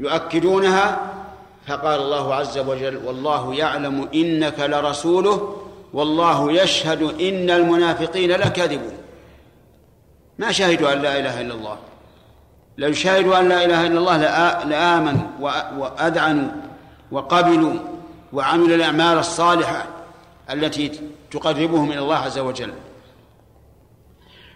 يؤكدونها 0.00 1.00
فقال 1.66 2.00
الله 2.00 2.34
عز 2.34 2.58
وجل 2.58 2.96
والله 3.06 3.54
يعلم 3.54 4.08
إنك 4.14 4.60
لرسوله 4.60 5.56
والله 5.92 6.52
يشهد 6.52 7.02
إن 7.02 7.50
المنافقين 7.50 8.30
لكاذبون. 8.30 8.98
ما 10.38 10.52
شهدوا 10.52 10.92
أن 10.92 11.02
لا 11.02 11.18
إله 11.18 11.40
إلا 11.40 11.54
الله. 11.54 11.78
لو 12.78 12.92
شهدوا 12.92 13.40
أن 13.40 13.48
لا 13.48 13.64
إله 13.64 13.86
إلا 13.86 13.98
الله 13.98 14.16
لآمنوا 14.64 15.26
وأذعنوا 15.78 16.48
وقبلوا 17.12 17.74
وعملوا 18.32 18.76
الأعمال 18.76 19.18
الصالحة 19.18 19.86
التي 20.50 21.00
تقربهم 21.30 21.92
إلى 21.92 21.98
الله 21.98 22.16
عز 22.16 22.38
وجل. 22.38 22.72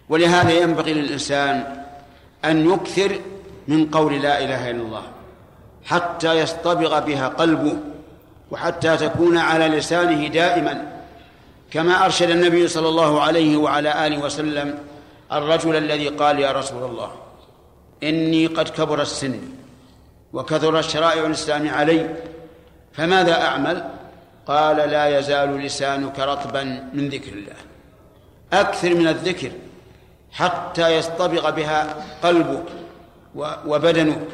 ولهذا 0.09 0.53
ينبغي 0.53 0.95
للإنسان 0.95 1.85
أن 2.45 2.71
يكثر 2.71 3.19
من 3.69 3.91
قول 3.91 4.23
لا 4.23 4.45
إله 4.45 4.71
إلا 4.71 4.83
الله 4.83 5.03
حتى 5.85 6.33
يصطبغ 6.39 7.01
بها 7.01 7.29
قلبه 7.29 7.77
وحتى 8.51 8.97
تكون 8.97 9.39
على 9.39 9.69
لسانه 9.69 10.29
دائما. 10.29 10.93
كما 11.71 12.05
أرشد 12.05 12.31
النبي 12.31 12.69
صلى 12.69 12.89
الله 12.89 13.21
عليه 13.21 13.57
وعلى 13.57 14.07
آله 14.07 14.19
وسلم 14.19 14.79
الرجل 15.33 15.77
الذي 15.77 16.09
قال 16.09 16.39
يا 16.39 16.53
رسول 16.53 16.91
الله 16.91 17.11
إني 18.03 18.47
قد 18.47 18.69
كبر 18.69 19.03
السن 19.03 19.41
وكثر 20.33 20.79
الشرائع 20.79 21.27
الإسلام 21.27 21.69
علي 21.69 22.15
فماذا 22.93 23.43
أعمل؟ 23.43 23.85
قال 24.47 24.77
لا 24.77 25.19
يزال 25.19 25.59
لسانك 25.59 26.19
رطبا 26.19 26.63
من 26.93 27.09
ذكر 27.09 27.33
الله. 27.33 27.57
أكثر 28.53 28.95
من 28.95 29.09
الذكر 29.09 29.51
حتى 30.33 30.97
يصطبغ 30.97 31.51
بها 31.51 31.97
قلبك 32.23 32.65
وبدنك 33.67 34.29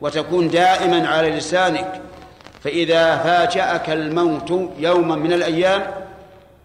وتكون 0.00 0.48
دائما 0.48 1.08
على 1.08 1.30
لسانك. 1.30 2.00
فإذا 2.64 3.16
فاجأك 3.16 3.90
الموت 3.90 4.70
يوما 4.78 5.16
من 5.16 5.32
الأيام 5.32 5.94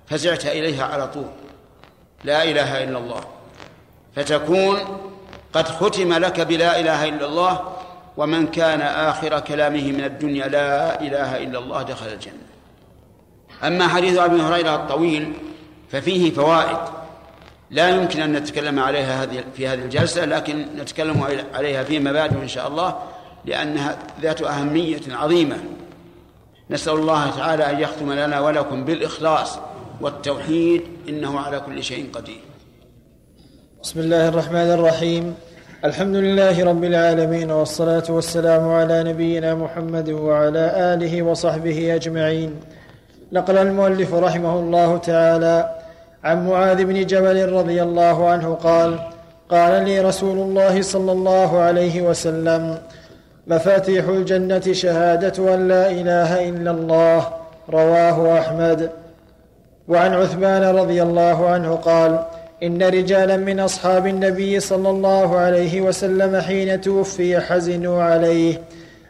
فزعت 0.08 0.46
إليها 0.46 0.86
على 0.86 1.08
طول. 1.08 1.30
لا 2.24 2.44
إله 2.44 2.84
إلا 2.84 2.98
الله. 2.98 3.22
فتكون 4.16 4.78
قد 5.58 5.68
ختم 5.68 6.14
لك 6.14 6.42
بلا 6.42 6.80
إله 6.80 7.06
إلا 7.10 7.26
الله 7.26 7.60
ومن 8.18 8.48
كان 8.48 8.82
آخر 8.82 9.40
كلامه 9.40 9.92
من 9.92 10.04
الدنيا 10.04 10.48
لا 10.48 11.02
إله 11.02 11.38
إلا 11.44 11.60
الله 11.60 11.84
دخل 11.84 12.08
الجنة. 12.08 12.48
أما 13.64 13.88
حديث 13.88 14.18
أبي 14.18 14.42
هريرة 14.42 14.76
الطويل 14.76 15.34
ففيه 15.90 16.32
فوائد. 16.32 16.78
لا 17.72 17.90
يمكن 17.90 18.22
أن 18.22 18.34
نتكلم 18.34 18.80
عليها 18.80 19.24
هذه 19.24 19.44
في 19.56 19.68
هذه 19.68 19.80
الجلسة 19.80 20.26
لكن 20.26 20.66
نتكلم 20.76 21.28
عليها 21.54 21.84
فيما 21.84 22.12
بعد 22.12 22.38
إن 22.42 22.48
شاء 22.48 22.68
الله 22.68 23.00
لأنها 23.46 23.98
ذات 24.22 24.42
أهمية 24.42 25.02
عظيمة. 25.10 25.58
نسأل 26.70 26.94
الله 26.94 27.30
تعالى 27.30 27.70
أن 27.70 27.80
يختم 27.80 28.14
لنا 28.14 28.40
ولكم 28.40 28.86
بالإخلاص 28.86 29.60
والتوحيد 30.02 30.84
إنه 31.10 31.40
على 31.40 31.60
كل 31.60 31.84
شيء 31.84 32.10
قدير. 32.14 32.42
بسم 33.84 34.00
الله 34.00 34.28
الرحمن 34.28 34.72
الرحيم. 34.72 35.36
الحمد 35.88 36.16
لله 36.16 36.66
رب 36.66 36.84
العالمين 36.84 37.52
والصلاة 37.52 38.04
والسلام 38.10 38.72
على 38.72 39.04
نبينا 39.04 39.56
محمد 39.56 40.10
وعلى 40.10 40.94
آله 40.94 41.22
وصحبه 41.22 41.96
أجمعين. 41.96 42.52
نقل 43.32 43.58
المؤلف 43.58 44.14
رحمه 44.14 44.60
الله 44.60 44.98
تعالى 44.98 45.70
عن 46.24 46.48
معاذ 46.48 46.86
بن 46.86 47.06
جبل 47.06 47.52
رضي 47.52 47.84
الله 47.84 48.30
عنه 48.30 48.54
قال 48.54 49.00
قال 49.50 49.84
لي 49.86 50.02
رسول 50.02 50.38
الله 50.38 50.82
صلى 50.82 51.12
الله 51.12 51.60
عليه 51.60 52.02
وسلم 52.02 52.78
مفاتيح 53.48 54.08
الجنة 54.08 54.66
شهادة 54.72 55.54
أن 55.54 55.68
لا 55.68 55.92
إله 55.92 56.50
إلا 56.50 56.72
الله 56.72 57.28
رواه 57.70 58.40
أحمد. 58.40 58.90
وعن 59.88 60.14
عثمان 60.14 60.64
رضي 60.64 61.04
الله 61.04 61.50
عنه 61.50 61.76
قال 61.76 62.20
إن 62.64 62.84
رجالا 62.84 63.38
من 63.38 63.60
أصحاب 63.60 64.08
النبي 64.08 64.60
صلى 64.60 64.90
الله 64.90 65.38
عليه 65.38 65.82
وسلم 65.82 66.42
حين 66.42 66.82
توفي 66.82 67.40
حزنوا 67.40 68.04
عليه 68.04 68.62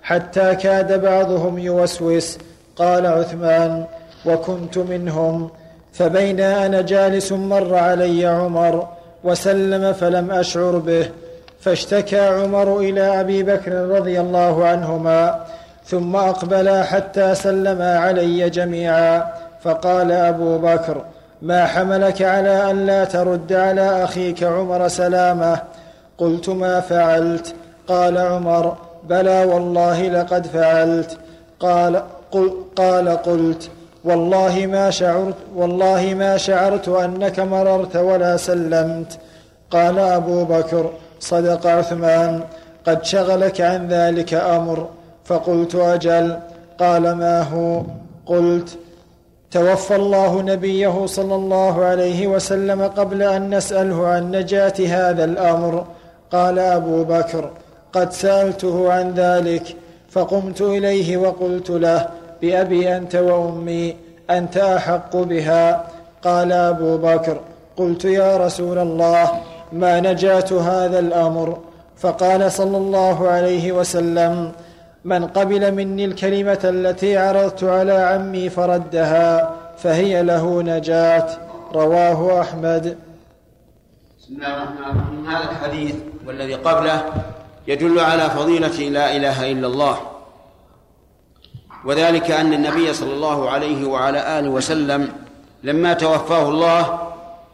حتى 0.04 0.56
كاد 0.56 1.02
بعضهم 1.02 1.60
يوسوس. 1.60 2.38
قال 2.78 3.06
عثمان 3.06 3.86
وكنت 4.26 4.78
منهم 4.78 5.50
فبين 5.94 6.40
أنا 6.40 6.82
جالس 6.82 7.32
مر 7.32 7.76
علي 7.76 8.26
عمر 8.26 8.88
وسلم 9.24 9.94
فلم 9.94 10.32
أشعر 10.32 10.78
به 10.78 11.10
فاشتكى 11.60 12.20
عمر 12.20 12.80
إلى 12.80 13.22
أبي 13.22 13.44
بكر 13.44 13.72
رضي 13.72 14.20
الله 14.20 14.66
عنهما 14.68 15.46
ثم 15.86 16.16
أقبلا 16.16 16.84
حتى 16.84 17.36
سلما 17.36 18.00
علي 18.00 18.50
جميعا 18.50 19.26
فقال 19.64 20.12
أبو 20.12 20.58
بكر 20.58 21.02
ما 21.42 21.66
حملك 21.66 22.22
على 22.22 22.72
أن 22.72 22.86
لا 22.86 23.06
ترد 23.06 23.54
على 23.54 24.04
أخيك 24.04 24.44
عمر 24.44 24.88
سلامة. 24.88 25.62
قلت 26.18 26.50
ما 26.50 26.80
فعلت؟ 26.80 27.54
قال 27.88 28.18
عمر 28.18 28.78
بلى 29.04 29.46
والله 29.46 30.08
لقد 30.10 30.48
فعلت. 30.48 31.18
قال 31.60 32.04
قل 32.32 32.54
قال 32.76 33.10
قلت 33.10 33.70
والله 34.04 34.68
ما 34.72 34.90
شعرت 34.90 35.36
والله 35.56 36.14
ما 36.18 36.38
شعرت 36.38 36.90
أنك 36.90 37.40
مررت 37.40 37.96
ولا 37.96 38.38
سلمت. 38.38 39.20
قال 39.72 40.00
أبو 40.00 40.46
بكر 40.46 40.90
صدق 41.20 41.68
عثمان 41.68 42.42
قد 42.86 43.04
شغلك 43.04 43.62
عن 43.62 43.88
ذلك 43.88 44.34
أمر. 44.34 44.88
فقلت 45.26 45.76
أجل. 45.76 46.40
قال 46.80 47.12
ما 47.12 47.42
هو؟ 47.42 47.82
قلت 48.26 48.78
توفى 49.52 49.96
الله 49.96 50.42
نبيه 50.42 51.06
صلى 51.06 51.36
الله 51.36 51.86
عليه 51.86 52.28
وسلم 52.28 52.82
قبل 52.84 53.24
أن 53.24 53.56
نسأله 53.56 54.08
عن 54.08 54.32
نجاة 54.32 54.74
هذا 54.80 55.24
الأمر. 55.24 55.86
قال 56.32 56.60
أبو 56.60 57.04
بكر 57.04 57.52
قد 57.94 58.12
سألته 58.12 58.94
عن 58.94 59.14
ذلك 59.14 59.76
فقمت 60.10 60.62
إليه 60.62 61.18
وقلت 61.18 61.70
له 61.70 62.10
بأبي 62.42 62.96
أنت 62.98 63.16
وأمي 63.16 63.96
أنت 64.30 64.58
أحق 64.58 65.18
بها. 65.18 65.88
قال 66.24 66.52
أبو 66.52 66.98
بكر 66.98 67.38
قلت 67.78 68.06
يا 68.06 68.38
رسول 68.38 68.78
الله 68.78 69.32
ما 69.72 70.00
نجاة 70.00 70.62
هذا 70.62 71.00
الأمر؟ 71.00 71.58
فقال 71.98 72.52
صلى 72.52 72.78
الله 72.78 73.28
عليه 73.28 73.72
وسلم 73.72 74.52
من 75.06 75.28
قبل 75.28 75.72
مني 75.72 76.06
الكلمة 76.06 76.60
التي 76.64 77.18
عرضت 77.18 77.64
على 77.64 77.94
عمي 77.94 78.50
فردها 78.50 79.56
فهي 79.78 80.24
له 80.24 80.62
نجاة. 80.62 81.38
رواه 81.74 82.42
أحمد. 82.42 82.98
بسم 84.20 84.36
الله 84.36 84.48
الرحمن 84.48 84.84
الرحيم. 84.84 85.28
هذا 85.28 85.52
الحديث 85.52 85.96
والذي 86.28 86.54
قبله 86.54 87.04
يدل 87.68 88.00
على 88.00 88.30
فضيلة 88.30 88.90
لا 88.90 89.16
إله 89.16 89.52
إلا 89.52 89.68
الله. 89.68 89.98
وذلك 91.86 92.32
أن 92.32 92.54
النبي 92.54 92.94
صلى 92.94 93.14
الله 93.14 93.50
عليه 93.50 93.88
وعلى 93.88 94.40
آله 94.40 94.50
وسلم 94.50 95.10
لما 95.64 95.94
توفاه 95.94 96.50
الله 96.50 97.00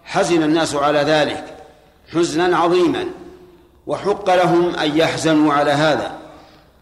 حزن 0.04 0.44
الناس 0.44 0.76
على 0.76 1.00
ذلك 1.00 1.44
حزنا 2.14 2.58
عظيما 2.58 3.06
وحق 3.88 4.36
لهم 4.36 4.76
أن 4.76 4.98
يحزنوا 4.98 5.54
على 5.54 5.72
هذا. 5.72 6.23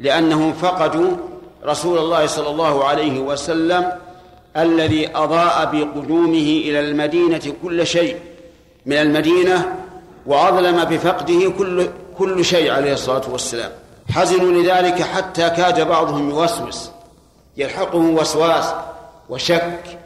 لأنهم 0.02 0.54
فقدوا 0.54 1.12
رسول 1.66 1.98
الله 1.98 2.26
صلى 2.26 2.50
الله 2.50 2.84
عليه 2.86 3.20
وسلم 3.20 3.92
الذي 4.58 5.16
أضاء 5.16 5.66
بقدومه 5.66 6.62
إلى 6.66 6.80
المدينة 6.80 7.54
كل 7.64 7.88
شيء 7.88 8.18
من 8.86 8.98
المدينة 8.98 9.76
وأظلم 10.26 10.84
بفقده 10.84 11.50
كل 11.58 11.88
كل 12.18 12.46
شيء 12.46 12.72
عليه 12.72 12.94
الصلاة 12.94 13.32
والسلام. 13.32 13.72
حزنوا 14.10 14.52
لذلك 14.52 15.02
حتى 15.02 15.50
كاد 15.50 15.88
بعضهم 15.88 16.30
يوسوس 16.30 16.90
يلحقه 17.58 17.98
وسواس 17.98 18.74
وشك 19.30 20.00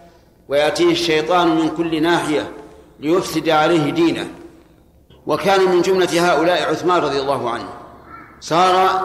ويأتيه 0.49 0.91
الشيطان 0.91 1.47
من 1.55 1.69
كل 1.69 2.03
ناحية 2.03 2.51
ليفسد 2.99 3.49
عليه 3.49 3.89
دينه. 3.89 4.27
وكان 5.27 5.61
من 5.61 5.81
جملة 5.81 6.31
هؤلاء 6.31 6.69
عثمان 6.69 7.01
رضي 7.01 7.19
الله 7.19 7.49
عنه. 7.49 7.69
صار 8.41 9.01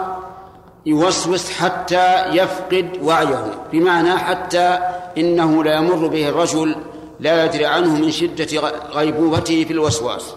يوسوس 0.86 1.50
حتى 1.50 2.26
يفقد 2.26 2.98
وعيه. 3.02 3.64
بمعنى 3.72 4.18
حتى 4.18 4.78
إنه 5.18 5.64
لا 5.64 5.74
يمر 5.74 6.06
به 6.06 6.28
الرجل 6.28 6.76
لا 7.20 7.44
يدري 7.44 7.66
عنه 7.66 7.94
من 7.94 8.10
شدة 8.10 8.60
غيبوبته 8.92 9.64
في 9.64 9.72
الوسواس. 9.72 10.34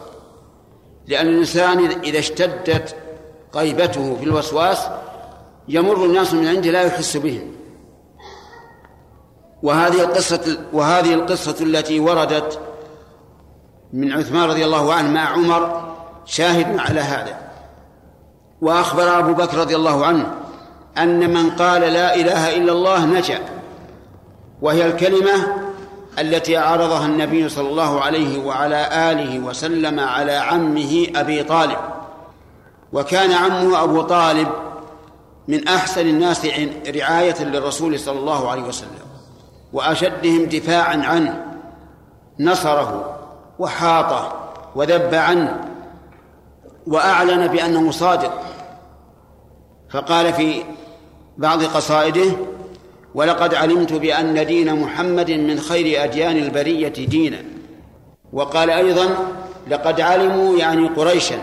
لأن 1.08 1.28
الإنسان 1.28 1.80
إذا 2.04 2.20
اشتدت 2.20 2.96
غيبته 3.56 4.16
في 4.16 4.24
الوسواس 4.24 4.88
يمر 5.68 6.06
الناس 6.06 6.34
من 6.34 6.48
عنده 6.48 6.72
لا 6.72 6.82
يحس 6.82 7.18
بهم 7.18 7.52
وهذه 9.64 10.02
القصة 10.02 10.58
وهذه 10.74 11.14
القصة 11.14 11.56
التي 11.62 12.00
وردت 12.00 12.60
من 13.94 14.12
عثمان 14.12 14.50
رضي 14.50 14.66
الله 14.66 14.94
عنه 14.94 15.10
مع 15.10 15.22
عمر 15.22 15.94
شاهد 16.26 16.80
على 16.80 17.00
هذا. 17.00 17.43
وأخبر 18.64 19.20
أبو 19.20 19.34
بكر 19.34 19.58
رضي 19.58 19.76
الله 19.76 20.06
عنه 20.06 20.34
أن 20.98 21.34
من 21.34 21.50
قال 21.50 21.82
لا 21.82 22.16
إله 22.16 22.56
إلا 22.56 22.72
الله 22.72 23.06
نجا. 23.06 23.40
وهي 24.62 24.86
الكلمة 24.86 25.32
التي 26.20 26.58
عرضها 26.58 27.06
النبي 27.06 27.50
صلى 27.50 27.70
الله 27.70 28.02
عليه 28.02 28.40
وعلى 28.40 29.12
آله 29.12 29.40
وسلم 29.40 30.00
على 30.00 30.32
عمه 30.32 31.08
أبي 31.16 31.44
طالب. 31.44 31.78
وكان 32.94 33.32
عمه 33.32 33.84
أبو 33.84 34.02
طالب 34.02 34.48
من 35.48 35.68
أحسن 35.68 36.02
الناس 36.02 36.48
رعاية 36.96 37.44
للرسول 37.44 38.00
صلى 38.00 38.20
الله 38.20 38.52
عليه 38.52 38.64
وسلم 38.64 39.04
وأشدهم 39.74 40.46
دفاعا 40.46 40.98
عنه 41.06 41.46
نصره 42.40 43.20
وحاطه 43.60 44.34
وذب 44.76 45.16
عنه 45.16 45.62
وأعلن 46.88 47.48
بأنه 47.48 47.92
صادق. 47.92 48.53
فقال 49.94 50.34
في 50.34 50.64
بعض 51.38 51.64
قصائده 51.64 52.32
ولقد 53.16 53.56
علمت 53.56 53.94
بأن 53.94 54.46
دين 54.46 54.76
محمد 54.76 55.32
من 55.32 55.60
خير 55.60 56.04
أديان 56.04 56.38
البرية 56.38 56.88
دينا. 56.88 57.38
وقال 58.34 58.70
أيضا 58.70 59.10
لقد 59.68 60.02
علموا 60.02 60.58
يعني 60.58 60.88
قريشا 60.88 61.36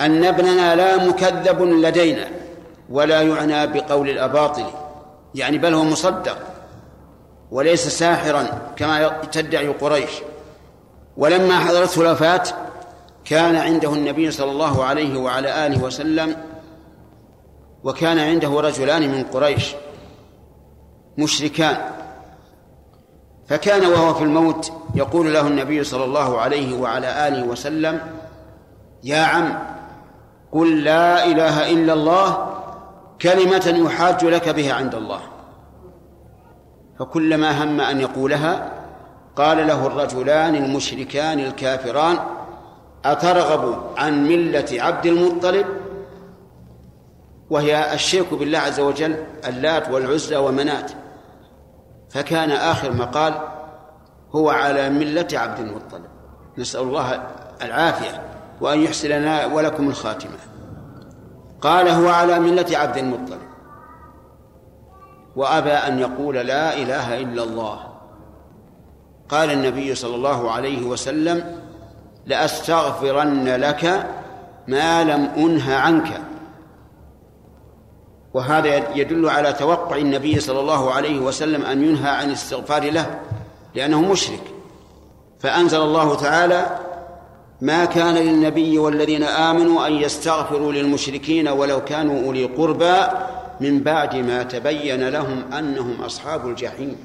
أن 0.00 0.24
ابننا 0.24 0.76
لا 0.76 1.08
مكذب 1.08 1.62
لدينا 1.62 2.28
ولا 2.90 3.22
يعنى 3.22 3.66
بقول 3.66 4.10
الأباطل 4.10 4.66
يعني 5.34 5.58
بل 5.58 5.74
هو 5.74 5.84
مصدق 5.84 6.38
وليس 7.50 7.88
ساحرا 7.88 8.48
كما 8.76 9.08
تدعي 9.32 9.68
قريش. 9.68 10.10
ولما 11.16 11.58
حضرته 11.58 12.00
الوفاة 12.00 12.42
كان 13.24 13.56
عنده 13.56 13.92
النبي 13.92 14.30
صلى 14.30 14.50
الله 14.50 14.84
عليه 14.84 15.18
وعلى 15.18 15.66
آله 15.66 15.84
وسلم 15.84 16.36
وكان 17.84 18.18
عنده 18.18 18.60
رجلان 18.60 19.12
من 19.12 19.24
قريش 19.24 19.74
مشركان. 21.18 21.76
فكان 23.48 23.86
وهو 23.86 24.14
في 24.14 24.24
الموت 24.24 24.72
يقول 24.94 25.34
له 25.34 25.46
النبي 25.46 25.84
صلى 25.84 26.04
الله 26.04 26.40
عليه 26.40 26.80
وعلى 26.80 27.28
آله 27.28 27.46
وسلم 27.46 28.00
يا 29.04 29.20
عم 29.20 29.58
قل 30.52 30.84
لا 30.84 31.26
إله 31.26 31.70
إلا 31.70 31.92
الله 31.92 32.54
كلمة 33.22 33.86
يحاج 33.86 34.24
لك 34.24 34.48
بها 34.48 34.74
عند 34.74 34.94
الله. 34.94 35.20
فكلما 36.98 37.64
هم 37.64 37.80
أن 37.80 38.00
يقولها 38.00 38.72
قال 39.36 39.66
له 39.66 39.86
الرجلان 39.86 40.54
المشركان 40.54 41.40
الكافران 41.40 42.18
أترغب 43.04 43.84
عن 43.96 44.28
ملة 44.28 44.66
عبد 44.72 45.06
المطلب؟ 45.06 45.66
وهي 47.54 47.94
الشرك 47.94 48.34
بالله 48.34 48.58
عز 48.58 48.80
وجل 48.80 49.16
اللات 49.48 49.90
والعزى 49.90 50.36
ومنات 50.36 50.92
فكان 52.10 52.50
آخر 52.50 52.92
ما 52.92 53.04
قال 53.04 53.34
هو 54.34 54.50
على 54.50 54.90
ملة 54.90 55.28
عبد 55.32 55.58
المطلب. 55.58 56.04
نسأل 56.58 56.80
الله 56.80 57.22
العافية 57.62 58.22
وأن 58.60 58.80
يحسن 58.80 59.08
لنا 59.08 59.46
ولكم 59.46 59.88
الخاتمة. 59.88 60.38
قال 61.60 61.88
هو 61.88 62.08
على 62.08 62.38
ملة 62.38 62.78
عبد 62.78 62.96
المطلب. 62.96 63.38
وأبى 65.36 65.72
أن 65.72 65.98
يقول 65.98 66.34
لا 66.34 66.76
إله 66.76 67.18
إلا 67.18 67.42
الله. 67.42 67.78
قال 69.28 69.50
النبي 69.50 69.94
صلى 69.94 70.14
الله 70.14 70.50
عليه 70.50 70.86
وسلم 70.86 71.62
لأستغفرن 72.26 73.48
لك 73.48 74.06
ما 74.68 75.04
لم 75.04 75.24
أنه 75.36 75.74
عنك. 75.74 76.20
وهذا 78.34 78.96
يدل 78.96 79.28
على 79.28 79.52
توقع 79.52 79.96
النبي 79.96 80.40
صلى 80.40 80.60
الله 80.60 80.92
عليه 80.92 81.18
وسلم 81.18 81.62
أن 81.62 81.84
ينهى 81.84 82.10
عن 82.10 82.28
الاستغفار 82.28 82.90
له 82.90 83.20
لأنه 83.74 84.00
مشرك. 84.00 84.40
فأنزل 85.40 85.80
الله 85.80 86.14
تعالى 86.14 86.78
ما 87.60 87.84
كان 87.84 88.14
للنبي 88.14 88.78
والذين 88.78 89.22
آمنوا 89.22 89.86
أن 89.86 89.92
يستغفروا 89.92 90.72
للمشركين 90.72 91.48
ولو 91.48 91.84
كانوا 91.84 92.26
أولي 92.26 92.44
قربى 92.44 92.96
من 93.60 93.82
بعد 93.82 94.16
ما 94.16 94.42
تبين 94.42 95.08
لهم 95.08 95.52
أنهم 95.52 96.02
أصحاب 96.02 96.48
الجحيم. 96.48 96.96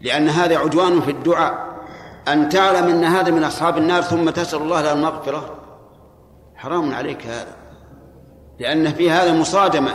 لأن 0.00 0.28
هذا 0.28 0.58
عدوان 0.58 1.00
في 1.00 1.10
الدعاء 1.10 1.66
أن 2.28 2.48
تعلم 2.48 2.88
أن 2.88 3.04
هذا 3.04 3.30
من 3.30 3.44
أصحاب 3.44 3.78
النار 3.78 4.02
ثم 4.02 4.30
تسأل 4.30 4.62
الله 4.62 4.82
له 4.82 4.92
المغفرة. 4.92 5.54
حرام 6.56 6.94
عليك 6.94 7.26
هذا. 7.26 7.65
لأن 8.58 8.92
في 8.92 9.10
هذا 9.10 9.32
مصادمة 9.32 9.92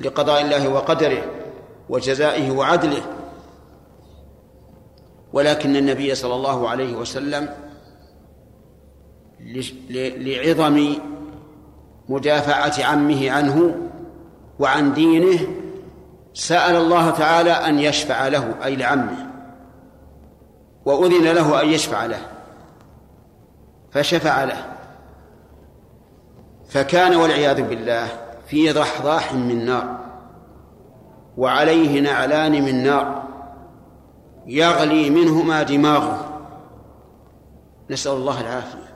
لقضاء 0.00 0.42
الله 0.42 0.68
وقدره 0.68 1.22
وجزائه 1.88 2.50
وعدله. 2.50 3.02
ولكن 5.32 5.76
النبي 5.76 6.14
صلى 6.14 6.34
الله 6.34 6.68
عليه 6.68 6.96
وسلم 6.96 7.48
لعظم 10.18 10.94
مدافعة 12.08 12.84
عمه 12.84 13.30
عنه 13.30 13.74
وعن 14.58 14.92
دينه 14.92 15.38
سأل 16.34 16.76
الله 16.76 17.10
تعالى 17.10 17.50
أن 17.50 17.78
يشفع 17.78 18.28
له 18.28 18.54
أي 18.64 18.76
لعمه. 18.76 19.30
وأذن 20.84 21.24
له 21.24 21.62
أن 21.62 21.68
يشفع 21.68 22.06
له. 22.06 22.20
فشفع 23.90 24.44
له. 24.44 24.77
فكان 26.68 27.16
والعياذ 27.16 27.62
بالله 27.62 28.08
في 28.46 28.72
ضحضاح 28.72 29.34
من 29.34 29.64
نار 29.64 29.98
وعليه 31.36 32.00
نعلان 32.00 32.52
من 32.52 32.84
نار 32.84 33.22
يغلي 34.46 35.10
منهما 35.10 35.62
دماغه. 35.62 36.40
نسأل 37.90 38.12
الله 38.12 38.40
العافية. 38.40 38.88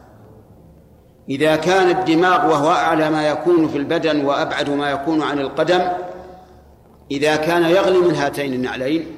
إذا 1.28 1.56
كان 1.56 1.98
الدماغ 1.98 2.50
وهو 2.50 2.70
أعلى 2.70 3.10
ما 3.10 3.28
يكون 3.28 3.68
في 3.68 3.78
البدن 3.78 4.24
وأبعد 4.24 4.70
ما 4.70 4.90
يكون 4.90 5.22
عن 5.22 5.38
القدم 5.38 5.82
إذا 7.10 7.36
كان 7.36 7.62
يغلي 7.62 7.98
من 7.98 8.14
هاتين 8.14 8.54
النعلين 8.54 9.16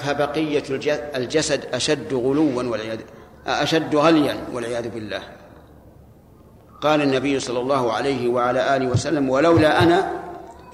فبقية 0.00 0.62
الجسد 1.16 1.64
أشد 1.74 2.14
غلوا 2.14 2.52
والعياذ 2.54 3.00
أشد 3.46 3.96
غليا 3.96 4.36
والعياذ 4.52 4.88
بالله. 4.88 5.20
قال 6.80 7.02
النبي 7.02 7.40
صلى 7.40 7.60
الله 7.60 7.92
عليه 7.92 8.28
وعلى 8.28 8.76
آله 8.76 8.86
وسلم 8.86 9.30
ولولا 9.30 9.82
أنا 9.82 10.10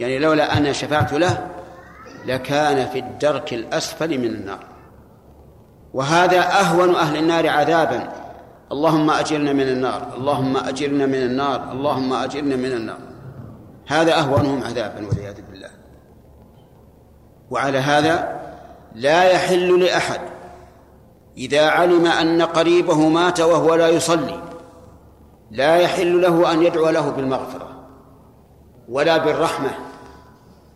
يعني 0.01 0.19
لولا 0.19 0.57
أنا 0.59 0.73
شفعت 0.73 1.13
له 1.13 1.47
لكان 2.27 2.87
في 2.89 2.99
الدرك 2.99 3.55
الأسفل 3.55 4.19
من 4.19 4.25
النار. 4.25 4.65
وهذا 5.95 6.61
أهون 6.61 6.95
أهل 6.95 7.17
النار 7.17 7.49
عذابا. 7.49 8.13
اللهم 8.73 9.11
أجرنا 9.11 9.53
من 9.53 9.69
النار 9.69 10.09
اللهم 10.17 10.57
أجرنا 10.57 11.07
من 11.07 11.23
النار 11.23 11.73
اللهم 11.73 12.13
أجرنا 12.13 12.57
من 12.57 12.73
النار. 12.73 12.99
هذا 13.87 14.19
أهونهم 14.19 14.65
عذابا 14.65 15.07
والعياذ 15.07 15.43
بالله. 15.51 15.71
وعلى 17.51 17.79
هذا 17.79 18.41
لا 18.95 19.25
يحل 19.25 19.81
لأحد 19.81 20.21
إذا 21.37 21.69
علم 21.69 22.07
أن 22.07 22.43
قريبه 22.43 23.09
مات 23.09 23.41
وهو 23.41 23.75
لا 23.75 23.89
يصلي. 23.89 24.54
لا 25.55 25.77
يحل 25.77 26.23
له 26.23 26.53
أن 26.53 26.63
يدعو 26.63 26.91
له 26.91 27.11
بالمغفرة 27.11 27.69
ولا 28.89 29.17
بالرحمة 29.17 29.71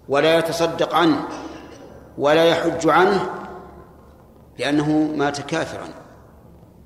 ولا 0.08 0.38
يتصدق 0.38 0.94
عنه 0.94 1.28
ولا 2.18 2.44
يحج 2.44 2.88
عنه 2.88 3.30
لأنه 4.58 5.14
مات 5.16 5.40
كافرا. 5.40 5.88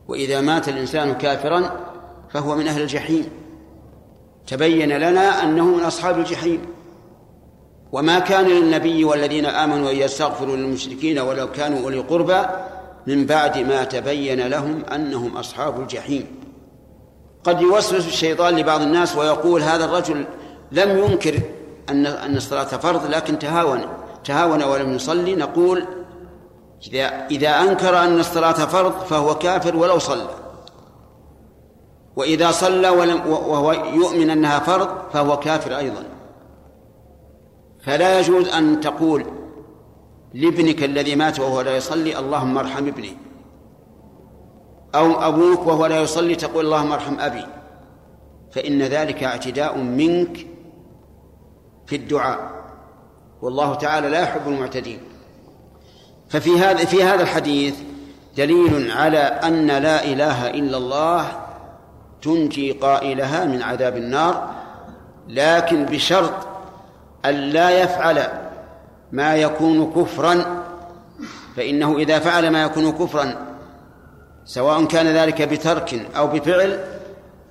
وإذا 0.08 0.40
مات 0.40 0.68
الإنسان 0.68 1.14
كافرا 1.14 1.70
فهو 2.30 2.56
من 2.56 2.68
أهل 2.68 2.82
الجحيم. 2.82 3.28
تبين 4.46 4.88
لنا 4.88 5.42
أنه 5.42 5.64
من 5.64 5.82
أصحاب 5.82 6.18
الجحيم. 6.18 6.66
وما 7.92 8.18
كان 8.18 8.46
للنبي 8.46 9.04
والذين 9.04 9.46
آمنوا 9.46 9.90
أن 9.90 9.96
يستغفروا 9.96 10.56
للمشركين 10.56 11.18
ولو 11.18 11.50
كانوا 11.50 11.78
أولي 11.78 11.98
قربى 11.98 12.42
من 13.06 13.26
بعد 13.26 13.58
ما 13.58 13.84
تبين 13.84 14.40
لهم 14.40 14.84
أنهم 14.84 15.36
أصحاب 15.36 15.80
الجحيم. 15.80 16.41
قد 17.44 17.60
يوسوس 17.60 18.06
الشيطان 18.06 18.56
لبعض 18.56 18.80
الناس 18.80 19.16
ويقول 19.16 19.62
هذا 19.62 19.84
الرجل 19.84 20.24
لم 20.72 20.98
ينكر 20.98 21.40
أن 21.90 22.06
أن 22.06 22.36
الصلاة 22.36 22.64
فرض 22.64 23.06
لكن 23.06 23.38
تهاون 23.38 23.80
تهاون 24.24 24.62
ولم 24.62 24.94
يصلي. 24.94 25.34
نقول 25.34 25.84
إذا 26.92 27.26
إذا 27.30 27.48
أنكر 27.60 27.98
أن 27.98 28.20
الصلاة 28.20 28.52
فرض 28.52 28.92
فهو 28.92 29.34
كافر 29.34 29.76
ولو 29.76 29.98
صلى. 29.98 30.28
وإذا 32.16 32.50
صلى 32.50 32.88
ولم 32.88 33.26
وهو 33.26 33.72
يؤمن 33.72 34.30
أنها 34.30 34.58
فرض 34.58 34.88
فهو 35.12 35.38
كافر 35.38 35.78
أيضا. 35.78 36.04
فلا 37.80 38.20
يجوز 38.20 38.48
أن 38.48 38.80
تقول 38.80 39.26
لابنك 40.34 40.84
الذي 40.84 41.14
مات 41.16 41.40
وهو 41.40 41.60
لا 41.60 41.76
يصلي 41.76 42.18
اللهم 42.18 42.58
ارحم 42.58 42.86
ابني. 42.86 43.16
أو 44.94 45.28
أبوك 45.28 45.66
وهو 45.66 45.86
لا 45.86 46.00
يصلي 46.00 46.34
تقول 46.34 46.64
اللهم 46.64 46.92
ارحم 46.92 47.20
أبي. 47.20 47.46
فإن 48.52 48.82
ذلك 48.82 49.24
اعتداء 49.24 49.78
منك 49.78 50.46
في 51.86 51.96
الدعاء. 51.96 52.50
والله 53.42 53.74
تعالى 53.74 54.08
لا 54.08 54.22
يحب 54.22 54.48
المعتدين. 54.48 54.98
ففي 56.28 56.58
هذا 56.58 56.84
في 56.84 57.04
هذا 57.04 57.22
الحديث 57.22 57.74
دليل 58.36 58.90
على 58.90 59.18
أن 59.18 59.66
لا 59.66 60.04
إله 60.04 60.50
إلا 60.50 60.76
الله 60.76 61.26
تنجي 62.22 62.72
قائلها 62.72 63.44
من 63.44 63.62
عذاب 63.62 63.96
النار 63.96 64.50
لكن 65.28 65.84
بشرط 65.84 66.34
أن 67.24 67.34
لا 67.34 67.82
يفعل 67.82 68.28
ما 69.12 69.36
يكون 69.36 69.92
كفرا. 69.92 70.64
فإنه 71.56 71.98
إذا 71.98 72.18
فعل 72.18 72.50
ما 72.50 72.62
يكون 72.62 72.92
كفرا 72.92 73.51
سواء 74.44 74.84
كان 74.84 75.06
ذلك 75.06 75.42
بترك 75.42 76.06
أو 76.16 76.26
بفعل 76.26 76.84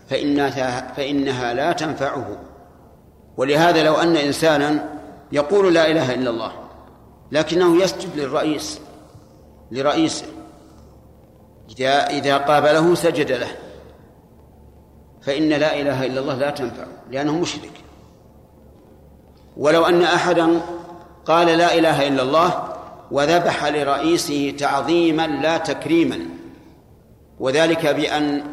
فإنها, 0.10 0.94
فإنها 0.94 1.54
لا 1.54 1.72
تنفعه. 1.72 2.38
ولهذا 3.38 3.84
لو 3.84 3.96
أن 3.96 4.16
إنسانا 4.18 5.00
يقول 5.32 5.74
لا 5.74 5.92
إله 5.92 6.14
إلا 6.14 6.30
الله 6.30 6.52
لكنه 7.32 7.84
يسجد 7.84 8.16
للرئيس 8.16 8.80
لرئيسه 9.72 10.26
إذا 11.80 12.10
إذا 12.10 12.38
قابله 12.38 12.96
سجد 12.96 13.32
له. 13.32 13.52
فإن 15.22 15.50
لا 15.50 15.80
إله 15.80 16.06
إلا 16.06 16.20
الله 16.20 16.36
لا 16.36 16.50
تنفع 16.50 16.86
لأنه 17.12 17.40
مشرك. 17.40 17.72
ولو 19.58 19.86
أن 19.86 20.02
أحدا 20.02 20.62
قال 21.26 21.48
لا 21.48 21.78
إله 21.78 22.08
إلا 22.08 22.22
الله 22.22 22.64
وذبح 23.12 23.66
لرئيسه 23.66 24.56
تعظيما 24.58 25.28
لا 25.28 25.58
تكريما. 25.58 26.20
وذلك 27.42 27.88
بأن 27.88 28.44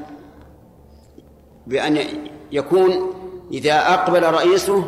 بأن 1.66 1.98
يكون 2.52 3.12
إذا 3.52 3.94
أقبل 3.94 4.22
رئيسه 4.22 4.84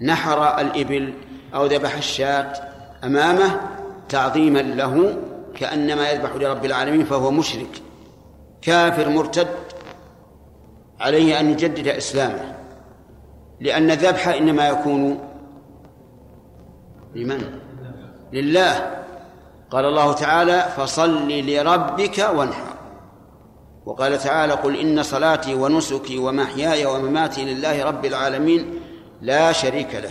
نحر 0.00 0.60
الإبل 0.60 1.14
أو 1.54 1.66
ذبح 1.66 1.96
الشاة 1.96 2.52
أمامه 3.04 3.60
تعظيما 4.08 4.58
له 4.58 5.16
كأنما 5.54 6.10
يذبح 6.10 6.30
لرب 6.36 6.64
العالمين 6.64 7.04
فهو 7.04 7.30
مشرك. 7.30 7.82
كافر 8.62 9.08
مرتد 9.08 9.48
عليه 11.00 11.40
أن 11.40 11.50
يجدد 11.50 11.88
إسلامه 11.88 12.54
لأن 13.60 13.90
الذبح 13.90 14.28
إنما 14.28 14.68
يكون 14.68 15.20
لمن؟ 17.14 17.60
لله. 18.32 19.04
قال 19.70 19.84
الله 19.84 20.12
تعالى 20.12 20.72
فصل 20.76 21.28
لربك 21.28 22.18
وانحر. 22.34 22.73
وقال 23.86 24.18
تعالى 24.18 24.52
قل 24.52 24.76
إن 24.76 25.02
صلاتي 25.02 25.54
ونسكي 25.54 26.18
ومحياي 26.18 26.86
ومماتي 26.86 27.44
لله 27.44 27.84
رب 27.84 28.04
العالمين 28.04 28.80
لا 29.22 29.52
شريك 29.52 29.94
له. 29.94 30.10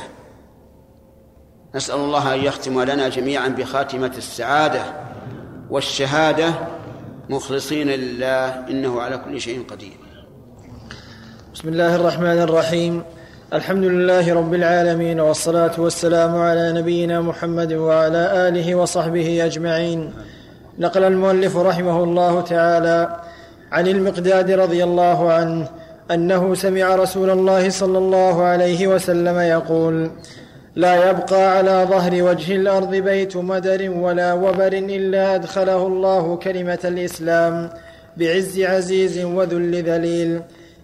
نسأل 1.75 1.95
الله 1.95 2.33
أن 2.33 2.39
يختم 2.39 2.81
لنا 2.81 3.09
جميعا 3.09 3.47
بخاتمة 3.47 4.11
السعادة 4.17 4.81
والشهادة 5.69 6.53
مخلصين 7.29 7.87
لله 7.87 8.67
إنه 8.69 9.01
على 9.01 9.17
كل 9.17 9.41
شيء 9.41 9.65
قدير. 9.67 9.97
بسم 11.53 11.69
الله 11.69 11.95
الرحمن 11.95 12.39
الرحيم. 12.41 13.03
الحمد 13.53 13.83
لله 13.83 14.33
رب 14.33 14.53
العالمين 14.53 15.19
والصلاة 15.19 15.71
والسلام 15.77 16.35
على 16.35 16.73
نبينا 16.73 17.21
محمد 17.21 17.73
وعلى 17.73 18.47
آله 18.47 18.75
وصحبه 18.75 19.45
أجمعين. 19.45 20.13
نقل 20.79 21.03
المؤلف 21.03 21.57
رحمه 21.57 22.03
الله 22.03 22.41
تعالى 22.41 23.22
عن 23.73 23.87
المقداد 23.87 24.51
رضي 24.51 24.83
الله 24.83 25.33
عنه 25.33 25.67
أنه 26.11 26.55
سمع 26.55 26.95
رسول 26.95 27.29
الله 27.29 27.69
صلى 27.69 27.97
الله 27.97 28.43
عليه 28.43 28.87
وسلم 28.87 29.39
يقول 29.39 30.11
لا 30.75 31.09
يبقى 31.09 31.57
على 31.57 31.87
ظهر 31.89 32.23
وجه 32.23 32.55
الأرض 32.55 32.95
بيت 32.95 33.37
مدر 33.37 33.89
ولا 33.89 34.33
وبر 34.33 34.73
إلا 34.73 35.35
أدخله 35.35 35.87
الله 35.87 36.35
كلمة 36.35 36.79
الإسلام 36.85 37.69
بعز 38.17 38.61
عزيز 38.61 39.25
وذل 39.25 39.83
ذليل. 39.83 40.41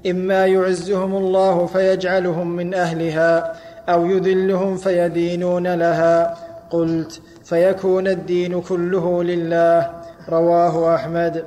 إما 0.10 0.46
يعزهم 0.46 1.16
الله 1.16 1.66
فيجعلهم 1.66 2.56
من 2.56 2.74
أهلها 2.74 3.54
أو 3.90 4.06
يذلهم 4.06 4.78
فيدينون 4.78 5.68
لها. 5.76 6.38
قلت 6.70 7.22
فيكون 7.44 8.08
الدين 8.08 8.62
كله 8.62 9.24
لله. 9.24 9.90
رواه 10.30 10.96
أحمد. 10.96 11.44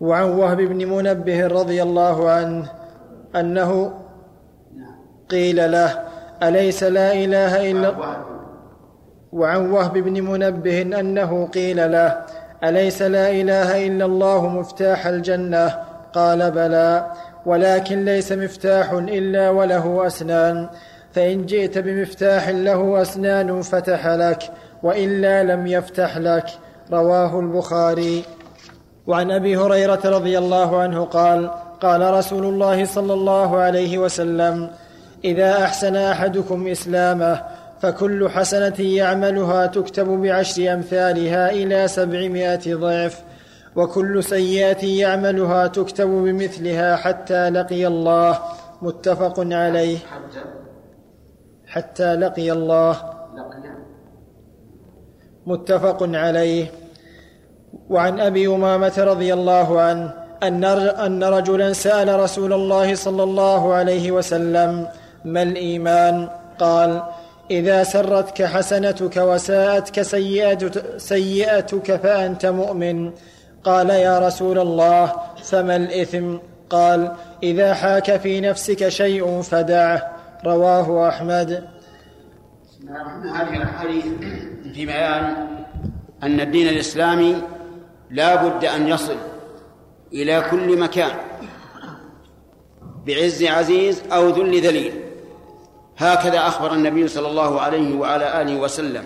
وعن 0.00 0.30
وهب 0.30 0.56
بن 0.56 0.88
منبه 0.88 1.46
رضي 1.46 1.82
الله 1.82 2.30
عنه 2.30 2.70
أنه 3.36 3.94
قيل 5.30 5.72
له 5.72 5.98
أليس 6.42 6.82
لا 6.82 7.12
إله 7.12 7.70
إلا 7.70 7.94
وعن 9.32 9.70
وهب 9.70 9.92
بن 9.92 10.22
منبه 10.22 10.82
أنه 10.82 11.46
قيل 11.46 11.92
له 11.92 12.24
أليس 12.64 13.02
لا 13.02 13.30
إله 13.30 13.86
إلا 13.86 14.04
الله 14.04 14.48
مفتاح 14.48 15.06
الجنة؟ 15.06 15.74
قال 16.12 16.50
بلى 16.50 17.06
ولكن 17.46 18.04
ليس 18.04 18.32
مفتاح 18.32 18.92
إلا 18.92 19.50
وله 19.50 20.06
أسنان 20.06 20.68
فإن 21.12 21.46
جئت 21.46 21.78
بمفتاح 21.78 22.48
له 22.48 23.02
أسنان 23.02 23.62
فتح 23.62 24.06
لك 24.06 24.42
وإلا 24.82 25.44
لم 25.44 25.66
يفتح 25.66 26.18
لك 26.18 26.46
رواه 26.92 27.40
البخاري. 27.40 28.24
وعن 29.08 29.30
أبي 29.30 29.56
هريرة 29.56 30.00
رضي 30.04 30.38
الله 30.38 30.80
عنه 30.80 31.04
قال 31.04 31.50
قال 31.80 32.14
رسول 32.14 32.44
الله 32.44 32.84
صلى 32.84 33.12
الله 33.12 33.56
عليه 33.56 33.98
وسلم 33.98 34.70
إذا 35.24 35.64
أحسن 35.64 35.96
أحدكم 35.96 36.68
إسلامه 36.68 37.42
فكل 37.80 38.28
حسنة 38.28 38.80
يعملها 38.80 39.66
تكتب 39.66 40.06
بعشر 40.06 40.72
أمثالها 40.74 41.50
إلى 41.50 41.88
سبعمائة 41.88 42.74
ضعف 42.74 43.22
وكل 43.76 44.24
سيئة 44.24 44.86
يعملها 45.00 45.66
تكتب 45.66 46.08
بمثلها 46.08 46.96
حتى 46.96 47.50
لقي 47.50 47.86
الله. 47.86 48.38
متفق 48.82 49.34
عليه. 49.38 49.98
حتى 51.66 52.14
لقي 52.14 52.52
الله. 52.52 52.96
متفق 55.46 56.02
عليه. 56.02 56.70
وعن 57.90 58.20
أبي 58.20 58.46
أمامة 58.46 58.94
رضي 58.98 59.34
الله 59.34 59.80
عنه 59.80 60.12
أن 60.42 60.64
أن 60.64 61.24
رجلا 61.24 61.72
سأل 61.72 62.20
رسول 62.20 62.52
الله 62.52 62.94
صلى 62.94 63.22
الله 63.22 63.74
عليه 63.74 64.12
وسلم 64.12 64.86
ما 65.24 65.42
الإيمان؟ 65.42 66.28
قال 66.58 67.02
إذا 67.50 67.82
سرتك 67.82 68.42
حسنتك 68.42 69.16
وساءتك 69.16 70.02
سيئتك 70.96 71.96
فأنت 71.96 72.46
مؤمن. 72.46 73.12
قال 73.64 73.90
يا 73.90 74.18
رسول 74.18 74.58
الله 74.58 75.12
فما 75.42 75.76
الإثم؟ 75.76 76.36
قال 76.70 77.12
إذا 77.42 77.74
حاك 77.74 78.20
في 78.20 78.40
نفسك 78.40 78.88
شيء 78.88 79.40
فدعه. 79.42 80.02
رواه 80.44 81.08
أحمد. 81.08 81.64
هذه 83.34 83.56
الأحاديث 83.56 84.04
في 84.74 84.86
بيان 84.86 85.34
أن 86.22 86.40
الدين 86.40 86.68
الإسلامي 86.68 87.36
لا 88.10 88.48
بد 88.48 88.64
أن 88.64 88.88
يصل 88.88 89.16
إلى 90.12 90.46
كل 90.50 90.78
مكان 90.78 91.10
بعز 93.06 93.44
عزيز 93.44 94.02
أو 94.12 94.28
ذل 94.28 94.60
ذليل. 94.60 94.92
هكذا 95.98 96.38
أخبر 96.46 96.72
النبي 96.72 97.08
صلى 97.08 97.28
الله 97.28 97.60
عليه 97.60 97.96
وعلى 97.96 98.42
آله 98.42 98.56
وسلم. 98.60 99.04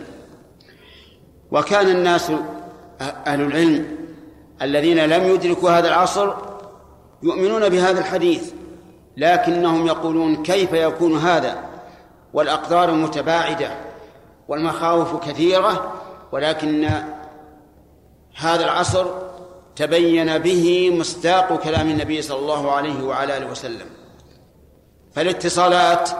وكان 1.50 1.88
الناس 1.88 2.32
أهل 3.26 3.40
العلم 3.40 3.96
الذين 4.62 4.98
لم 4.98 5.34
يدركوا 5.34 5.70
هذا 5.70 5.88
العصر 5.88 6.34
يؤمنون 7.22 7.68
بهذا 7.68 8.00
الحديث 8.00 8.52
لكنهم 9.16 9.86
يقولون 9.86 10.42
كيف 10.42 10.72
يكون 10.72 11.18
هذا؟ 11.18 11.58
والأقدار 12.34 12.90
متباعدة 12.92 13.70
والمخاوف 14.48 15.28
كثيرة 15.28 15.92
ولكن 16.32 16.90
هذا 18.36 18.64
العصر 18.64 19.06
تبين 19.76 20.38
به 20.38 20.90
مصداق 20.90 21.60
كلام 21.62 21.88
النبي 21.88 22.22
صلى 22.22 22.38
الله 22.38 22.72
عليه 22.72 23.02
وعلى 23.02 23.36
آله 23.36 23.46
وسلم. 23.50 23.86
فالاتصالات 25.12 26.10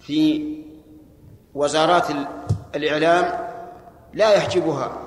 في 0.00 0.54
وزارات 1.54 2.06
الإعلام 2.74 3.48
لا 4.14 4.34
يحجبها. 4.34 5.00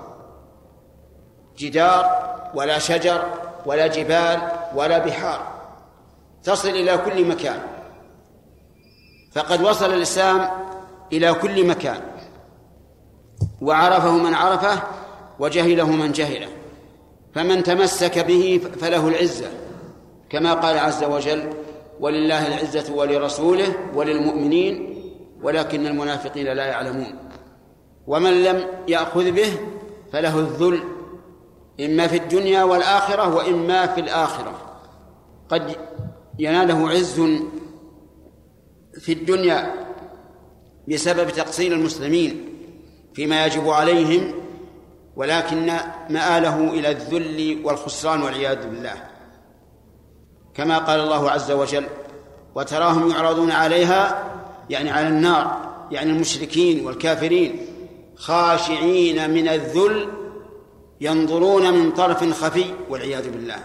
جدار 1.57 2.27
ولا 2.55 2.79
شجر 2.79 3.23
ولا 3.65 3.87
جبال 3.87 4.51
ولا 4.75 4.97
بحار. 4.97 5.57
تصل 6.43 6.69
إلى 6.69 6.97
كل 6.97 7.25
مكان. 7.25 7.61
فقد 9.31 9.61
وصل 9.61 9.93
الإسلام 9.93 10.49
إلى 11.13 11.33
كل 11.33 11.67
مكان. 11.67 12.01
وعرفه 13.61 14.17
من 14.17 14.33
عرفه 14.33 14.83
وجهله 15.39 15.91
من 15.91 16.11
جهله. 16.11 16.47
فمن 17.35 17.63
تمسك 17.63 18.19
به 18.19 18.61
فله 18.79 19.07
العزة 19.07 19.47
كما 20.29 20.53
قال 20.53 20.77
عز 20.77 21.03
وجل 21.03 21.53
ولله 21.99 22.47
العزة 22.47 22.93
ولرسوله 22.93 23.75
وللمؤمنين 23.95 25.03
ولكن 25.41 25.87
المنافقين 25.87 26.45
لا 26.45 26.65
يعلمون. 26.65 27.15
ومن 28.07 28.43
لم 28.43 28.67
يأخذ 28.87 29.31
به 29.31 29.59
فله 30.13 30.39
الذل 30.39 30.79
إما 31.79 32.07
في 32.07 32.17
الدنيا 32.17 32.63
والآخرة 32.63 33.35
وإما 33.35 33.87
في 33.87 34.01
الآخرة. 34.01 34.79
قد 35.49 35.75
يناله 36.39 36.89
عز 36.89 37.21
في 38.99 39.13
الدنيا 39.13 39.73
بسبب 40.89 41.29
تقصير 41.29 41.73
المسلمين. 41.73 42.46
فيما 43.17 43.45
يجب 43.45 43.69
عليهم 43.69 44.33
ولكن 45.15 45.65
مآله 46.09 46.69
إلى 46.69 46.91
الذل 46.91 47.61
والخسران 47.63 48.21
والعياذ 48.21 48.69
بالله. 48.69 48.93
كما 50.53 50.77
قال 50.77 50.99
الله 50.99 51.31
عز 51.31 51.51
وجل 51.51 51.85
وتراهم 52.55 53.09
يعرضون 53.09 53.51
عليها 53.51 54.23
يعني 54.69 54.91
على 54.91 55.07
النار 55.07 55.71
يعني 55.91 56.11
المشركين 56.11 56.85
والكافرين 56.85 57.65
خاشعين 58.15 59.29
من 59.29 59.47
الذل 59.47 60.09
ينظرون 61.01 61.73
من 61.73 61.91
طرف 61.91 62.43
خفي 62.43 62.65
والعياذ 62.89 63.29
بالله. 63.29 63.59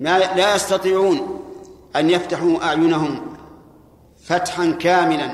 ما 0.00 0.18
لا 0.18 0.54
يستطيعون 0.54 1.44
أن 1.96 2.10
يفتحوا 2.10 2.64
أعينهم 2.64 3.36
فتحا 4.24 4.70
كاملا 4.70 5.30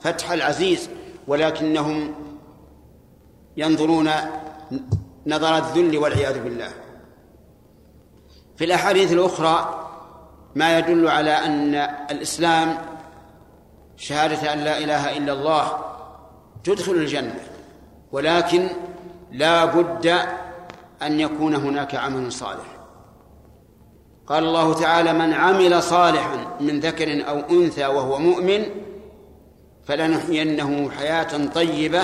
فتح 0.00 0.32
العزيز 0.32 0.88
ولكنهم 1.28 2.19
ينظرون 3.60 4.10
نظر 5.26 5.56
الذل 5.56 5.98
والعياذ 5.98 6.42
بالله. 6.42 6.68
في 8.56 8.64
الأحاديث 8.64 9.12
الأخرى 9.12 9.86
ما 10.54 10.78
يدل 10.78 11.08
على 11.08 11.30
أن 11.30 11.74
الإسلام 12.10 12.78
شهادة 13.96 14.52
أن 14.52 14.58
لا 14.58 14.78
إله 14.78 15.16
إلا 15.16 15.32
الله 15.32 15.78
تدخل 16.64 16.92
الجنة 16.92 17.40
ولكن 18.12 18.68
لا 19.32 19.64
بد 19.64 20.06
أن 21.02 21.20
يكون 21.20 21.54
هناك 21.54 21.94
عمل 21.94 22.32
صالح. 22.32 22.80
قال 24.26 24.44
الله 24.44 24.74
تعالى 24.74 25.12
من 25.12 25.32
عمل 25.32 25.82
صالحا 25.82 26.56
من 26.60 26.80
ذكر 26.80 27.28
أو 27.28 27.38
أنثى 27.50 27.86
وهو 27.86 28.18
مؤمن 28.18 28.64
فلنحيينه 29.84 30.90
حياة 30.90 31.46
طيبة 31.54 32.02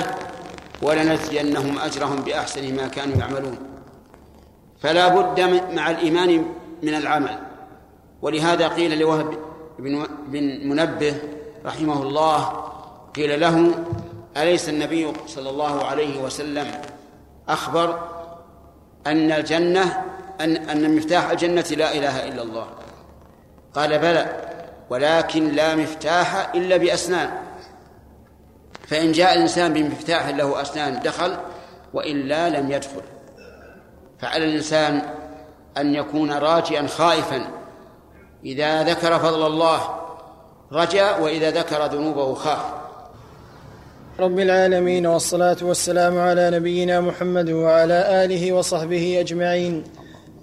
ولنجزينهم 0.83 1.79
أجرهم 1.79 2.17
بأحسن 2.17 2.77
ما 2.77 2.89
كانوا 2.89 3.17
يعملون. 3.17 3.59
فلا 4.81 5.09
بد 5.09 5.41
مع 5.75 5.91
الإيمان 5.91 6.45
من 6.83 6.95
العمل. 6.95 7.39
ولهذا 8.23 8.69
قيل 8.69 8.99
لوهب 8.99 9.39
بن 9.79 10.69
منبه 10.69 11.15
رحمه 11.67 12.03
الله 12.03 12.65
قيل 13.17 13.41
له 13.41 13.75
أليس 14.37 14.69
النبي 14.69 15.13
صلى 15.27 15.51
الله 15.51 15.85
عليه 15.85 16.23
وسلم 16.23 16.67
أخبر 17.49 18.09
أن 19.07 19.33
الجنة 19.33 20.03
أن 20.41 20.57
أن 20.57 20.97
مفتاح 20.97 21.31
الجنة 21.31 21.65
لا 21.71 21.95
إله 21.95 22.29
إلا 22.29 22.43
الله؟ 22.43 22.67
قال 23.75 23.99
بلى 23.99 24.43
ولكن 24.91 25.49
لا 25.49 25.75
مفتاح 25.75 26.55
إلا 26.55 26.77
بأسنان. 26.77 27.31
فإن 28.87 29.13
جاء 29.13 29.35
الإنسان 29.35 29.73
بمفتاح 29.73 30.29
له 30.29 30.63
أسنان 30.63 31.01
دخل 31.01 31.37
وإلا 31.95 32.49
لم 32.49 32.71
يدخل. 32.71 33.03
فعلى 34.19 34.45
الإنسان 34.45 35.03
أن 35.79 35.95
يكون 35.95 36.33
راجيا 36.33 36.87
خائفا. 36.87 37.47
إذا 38.45 38.83
ذكر 38.83 39.19
فضل 39.19 39.47
الله 39.47 39.81
رجا 40.73 41.17
وإذا 41.17 41.51
ذكر 41.51 41.87
ذنوبه 41.87 42.35
خاف. 42.35 42.61
رب 44.21 44.39
العالمين 44.39 45.07
والصلاة 45.07 45.57
والسلام 45.63 46.19
على 46.19 46.51
نبينا 46.51 47.01
محمد 47.01 47.51
وعلى 47.51 48.25
آله 48.25 48.53
وصحبه 48.53 49.21
أجمعين. 49.21 49.85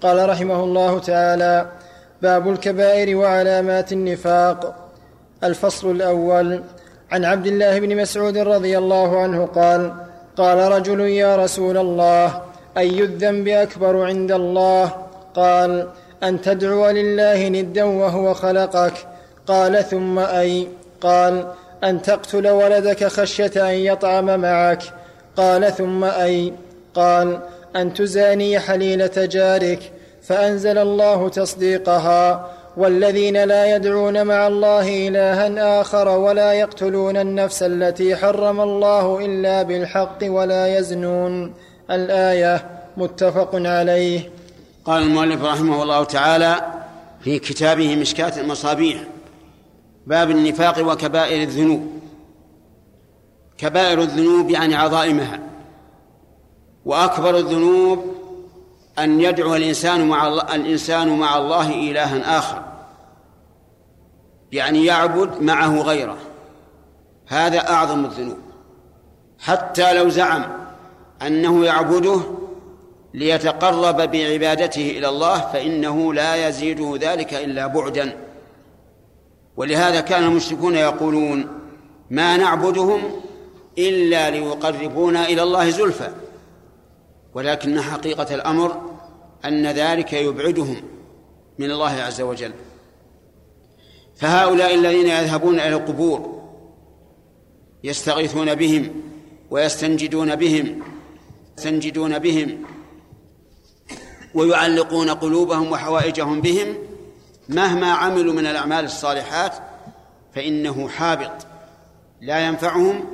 قال 0.02 0.28
رحمه 0.28 0.64
الله 0.64 0.98
تعالى 0.98 1.72
باب 2.22 2.48
الكبائر 2.48 3.16
وعلامات 3.16 3.92
النفاق. 3.92 4.88
الفصل 5.44 5.90
الأول 5.90 6.62
عن 7.12 7.24
عبد 7.24 7.46
الله 7.46 7.78
بن 7.80 7.96
مسعود 7.96 8.38
رضي 8.38 8.78
الله 8.78 9.20
عنه 9.20 9.46
قال 9.46 9.92
قال 10.36 10.58
رجل 10.58 11.00
يا 11.00 11.36
رسول 11.36 11.76
الله 11.76 12.42
أي 12.78 13.02
الذنب 13.02 13.48
أكبر 13.48 14.04
عند 14.04 14.32
الله؟ 14.32 14.92
قال 15.34 15.88
أن 16.22 16.40
تدعو 16.40 16.90
لله 16.90 17.48
ندا 17.48 17.84
وهو 17.84 18.34
خلقك. 18.34 18.92
قال 19.46 19.84
ثم 19.84 20.18
أي؟ 20.18 20.68
قال 21.00 21.46
أن 21.84 22.02
تقتل 22.02 22.48
ولدك 22.48 23.04
خشية 23.04 23.70
أن 23.70 23.74
يطعم 23.74 24.40
معك. 24.40 24.82
قال 25.36 25.72
ثم 25.72 26.04
أي؟ 26.04 26.52
قال 26.94 27.38
أن 27.76 27.94
تزاني 27.94 28.58
حليلة 28.58 29.12
جارك 29.16 29.92
فأنزل 30.22 30.78
الله 30.78 31.28
تصديقها. 31.28 32.50
والذين 32.76 33.44
لا 33.44 33.76
يدعون 33.76 34.26
مع 34.26 34.46
الله 34.46 35.08
إلها 35.08 35.80
آخر 35.80 36.08
ولا 36.08 36.52
يقتلون 36.52 37.16
النفس 37.16 37.62
التي 37.62 38.16
حرم 38.16 38.60
الله 38.60 39.24
إلا 39.24 39.62
بالحق 39.62 40.18
ولا 40.22 40.78
يزنون. 40.78 41.54
الآية 41.90 42.70
متفق 42.96 43.50
عليه. 43.54 44.30
قال 44.84 45.02
المؤلف 45.02 45.44
رحمه 45.44 45.82
الله 45.82 46.04
تعالى 46.04 46.56
في 47.20 47.38
كتابه 47.38 47.96
مشكاة 47.96 48.40
المصابيح 48.40 49.04
باب 50.06 50.30
النفاق 50.30 50.92
وكبائر 50.92 51.42
الذنوب. 51.42 51.86
كبائر 53.58 54.02
الذنوب 54.02 54.50
يعني 54.50 54.74
عظائمها. 54.74 55.40
وأكبر 56.84 57.36
الذنوب 57.36 58.13
أن 58.98 59.20
يدعو 59.20 59.54
الإنسان 59.54 60.08
مع 60.08 60.26
الله 60.26 60.54
الإنسان 60.54 61.18
مع 61.18 61.38
الله 61.38 61.70
إلها 61.70 62.38
آخر. 62.38 62.62
يعني 64.52 64.84
يعبد 64.84 65.42
معه 65.42 65.80
غيره. 65.80 66.16
هذا 67.26 67.70
أعظم 67.70 68.04
الذنوب. 68.04 68.38
حتى 69.40 69.92
لو 69.92 70.08
زعم 70.08 70.44
أنه 71.22 71.64
يعبده 71.64 72.20
ليتقرب 73.14 73.96
بعبادته 73.96 74.90
إلى 74.90 75.08
الله 75.08 75.38
فإنه 75.40 76.14
لا 76.14 76.48
يزيده 76.48 76.98
ذلك 77.00 77.34
إلا 77.34 77.66
بعدا. 77.66 78.16
ولهذا 79.56 80.00
كان 80.00 80.24
المشركون 80.24 80.74
يقولون 80.74 81.48
ما 82.10 82.36
نعبدهم 82.36 83.00
إلا 83.78 84.30
ليقربونا 84.30 85.28
إلى 85.28 85.42
الله 85.42 85.70
زلفى. 85.70 86.08
ولكن 87.34 87.80
حقيقة 87.80 88.34
الأمر 88.34 88.80
أن 89.44 89.66
ذلك 89.66 90.12
يبعدهم 90.12 90.76
من 91.58 91.70
الله 91.70 91.90
عز 91.90 92.20
وجل. 92.20 92.52
فهؤلاء 94.16 94.74
الذين 94.74 95.06
يذهبون 95.06 95.60
إلى 95.60 95.76
القبور 95.76 96.44
يستغيثون 97.84 98.54
بهم 98.54 99.02
ويستنجدون 99.50 100.36
بهم 100.36 100.82
يستنجدون 101.58 102.18
بهم 102.18 102.64
ويعلقون 104.34 105.10
قلوبهم 105.10 105.72
وحوائجهم 105.72 106.40
بهم 106.40 106.76
مهما 107.48 107.92
عملوا 107.92 108.32
من 108.32 108.46
الأعمال 108.46 108.84
الصالحات 108.84 109.54
فإنه 110.34 110.88
حابط 110.88 111.46
لا 112.20 112.46
ينفعهم 112.46 113.04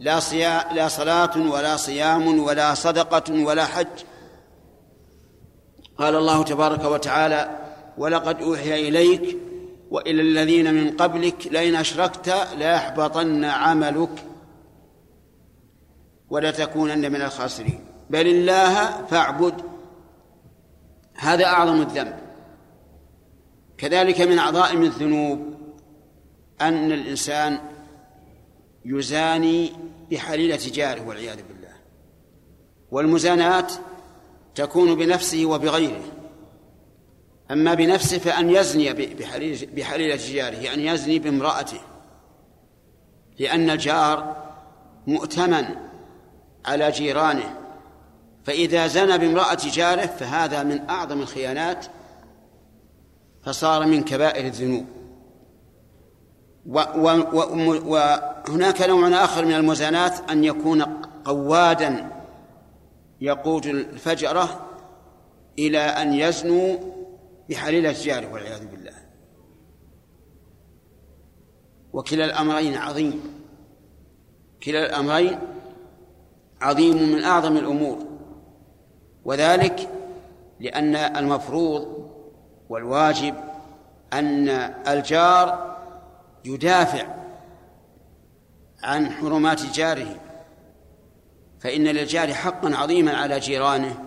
لا 0.00 0.20
صيا 0.20 0.72
لا 0.72 0.88
صلاة 0.88 1.50
ولا 1.50 1.76
صيام 1.76 2.38
ولا 2.38 2.74
صدقة 2.74 3.44
ولا 3.44 3.64
حج. 3.64 3.86
قال 5.98 6.16
الله 6.16 6.44
تبارك 6.44 6.84
وتعالى 6.84 7.58
ولقد 7.98 8.42
أوحي 8.42 8.88
إليك 8.88 9.36
وإلى 9.90 10.22
الذين 10.22 10.74
من 10.74 10.96
قبلك 10.96 11.46
لئن 11.46 11.74
أشركت 11.74 12.34
ليحبطن 12.56 13.44
عملك 13.44 14.24
ولتكونن 16.30 17.12
من 17.12 17.22
الخاسرين. 17.22 17.84
بل 18.10 18.26
الله 18.26 19.06
فاعبد. 19.06 19.54
هذا 21.14 21.44
أعظم 21.44 21.80
الذنب. 21.80 22.18
كذلك 23.78 24.20
من 24.20 24.38
عظائم 24.38 24.82
الذنوب 24.82 25.54
أن 26.60 26.92
الإنسان 26.92 27.58
يزاني 28.88 29.72
بحليلة 30.10 30.60
جاره 30.72 31.08
والعياذ 31.08 31.36
بالله. 31.36 31.72
والمزانات 32.90 33.72
تكون 34.54 34.94
بنفسه 34.94 35.46
وبغيره. 35.46 36.04
أما 37.50 37.74
بنفسه 37.74 38.18
فأن 38.18 38.50
يزني 38.50 38.92
بحليلة 39.76 40.18
جاره 40.28 40.56
يعني 40.56 40.86
يزني 40.86 41.18
بامرأته. 41.18 41.80
لأن 43.38 43.70
الجار 43.70 44.46
مؤتمن 45.06 45.64
على 46.64 46.90
جيرانه. 46.90 47.58
فإذا 48.44 48.86
زنى 48.86 49.18
بامرأة 49.18 49.58
جاره 49.72 50.06
فهذا 50.06 50.62
من 50.62 50.88
أعظم 50.90 51.20
الخيانات 51.20 51.86
فصار 53.42 53.86
من 53.86 54.04
كبائر 54.04 54.46
الذنوب. 54.46 54.95
وهناك 57.86 58.82
نوع 58.82 59.24
آخر 59.24 59.44
من 59.44 59.54
المزانات 59.54 60.30
أن 60.30 60.44
يكون 60.44 60.82
قوادا 61.24 62.10
يقود 63.20 63.66
الفجرة 63.66 64.60
إلى 65.58 65.78
أن 65.78 66.12
يزنوا 66.12 66.76
بحليلة 67.48 67.94
جاره 68.02 68.32
والعياذ 68.32 68.66
بالله. 68.66 68.92
وكلا 71.92 72.24
الأمرين 72.24 72.74
عظيم. 72.74 73.20
كلا 74.62 74.86
الأمرين 74.86 75.38
عظيم 76.60 76.96
من 76.96 77.24
أعظم 77.24 77.56
الأمور. 77.56 77.98
وذلك 79.24 79.88
لأن 80.60 80.96
المفروض 80.96 82.10
والواجب 82.68 83.34
أن 84.12 84.48
الجار 84.88 85.75
يدافع 86.46 87.06
عن 88.82 89.10
حرمات 89.10 89.62
جاره 89.62 90.20
فإن 91.60 91.84
للجار 91.84 92.34
حقا 92.34 92.76
عظيما 92.76 93.16
على 93.16 93.40
جيرانه. 93.40 94.02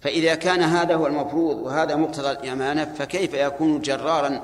فإذا 0.00 0.34
كان 0.34 0.62
هذا 0.62 0.94
هو 0.94 1.06
المفروض 1.06 1.56
وهذا 1.56 1.96
مقتضى 1.96 2.30
الأمانة 2.30 2.84
فكيف 2.84 3.34
يكون 3.34 3.80
جرارا 3.80 4.40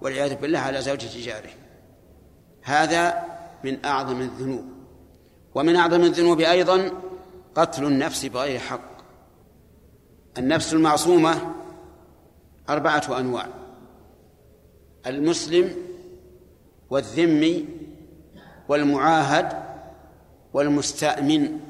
والعياذ 0.00 0.34
بالله 0.34 0.58
على 0.58 0.82
زوجة 0.82 1.24
جاره؟ 1.24 1.50
هذا 2.62 3.24
من 3.64 3.84
أعظم 3.84 4.20
الذنوب. 4.20 4.64
ومن 5.54 5.76
أعظم 5.76 6.00
الذنوب 6.00 6.40
أيضا 6.40 6.90
قتل 7.54 7.84
النفس 7.84 8.26
بغير 8.26 8.58
حق. 8.58 8.94
النفس 10.38 10.74
المعصومة 10.74 11.54
أربعة 12.68 13.18
أنواع. 13.18 13.46
المسلم 15.06 15.93
والذمي 16.94 17.66
والمعاهد 18.68 19.52
والمستأمن. 20.52 21.60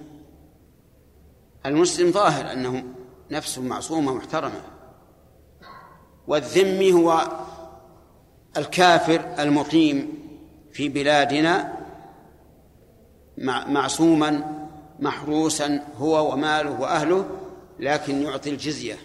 المسلم 1.66 2.10
ظاهر 2.10 2.52
أنه 2.52 2.84
نفس 3.30 3.58
معصومة 3.58 4.14
محترمة. 4.14 4.60
والذمي 6.26 6.92
هو 6.92 7.28
الكافر 8.56 9.34
المقيم 9.38 10.08
في 10.72 10.88
بلادنا 10.88 11.72
معصوما 13.68 14.60
محروسا 14.98 15.86
هو 15.96 16.32
وماله 16.32 16.80
وأهله 16.80 17.26
لكن 17.78 18.22
يعطي 18.22 18.50
الجزية. 18.50 18.96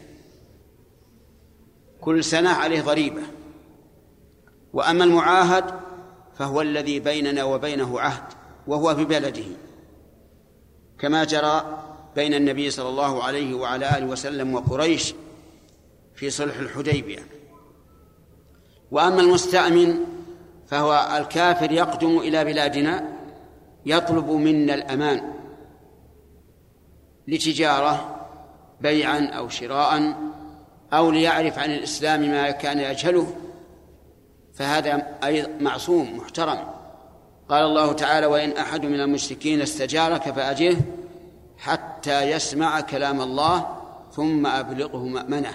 كل 2.02 2.24
سنة 2.24 2.50
عليه 2.50 2.82
ضريبة 2.82 3.22
وأما 4.74 5.04
المعاهد 5.04 5.89
فهو 6.40 6.62
الذي 6.62 7.00
بيننا 7.00 7.44
وبينه 7.44 8.00
عهد 8.00 8.24
وهو 8.68 8.96
في 8.96 9.06
بلده. 9.06 9.44
كما 11.00 11.24
جرى 11.24 11.84
بين 12.16 12.34
النبي 12.34 12.70
صلى 12.70 12.90
الله 12.90 13.24
عليه 13.24 13.54
وعلى 13.54 13.98
آله 13.98 14.06
وسلم 14.06 14.54
وقريش 14.54 15.14
في 16.16 16.30
صلح 16.30 16.58
الحديبية. 16.58 17.20
وأما 18.92 19.22
المستأمن 19.22 19.98
فهو 20.68 21.18
الكافر 21.18 21.72
يقدم 21.72 22.18
إلى 22.18 22.46
بلادنا 22.46 23.08
يطلب 23.86 24.30
منا 24.30 24.74
الأمان 24.74 25.34
لتجارة 27.28 28.26
بيعا 28.82 29.26
أو 29.26 29.50
شراء 29.50 30.16
أو 30.94 31.12
ليعرف 31.12 31.60
عن 31.60 31.72
الإسلام 31.72 32.22
ما 32.22 32.52
كان 32.52 32.80
يجهله. 32.80 33.36
فهذا 34.60 35.18
أيضا 35.24 35.50
معصوم 35.60 36.18
محترم. 36.18 36.58
قال 37.50 37.64
الله 37.64 37.94
تعالى 37.94 38.26
وإن 38.26 38.52
أحد 38.52 38.86
من 38.86 39.02
المشركين 39.02 39.62
استجارك 39.62 40.22
فأجره 40.22 40.78
حتى 41.58 42.32
يسمع 42.32 42.82
كلام 42.82 43.22
الله 43.22 43.78
ثم 44.12 44.48
أبلغه 44.48 45.06
مأمنة. 45.06 45.52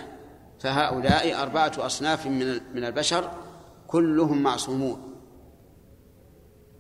فهؤلاء 0.61 1.43
أربعة 1.43 1.73
أصناف 1.79 2.27
من 2.27 2.61
من 2.75 2.85
البشر 2.85 3.31
كلهم 3.87 4.43
معصومون. 4.43 5.15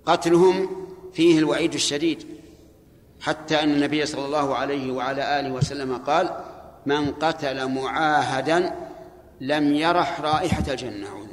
قتلهم 0.06 0.86
فيه 1.12 1.38
الوعيد 1.38 1.74
الشديد. 1.74 2.26
حتى 3.20 3.62
أن 3.62 3.70
النبي 3.70 4.06
صلى 4.06 4.26
الله 4.26 4.54
عليه 4.54 4.92
وعلى 4.92 5.40
آله 5.40 5.52
وسلم 5.52 5.96
قال 5.96 6.30
من 6.86 7.12
قتل 7.12 7.68
معاهدا 7.68 8.74
لم 9.40 9.74
يرح 9.74 10.20
رائحة 10.20 10.64
الجنة. 10.68 11.23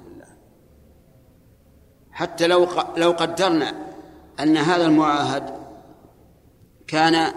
حتى 2.12 2.48
لو 2.48 2.68
لو 2.98 3.12
قدرنا 3.12 3.74
أن 4.40 4.58
هذا 4.58 4.86
المعاهد 4.86 5.62
كان 6.88 7.34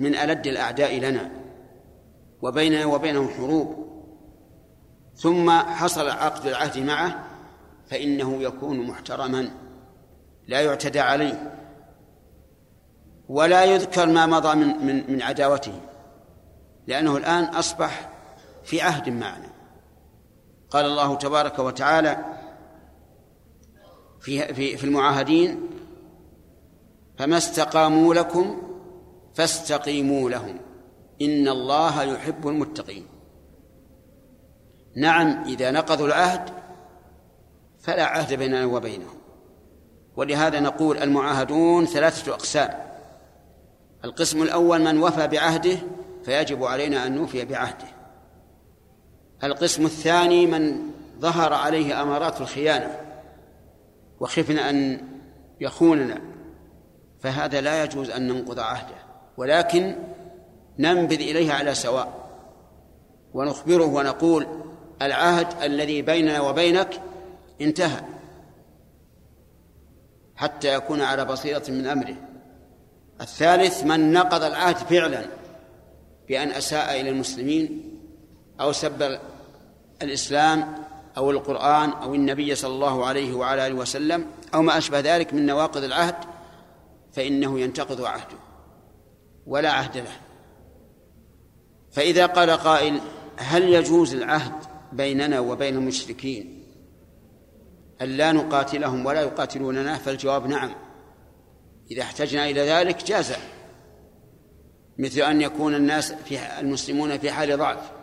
من 0.00 0.14
ألد 0.14 0.46
الأعداء 0.46 0.98
لنا 0.98 1.30
وبيننا 2.42 2.84
وبينهم 2.86 3.28
حروب 3.28 3.86
ثم 5.14 5.50
حصل 5.50 6.08
عقد 6.08 6.46
العهد 6.46 6.78
معه 6.78 7.24
فإنه 7.90 8.42
يكون 8.42 8.86
محترما 8.86 9.50
لا 10.48 10.60
يعتدى 10.60 11.00
عليه 11.00 11.52
ولا 13.28 13.64
يذكر 13.64 14.06
ما 14.06 14.26
مضى 14.26 14.54
من 14.54 14.86
من 14.86 15.12
من 15.12 15.22
عداوته 15.22 15.80
لأنه 16.86 17.16
الآن 17.16 17.44
أصبح 17.44 18.10
في 18.64 18.80
عهد 18.80 19.08
معنا. 19.08 19.50
قال 20.70 20.84
الله 20.84 21.16
تبارك 21.16 21.58
وتعالى 21.58 22.24
في 24.20 24.54
في 24.54 24.76
في 24.76 24.84
المعاهدين 24.84 25.60
فما 27.18 27.36
استقاموا 27.36 28.14
لكم 28.14 28.62
فاستقيموا 29.34 30.30
لهم. 30.30 30.58
إن 31.22 31.48
الله 31.48 32.02
يحب 32.02 32.48
المتقين. 32.48 33.06
نعم 34.96 35.44
إذا 35.44 35.70
نقضوا 35.70 36.06
العهد 36.06 36.50
فلا 37.78 38.04
عهد 38.04 38.34
بيننا 38.34 38.64
وبينهم. 38.64 39.16
ولهذا 40.16 40.60
نقول 40.60 40.98
المعاهدون 40.98 41.86
ثلاثة 41.86 42.32
أقسام. 42.32 42.70
القسم 44.04 44.42
الأول 44.42 44.82
من 44.82 45.02
وفى 45.02 45.28
بعهده 45.28 45.78
فيجب 46.24 46.64
علينا 46.64 47.06
أن 47.06 47.14
نوفي 47.14 47.44
بعهده. 47.44 47.88
القسم 49.44 49.84
الثاني 49.84 50.46
من 50.46 50.78
ظهر 51.20 51.52
عليه 51.52 52.02
أمارات 52.02 52.40
الخيانة. 52.40 53.05
وخفنا 54.20 54.70
أن 54.70 55.00
يخوننا 55.60 56.20
فهذا 57.20 57.60
لا 57.60 57.84
يجوز 57.84 58.10
أن 58.10 58.28
ننقض 58.28 58.58
عهده 58.58 58.96
ولكن 59.36 59.96
ننبذ 60.78 61.20
إليه 61.20 61.52
على 61.52 61.74
سواء. 61.74 62.26
ونخبره 63.34 63.84
ونقول 63.84 64.46
العهد 65.02 65.62
الذي 65.62 66.02
بيننا 66.02 66.40
وبينك 66.40 67.00
انتهى 67.60 68.00
حتى 70.36 70.74
يكون 70.74 71.00
على 71.00 71.24
بصيرة 71.24 71.62
من 71.68 71.86
أمره. 71.86 72.16
الثالث 73.20 73.84
من 73.84 74.12
نقض 74.12 74.42
العهد 74.42 74.76
فعلا 74.76 75.26
بأن 76.28 76.48
أساء 76.48 77.00
إلى 77.00 77.10
المسلمين 77.10 77.98
أو 78.60 78.72
سب 78.72 79.18
الإسلام 80.02 80.85
أو 81.16 81.30
القرآن 81.30 81.90
أو 81.90 82.14
النبي 82.14 82.54
صلى 82.54 82.74
الله 82.74 83.06
عليه 83.06 83.34
وعلى 83.34 83.66
آله 83.66 83.74
وسلم 83.74 84.26
أو 84.54 84.62
ما 84.62 84.78
أشبه 84.78 85.00
ذلك 85.00 85.34
من 85.34 85.46
نواقض 85.46 85.84
العهد 85.84 86.14
فإنه 87.12 87.60
ينتقض 87.60 88.04
عهده 88.04 88.38
ولا 89.46 89.70
عهد 89.70 89.96
له. 89.96 90.16
فإذا 91.92 92.26
قال 92.26 92.50
قائل 92.50 93.00
هل 93.36 93.62
يجوز 93.62 94.14
العهد 94.14 94.52
بيننا 94.92 95.40
وبين 95.40 95.74
المشركين 95.74 96.62
أن 98.02 98.08
لا 98.08 98.32
نقاتلهم 98.32 99.06
ولا 99.06 99.20
يقاتلوننا؟ 99.20 99.98
فالجواب 99.98 100.46
نعم. 100.46 100.74
إذا 101.90 102.02
احتجنا 102.02 102.50
إلى 102.50 102.60
ذلك 102.60 103.04
جاز 103.04 103.32
مثل 104.98 105.20
أن 105.20 105.40
يكون 105.40 105.74
الناس 105.74 106.12
في 106.12 106.38
المسلمون 106.60 107.18
في 107.18 107.30
حال 107.30 107.58
ضعف. 107.58 107.95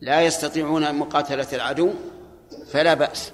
لا 0.00 0.22
يستطيعون 0.22 0.94
مقاتلة 0.94 1.46
العدو 1.52 1.90
فلا 2.66 2.94
بأس 2.94 3.32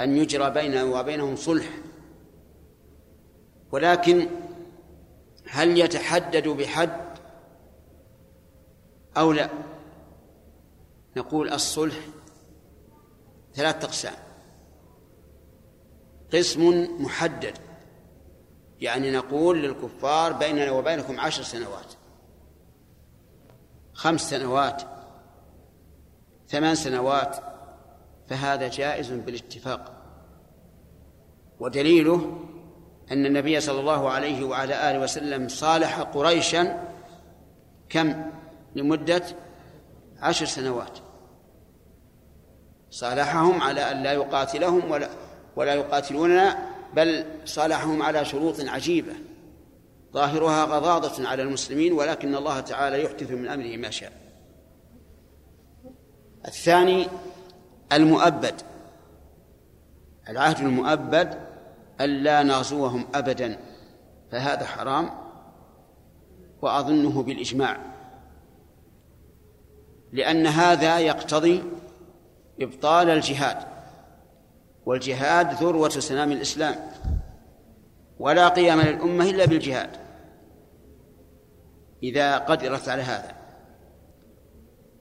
أن 0.00 0.16
يجرى 0.16 0.50
بيننا 0.50 0.84
وبينهم 0.84 1.36
صلح. 1.36 1.68
ولكن 3.72 4.28
هل 5.48 5.78
يتحدد 5.78 6.48
بحد 6.48 7.18
أو 9.16 9.32
لا؟ 9.32 9.50
نقول 11.16 11.52
الصلح 11.52 11.96
ثلاثة 13.54 13.86
أقسام. 13.86 14.14
قسم 16.32 16.88
محدد 17.02 17.58
يعني 18.80 19.10
نقول 19.10 19.62
للكفار 19.62 20.32
بيننا 20.32 20.70
وبينكم 20.70 21.20
عشر 21.20 21.42
سنوات. 21.42 21.94
خمس 23.92 24.30
سنوات. 24.30 24.97
ثمان 26.48 26.74
سنوات 26.74 27.36
فهذا 28.28 28.68
جائز 28.68 29.12
بالاتفاق. 29.12 29.92
ودليله 31.60 32.38
أن 33.12 33.26
النبي 33.26 33.60
صلى 33.60 33.80
الله 33.80 34.10
عليه 34.10 34.44
وعلى 34.44 34.90
آله 34.90 34.98
وسلم 34.98 35.48
صالح 35.48 36.00
قريشا 36.00 36.82
كم؟ 37.88 38.30
لمدة 38.76 39.22
عشر 40.20 40.46
سنوات. 40.46 40.98
صالحهم 42.90 43.62
على 43.62 43.90
أن 43.90 44.02
لا 44.02 44.12
يقاتلهم 44.12 44.90
ولا 44.90 45.08
ولا 45.56 45.74
يقاتلوننا 45.74 46.58
بل 46.94 47.24
صالحهم 47.44 48.02
على 48.02 48.24
شروط 48.24 48.60
عجيبة. 48.60 49.12
ظاهرها 50.12 50.64
غضاضة 50.64 51.28
على 51.28 51.42
المسلمين 51.42 51.92
ولكن 51.92 52.34
الله 52.34 52.60
تعالى 52.60 53.04
يحدث 53.04 53.30
من 53.30 53.48
أمره 53.48 53.76
ما 53.76 53.90
شاء. 53.90 54.27
الثاني 56.48 57.06
المؤبد 57.92 58.54
العهد 60.28 60.58
المؤبد 60.58 61.38
ألا 62.00 62.42
نغزوهم 62.42 63.06
أبدا 63.14 63.58
فهذا 64.32 64.66
حرام 64.66 65.10
وأظنه 66.62 67.22
بالإجماع 67.22 67.78
لأن 70.12 70.46
هذا 70.46 70.98
يقتضي 70.98 71.64
إبطال 72.60 73.10
الجهاد 73.10 73.56
والجهاد 74.86 75.54
ذروة 75.54 75.88
سنام 75.88 76.32
الإسلام 76.32 76.76
ولا 78.18 78.48
قيام 78.48 78.80
للأمة 78.80 79.30
إلا 79.30 79.44
بالجهاد 79.44 79.90
إذا 82.02 82.38
قدرت 82.38 82.88
على 82.88 83.02
هذا. 83.02 83.37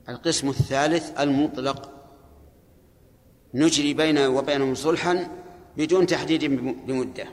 القسم 0.10 0.49
الثالث 0.49 1.20
المطلق. 1.20 1.91
نجري 3.53 3.93
بينه 3.93 4.28
وبينهم 4.28 4.76
صلحا 4.76 5.28
بدون 5.78 6.08
تحديد 6.08 6.45
بمدة. 6.88 7.28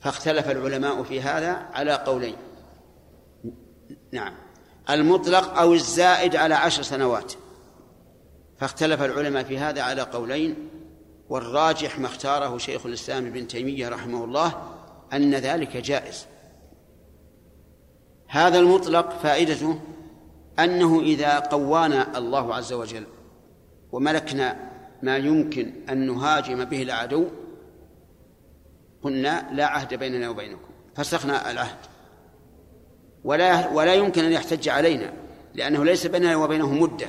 فاختلف 0.00 0.50
العلماء 0.50 1.02
في 1.02 1.20
هذا 1.20 1.50
على 1.50 1.92
قولين. 1.92 2.36
نعم. 4.12 4.34
المطلق 4.90 5.58
أو 5.58 5.74
الزائد 5.74 6.36
على 6.36 6.54
عشر 6.54 6.82
سنوات. 6.82 7.32
فاختلف 8.58 9.02
العلماء 9.02 9.44
في 9.44 9.58
هذا 9.58 9.82
على 9.82 10.02
قولين. 10.02 10.68
والراجح 11.28 11.98
ما 11.98 12.06
اختاره 12.06 12.58
شيخ 12.58 12.86
الإسلام 12.86 13.26
ابن 13.26 13.48
تيمية 13.48 13.88
رحمه 13.88 14.24
الله 14.24 14.62
أن 15.12 15.34
ذلك 15.34 15.76
جائز. 15.76 16.26
هذا 18.28 18.58
المطلق 18.58 19.18
فائدته 19.18 19.80
أنه 20.58 21.00
إذا 21.00 21.38
قوانا 21.38 22.18
الله 22.18 22.54
عز 22.54 22.72
وجل 22.72 23.06
وملكنا 23.92 24.56
ما 25.02 25.16
يمكن 25.16 25.72
أن 25.90 26.06
نهاجم 26.06 26.64
به 26.64 26.82
العدو 26.82 27.28
قلنا 29.02 29.48
لا 29.52 29.66
عهد 29.66 29.94
بيننا 29.94 30.28
وبينكم 30.28 30.70
فسخنا 30.94 31.50
العهد. 31.50 31.78
ولا 33.24 33.68
ولا 33.68 33.94
يمكن 33.94 34.24
أن 34.24 34.32
يحتج 34.32 34.68
علينا 34.68 35.12
لأنه 35.54 35.84
ليس 35.84 36.06
بيننا 36.06 36.36
وبينه 36.36 36.72
مدة. 36.72 37.06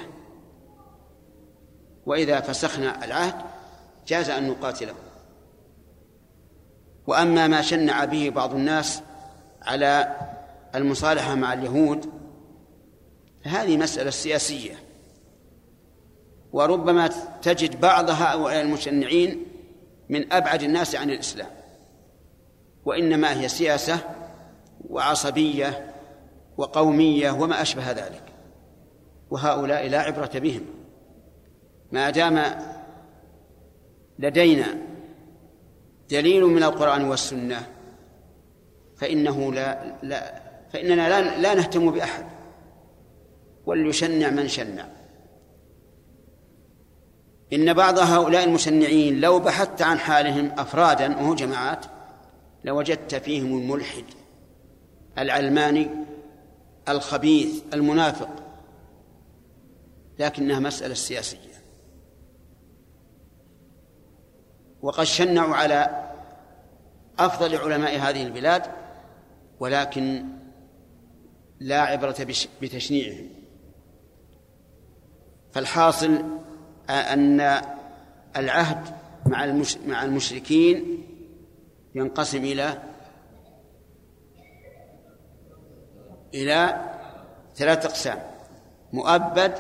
وإذا 2.06 2.41
فسخنا 2.41 3.06
العهد 3.06 3.36
جاز 4.08 4.30
أن 4.30 4.48
نقاتله. 4.48 4.93
وأما 7.08 7.48
ما 7.48 7.62
شنع 7.62 8.06
به 8.06 8.30
بعض 8.30 8.54
الناس 8.54 9.02
على 9.62 10.16
المصالحة 10.76 11.36
مع 11.36 11.54
اليهود 11.54 12.16
فهذه 13.44 13.78
مسألة 13.78 14.10
سياسية. 14.10 14.76
وربما 16.52 17.10
تجد 17.42 17.82
بعض 17.82 18.10
هؤلاء 18.10 18.62
المشنعين 18.62 19.46
من 20.10 20.34
أبعد 20.34 20.64
الناس 20.64 20.96
عن 20.96 21.10
الإسلام. 21.10 21.50
وإنما 22.86 23.42
هي 23.42 23.48
سياسة 23.48 24.00
وعصبية 24.90 25.94
وقومية 26.58 27.32
وما 27.32 27.62
أشبه 27.62 27.92
ذلك. 27.92 28.24
وهؤلاء 29.30 29.88
لا 29.88 30.00
عبرة 30.00 30.32
بهم. 30.40 30.66
ما 31.92 32.10
دام 32.10 32.60
لدينا 34.20 34.78
دليل 36.10 36.44
من 36.46 36.64
القرآن 36.64 37.04
والسنة 37.04 37.68
فإنه 38.98 39.54
لا 39.54 39.96
لا 40.04 40.42
فإننا 40.74 41.10
لا, 41.10 41.38
لا 41.42 41.54
نهتم 41.54 41.92
بأحد. 41.92 42.26
وليشنع 43.68 44.30
من 44.30 44.47
شنع. 44.47 44.88
إن 47.53 47.74
بعض 47.74 47.99
هؤلاء 47.99 48.43
المشنعين 48.43 49.22
لو 49.22 49.39
بحثت 49.39 49.82
عن 49.82 49.99
حالهم 49.99 50.51
أفرادا 50.57 51.18
وهو 51.18 51.36
جماعات 51.36 51.86
لوجدت 52.63 53.15
فيهم 53.15 53.57
الملحد 53.57 54.03
العلماني 55.18 55.89
الخبيث 56.89 57.63
المنافق. 57.74 58.30
لكنها 60.20 60.59
مسألة 60.59 60.93
سياسية. 60.93 61.57
وقد 64.82 65.03
شنعوا 65.03 65.55
على 65.55 66.09
أفضل 67.20 67.55
علماء 67.55 67.99
هذه 67.99 68.24
البلاد 68.24 68.63
ولكن 69.59 70.26
لا 71.59 71.82
عبرة 71.82 72.28
بتشنيعهم. 72.61 73.37
فالحاصل 75.58 76.24
أن 76.89 77.62
العهد 78.38 78.95
مع 79.26 79.64
مع 79.88 80.03
المشركين 80.03 81.03
ينقسم 81.95 82.43
إلى 82.43 82.82
إلى 86.34 86.82
ثلاث 87.55 87.86
أقسام 87.86 88.20
مؤبد 88.93 89.53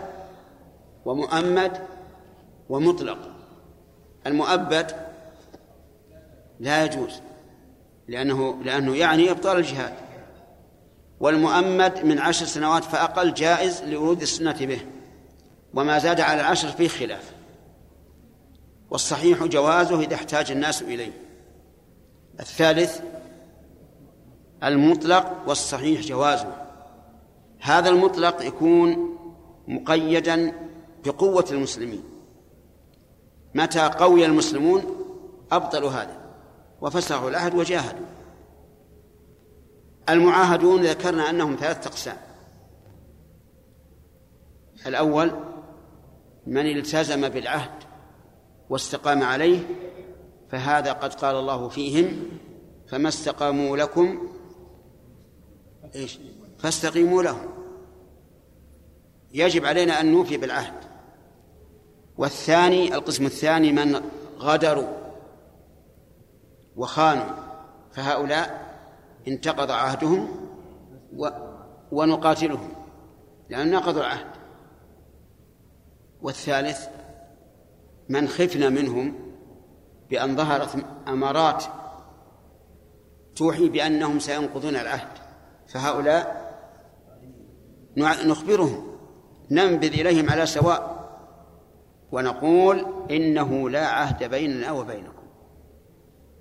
ومؤمد 1.05 1.77
ومطلق. 2.69 3.19
المؤبد 4.27 4.91
لا 6.59 6.85
يجوز 6.85 7.21
لأنه 8.07 8.63
لأنه 8.63 8.95
يعني 8.95 9.31
إبطال 9.31 9.57
الجهاد 9.57 9.93
والمؤمد 11.19 12.05
من 12.05 12.19
عشر 12.19 12.45
سنوات 12.45 12.83
فأقل 12.83 13.33
جائز 13.33 13.83
لورود 13.83 14.21
السنة 14.21 14.65
به. 14.65 14.96
وما 15.73 15.99
زاد 15.99 16.19
على 16.19 16.41
العشر 16.41 16.67
فيه 16.67 16.87
خلاف. 16.87 17.33
والصحيح 18.89 19.43
جوازه 19.43 19.99
إذا 20.01 20.15
احتاج 20.15 20.51
الناس 20.51 20.81
إليه. 20.81 21.11
الثالث 22.39 23.01
المطلق 24.63 25.43
والصحيح 25.47 26.01
جوازه. 26.01 26.67
هذا 27.59 27.89
المطلق 27.89 28.45
يكون 28.45 29.17
مقيدا 29.67 30.53
بقوة 31.05 31.45
المسلمين. 31.51 32.03
متى 33.55 33.79
قوي 33.79 34.25
المسلمون؟ 34.25 34.83
أبطلوا 35.51 35.89
هذا. 35.89 36.17
وفسخوا 36.81 37.29
العهد 37.29 37.55
وجاهدوا. 37.55 38.05
المعاهدون 40.09 40.81
ذكرنا 40.81 41.29
أنهم 41.29 41.55
ثلاثة 41.55 41.87
أقسام. 41.89 42.17
الأول 44.85 45.31
من 46.47 46.77
التزم 46.77 47.29
بالعهد 47.29 47.83
واستقام 48.69 49.23
عليه 49.23 49.59
فهذا 50.49 50.93
قد 50.93 51.13
قال 51.13 51.35
الله 51.35 51.69
فيهم 51.69 52.29
فما 52.87 53.07
استقاموا 53.07 53.77
لكم 53.77 54.29
إيش؟ 55.95 56.19
فاستقيموا 56.57 57.23
لهم. 57.23 57.49
يجب 59.33 59.65
علينا 59.65 60.01
أن 60.01 60.11
نوفي 60.11 60.37
بالعهد. 60.37 60.73
والثاني 62.17 62.95
القسم 62.95 63.25
الثاني 63.25 63.71
من 63.71 64.01
غدروا 64.39 64.87
وخانوا 66.75 67.35
فهؤلاء 67.91 68.67
انتقض 69.27 69.71
عهدهم 69.71 70.49
ونقاتلهم 71.91 72.69
لأن 73.49 73.71
نقضوا 73.71 74.01
العهد. 74.01 74.36
والثالث 76.21 76.87
من 78.09 78.27
خفنا 78.27 78.69
منهم 78.69 79.15
بأن 80.09 80.35
ظهرت 80.35 80.85
أمارات 81.07 81.63
توحي 83.35 83.69
بأنهم 83.69 84.19
سينقضون 84.19 84.75
العهد. 84.75 85.17
فهؤلاء 85.67 86.47
نخبرهم 87.97 88.97
ننبذ 89.51 89.99
إليهم 89.99 90.29
على 90.29 90.45
سواء 90.45 90.97
ونقول 92.11 92.85
إنه 93.11 93.69
لا 93.69 93.87
عهد 93.87 94.23
بيننا 94.23 94.71
وبينكم. 94.71 95.27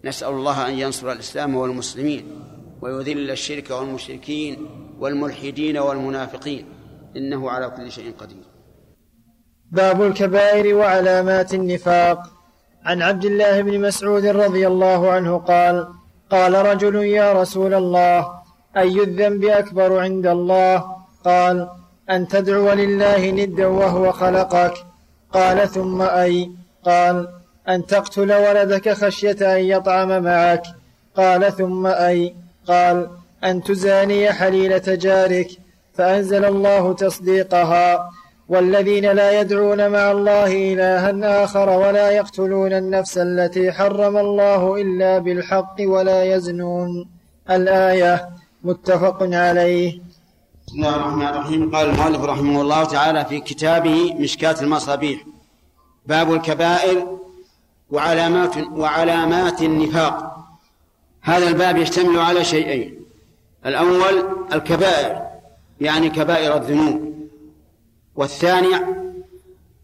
نسأل 0.05 0.29
الله 0.29 0.69
أن 0.69 0.79
ينصر 0.79 1.13
الإسلام 1.13 1.57
والمسلمين 1.57 2.45
ويذل 2.83 3.31
الشرك 3.31 3.71
والمشركين 3.71 4.69
والملحدين 5.01 5.79
والمنافقين. 5.79 6.67
إنه 7.17 7.51
على 7.51 7.71
كل 7.71 7.93
شيء 7.93 8.15
قدير. 8.19 8.56
باب 9.73 10.03
الكبائر 10.03 10.75
وعلامات 10.77 11.55
النفاق. 11.55 12.19
عن 12.85 13.03
عبد 13.03 13.25
الله 13.25 13.61
بن 13.61 13.81
مسعود 13.81 14.27
رضي 14.27 14.67
الله 14.67 15.11
عنه 15.11 15.39
قال 15.39 15.89
قال 16.31 16.55
رجل 16.67 16.95
يا 16.97 17.33
رسول 17.33 17.75
الله 17.75 18.33
أي 18.77 19.03
الذنب 19.03 19.45
أكبر 19.45 20.01
عند 20.01 20.27
الله 20.27 20.85
قال 21.25 21.69
أن 22.11 22.29
تدعو 22.29 22.73
لله 22.73 23.31
ندا 23.31 23.67
وهو 23.67 24.13
خلقك 24.13 24.75
قال 25.33 25.69
ثم 25.69 26.03
أي 26.03 26.51
قال 26.85 27.29
أن 27.69 27.87
تقتل 27.87 28.33
ولدك 28.33 28.93
خشية 28.93 29.57
أن 29.57 29.65
يطعم 29.65 30.23
معك 30.23 30.63
قال 31.17 31.53
ثم 31.53 31.87
أي 31.87 32.35
قال 32.67 33.11
أن 33.45 33.63
تزاني 33.63 34.33
حليلة 34.33 34.83
جارك 34.87 35.49
فأنزل 35.95 36.45
الله 36.45 36.95
تصديقها 36.95 38.11
والذين 38.49 39.13
لا 39.13 39.41
يدعون 39.41 39.89
مع 39.89 40.11
الله 40.11 40.73
إلها 40.73 41.45
آخر 41.45 41.69
ولا 41.69 42.11
يقتلون 42.11 42.73
النفس 42.73 43.19
التي 43.19 43.73
حرم 43.73 44.17
الله 44.17 44.81
إلا 44.81 45.19
بالحق 45.19 45.77
ولا 45.81 46.25
يزنون. 46.25 47.09
الآية 47.51 48.29
متفق 48.65 49.19
عليه. 49.23 50.01
بسم 50.67 50.77
الله 50.77 50.97
الرحمن 50.97 51.27
الرحيم. 51.27 51.77
قال 51.77 51.91
المؤلف 51.91 52.25
رحمه 52.25 52.61
الله 52.61 52.85
تعالى 52.85 53.25
في 53.25 53.41
كتابه 53.41 54.15
مشكاة 54.15 54.57
المصابيح. 54.61 55.21
باب 56.07 56.33
الكبائر 56.33 57.07
وعلامات 57.91 58.57
وعلامات 58.73 59.63
النفاق. 59.63 60.37
هذا 61.23 61.49
الباب 61.49 61.77
يشتمل 61.77 62.19
على 62.19 62.45
شيئين. 62.45 63.01
الأول 63.67 64.25
الكبائر 64.53 65.23
يعني 65.81 66.11
كبائر 66.11 66.57
الذنوب. 66.57 67.16
والثاني 68.17 68.77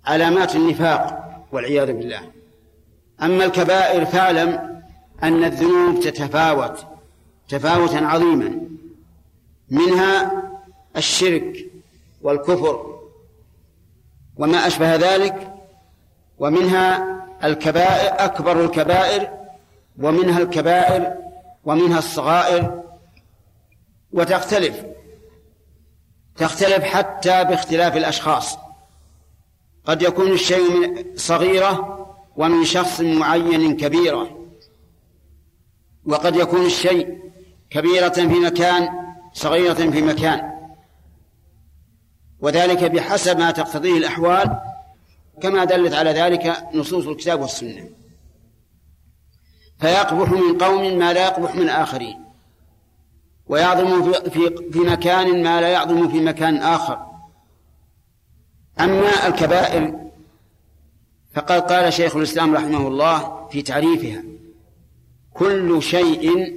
علامات 0.05 0.57
النفاق 0.57 1.29
والعياذ 1.53 1.93
بالله. 1.93 2.21
أما 3.23 3.45
الكبائر 3.45 4.05
فاعلم 4.05 4.81
أن 5.23 5.45
الذنوب 5.45 6.01
تتفاوت 6.01 6.87
تفاوتا 7.49 7.97
عظيما. 7.97 8.61
منها 9.71 10.43
الشرك 10.97 11.67
والكفر 12.23 12.99
وما 14.37 14.67
أشبه 14.67 14.97
ذلك 14.97 15.55
ومنها 16.39 17.19
الكبائر 17.45 18.25
أكبر 18.25 18.65
الكبائر 18.65 19.29
ومنها 19.99 20.39
الكبائر 20.39 21.15
ومنها 21.65 21.99
الصغائر 21.99 22.83
وتختلف. 24.13 24.85
تختلف 26.37 26.85
حتى 26.85 27.45
باختلاف 27.45 27.97
الأشخاص. 27.97 28.59
قد 29.85 30.03
يكون 30.03 30.33
الشيء 30.33 30.71
من 30.71 31.05
صغيرة 31.17 31.99
ومن 32.37 32.65
شخص 32.65 33.01
معين 33.01 33.77
كبيرة. 33.77 34.39
وقد 36.05 36.37
يكون 36.37 36.67
الشيء 36.67 37.19
كبيرة 37.71 38.09
في 38.09 38.27
مكان 38.27 38.89
صغيرة 39.33 39.75
في 39.75 40.03
مكان. 40.03 40.53
وذلك 42.41 42.85
بحسب 42.85 43.39
ما 43.39 43.51
تقتضيه 43.51 43.99
الأحوال 43.99 44.59
كما 45.43 45.65
دلت 45.65 45.95
على 45.95 46.11
ذلك 46.11 46.67
نصوص 46.75 47.07
الكتاب 47.07 47.41
والسنة. 47.41 47.89
فيقبح 49.79 50.31
من 50.31 50.59
قوم 50.59 50.99
ما 50.99 51.13
لا 51.13 51.25
يقبح 51.25 51.55
من 51.55 51.69
آخرين. 51.69 52.32
ويعظم 53.47 54.13
في, 54.13 54.71
في 54.73 54.79
مكان 54.79 55.43
ما 55.43 55.61
لا 55.61 55.69
يعظم 55.69 56.09
في 56.09 56.21
مكان 56.21 56.57
آخر. 56.57 57.07
أما 58.81 59.27
الكبائر 59.27 60.11
فقد 61.35 61.61
قال 61.73 61.93
شيخ 61.93 62.17
الإسلام 62.17 62.55
رحمه 62.55 62.89
الله 62.89 63.49
في 63.49 63.63
تعريفها 63.63 64.25
كل 65.35 65.83
شيء 65.83 66.57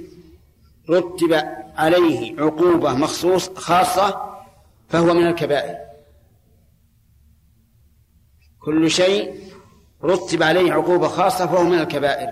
رتب 0.90 1.42
عليه 1.76 2.40
عقوبة 2.40 2.92
مخصوص 2.94 3.48
خاصة 3.48 4.36
فهو 4.88 5.14
من 5.14 5.26
الكبائر. 5.26 5.76
كل 8.58 8.90
شيء 8.90 9.40
رتب 10.04 10.42
عليه 10.42 10.72
عقوبة 10.72 11.08
خاصة 11.08 11.46
فهو 11.46 11.64
من 11.64 11.78
الكبائر 11.78 12.30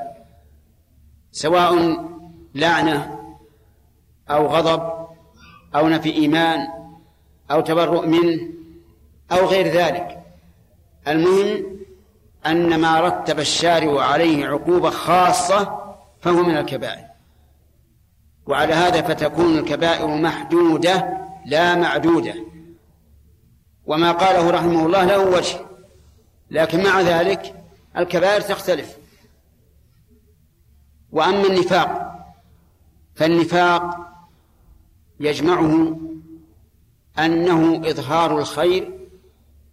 سواء 1.32 2.04
لعنة 2.54 3.23
أو 4.30 4.46
غضب 4.46 5.08
أو 5.74 5.88
نفي 5.88 6.12
إيمان 6.12 6.68
أو 7.50 7.60
تبرؤ 7.60 8.06
منه 8.06 8.48
أو 9.32 9.46
غير 9.46 9.66
ذلك. 9.68 10.22
المهم 11.08 11.64
أن 12.46 12.80
ما 12.80 13.00
رتب 13.00 13.38
الشارع 13.38 14.02
عليه 14.02 14.46
عقوبة 14.46 14.90
خاصة 14.90 15.94
فهو 16.20 16.42
من 16.42 16.56
الكبائر. 16.56 17.04
وعلى 18.46 18.74
هذا 18.74 19.02
فتكون 19.02 19.58
الكبائر 19.58 20.06
محدودة 20.06 21.18
لا 21.46 21.74
معدودة. 21.74 22.34
وما 23.86 24.12
قاله 24.12 24.50
رحمه 24.50 24.86
الله 24.86 25.04
له 25.04 25.18
وجه 25.18 25.60
لكن 26.50 26.82
مع 26.82 27.00
ذلك 27.00 27.54
الكبائر 27.96 28.40
تختلف. 28.40 28.96
وأما 31.12 31.46
النفاق 31.46 32.14
فالنفاق 33.14 34.13
يجمعه 35.20 35.96
أنه 37.18 37.90
إظهار 37.90 38.38
الخير 38.38 39.08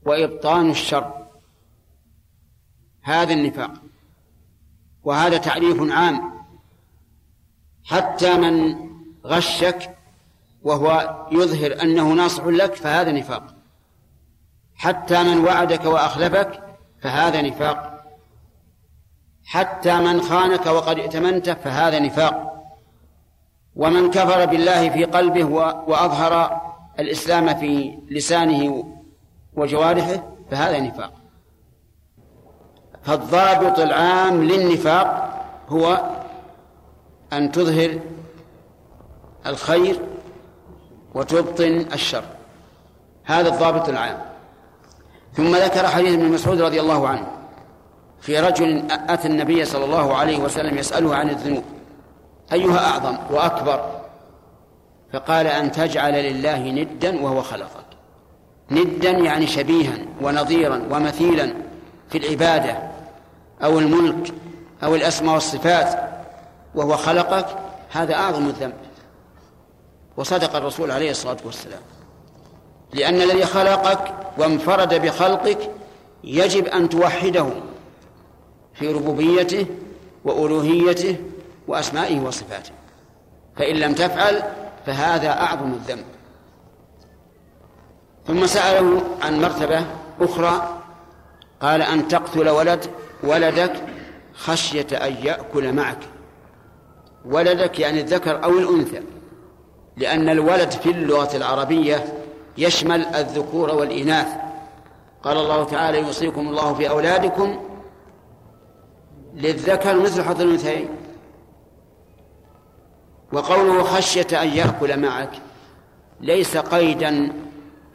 وإبطان 0.06 0.70
الشر. 0.70 1.28
هذا 3.02 3.34
النفاق. 3.34 3.74
وهذا 5.04 5.38
تعريف 5.38 5.92
عام. 5.92 6.32
حتى 7.84 8.38
من 8.38 8.76
غشك 9.26 9.96
وهو 10.64 11.18
يظهر 11.32 11.82
أنه 11.82 12.14
ناصح 12.14 12.44
لك 12.44 12.76
فهذا 12.76 13.12
نفاق. 13.12 13.56
حتى 14.76 15.24
من 15.24 15.46
وعدك 15.46 15.86
وأخلفك 15.86 16.78
فهذا 17.02 17.42
نفاق. 17.42 18.06
حتى 19.46 20.00
من 20.00 20.22
خانك 20.22 20.66
وقد 20.66 21.00
ائتمنته 21.00 21.54
فهذا 21.54 22.00
نفاق. 22.00 22.61
ومن 23.76 24.12
كفر 24.12 24.46
بالله 24.46 24.90
في 24.90 25.06
قلبه 25.06 25.44
وأظهر 25.88 26.62
الإسلام 27.00 27.56
في 27.56 27.98
لسانه 28.10 28.84
وجوارحه 29.54 30.24
فهذا 30.52 30.80
نفاق. 30.80 31.14
فالضابط 33.04 33.80
العام 33.80 34.44
للنفاق 34.44 35.38
هو 35.70 36.02
أن 37.34 37.52
تظهر 37.52 38.00
الخير 39.46 40.00
وتبطن 41.14 41.86
الشر. 41.94 42.24
هذا 43.24 43.50
الضابط 43.50 43.90
العام. 43.90 44.18
ثم 45.34 45.56
ذكر 45.56 45.88
حديث 45.88 46.14
ابن 46.14 46.32
مسعود 46.32 46.62
رضي 46.62 46.82
الله 46.82 47.08
عنه 47.08 47.28
في 48.22 48.40
رجل 48.40 48.84
أتى 48.92 49.28
النبي 49.28 49.66
صلى 49.66 49.86
الله 49.86 50.16
عليه 50.16 50.38
وسلم 50.40 50.78
يسأله 50.78 51.16
عن 51.16 51.30
الذنوب. 51.30 51.64
أيها 52.54 52.88
أعظم 52.92 53.18
وأكبر. 53.32 54.02
فقال 55.14 55.48
أن 55.48 55.72
تجعل 55.72 56.14
لله 56.14 56.58
ندا 56.60 57.22
وهو 57.24 57.42
خلقك. 57.42 57.86
ندا 58.72 59.10
يعني 59.10 59.48
شبيها 59.48 59.98
ونظيرا 60.22 60.88
ومثيلا 60.92 61.54
في 62.10 62.18
العبادة 62.18 62.78
أو 63.64 63.80
الملك 63.80 64.34
أو 64.84 64.96
الأسماء 64.96 65.34
والصفات 65.34 66.00
وهو 66.76 66.98
خلقك. 66.98 67.46
هذا 67.92 68.16
أعظم 68.16 68.48
الذنب. 68.48 68.74
وصدق 70.18 70.56
الرسول 70.56 70.92
عليه 70.92 71.12
الصلاة 71.12 71.38
والسلام. 71.46 71.82
لأن 72.94 73.22
الذي 73.22 73.46
خلقك 73.46 74.14
وانفرد 74.38 74.94
بخلقك 74.94 75.72
يجب 76.24 76.66
أن 76.66 76.90
توحده 76.90 77.48
في 78.74 78.94
ربوبيته 78.94 79.66
وألوهيته 80.26 81.18
وأسمائه 81.68 82.20
وصفاته. 82.20 82.72
فإن 83.56 83.76
لم 83.76 83.94
تفعل 83.94 84.44
فهذا 84.86 85.30
أعظم 85.30 85.74
الذنب. 85.74 86.06
ثم 88.28 88.46
سأله 88.46 89.02
عن 89.22 89.42
مرتبة 89.42 89.86
أخرى 90.22 90.82
قال 91.62 91.82
أن 91.82 92.08
تقتل 92.08 92.50
ولد 92.50 92.86
ولدك 93.24 93.74
خشية 94.34 94.88
أن 94.94 95.14
يأكل 95.24 95.74
معك. 95.74 95.98
ولدك 97.26 97.80
يعني 97.80 98.02
الذكر 98.02 98.44
أو 98.44 98.50
الأنثى. 98.50 99.02
لأن 99.98 100.30
الولد 100.30 100.72
في 100.72 100.92
اللغة 100.92 101.38
العربية 101.38 102.06
يشمل 102.58 103.06
الذكور 103.06 103.76
والإناث. 103.76 104.28
قال 105.24 105.38
الله 105.38 105.64
تعالى 105.64 106.00
يوصيكم 106.00 106.48
الله 106.48 106.74
في 106.74 106.90
أولادكم 106.90 107.60
للذكر 109.34 110.00
مثل 110.00 110.24
حظ 110.24 110.42
الأنثيين. 110.42 110.90
وقوله 113.34 113.84
خشية 113.84 114.42
أن 114.42 114.48
يأكل 114.48 115.00
معك 115.00 115.32
ليس 116.22 116.58
قيدا 116.58 117.34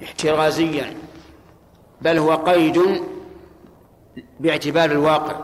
احترازيا 0.02 0.94
بل 2.00 2.18
هو 2.18 2.34
قيد 2.34 2.82
باعتبار 4.40 4.90
الواقع 4.90 5.40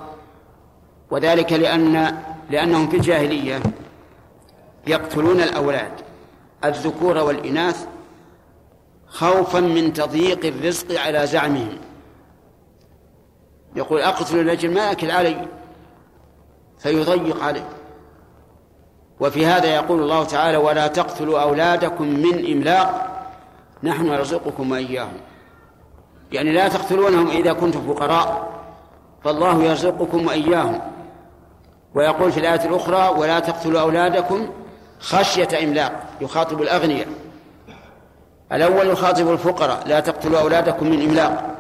وذلك 1.10 1.52
لأن 1.52 2.22
لأنهم 2.50 2.88
في 2.88 2.96
الجاهلية 2.96 3.62
يقتلون 4.86 5.40
الأولاد 5.40 5.92
الذكور 6.64 7.18
والإناث 7.18 7.86
خوفا 9.06 9.60
من 9.60 9.92
تضييق 9.92 10.46
الرزق 10.46 11.00
على 11.00 11.26
زعمهم. 11.26 11.78
يقول 13.76 14.00
أقتل 14.00 14.38
الرجل 14.38 14.70
ما 14.70 14.92
أكل 14.92 15.10
علي 15.10 15.48
فيضيق 16.78 17.42
عليه. 17.42 17.68
وفي 19.22 19.46
هذا 19.46 19.66
يقول 19.66 20.02
الله 20.02 20.24
تعالى 20.24 20.56
ولا 20.56 20.86
تقتلوا 20.86 21.42
أولادكم 21.42 22.04
من 22.04 22.52
إملاق. 22.52 23.08
نحن 23.82 24.06
نرزقكم 24.06 24.70
وإياهم. 24.70 25.20
يعني 26.32 26.52
لا 26.52 26.68
تقتلونهم 26.68 27.28
إذا 27.28 27.52
كنتم 27.52 27.94
فقراء. 27.94 28.48
فالله 29.24 29.64
يرزقكم 29.64 30.26
وإياهم. 30.26 30.80
ويقول 31.94 32.32
في 32.32 32.40
الآية 32.40 32.64
الأخرى 32.64 33.08
ولا 33.18 33.38
تقتلوا 33.38 33.80
أولادكم 33.80 34.48
خشية 35.00 35.64
إملاق. 35.64 35.92
يخاطب 36.20 36.62
الأغنياء. 36.62 37.08
الأول 38.52 38.86
يخاطب 38.86 39.30
الفقراء 39.30 39.82
لا 39.86 40.00
تقتلوا 40.00 40.40
أولادكم 40.40 40.86
من 40.86 41.02
إملاق. 41.02 41.56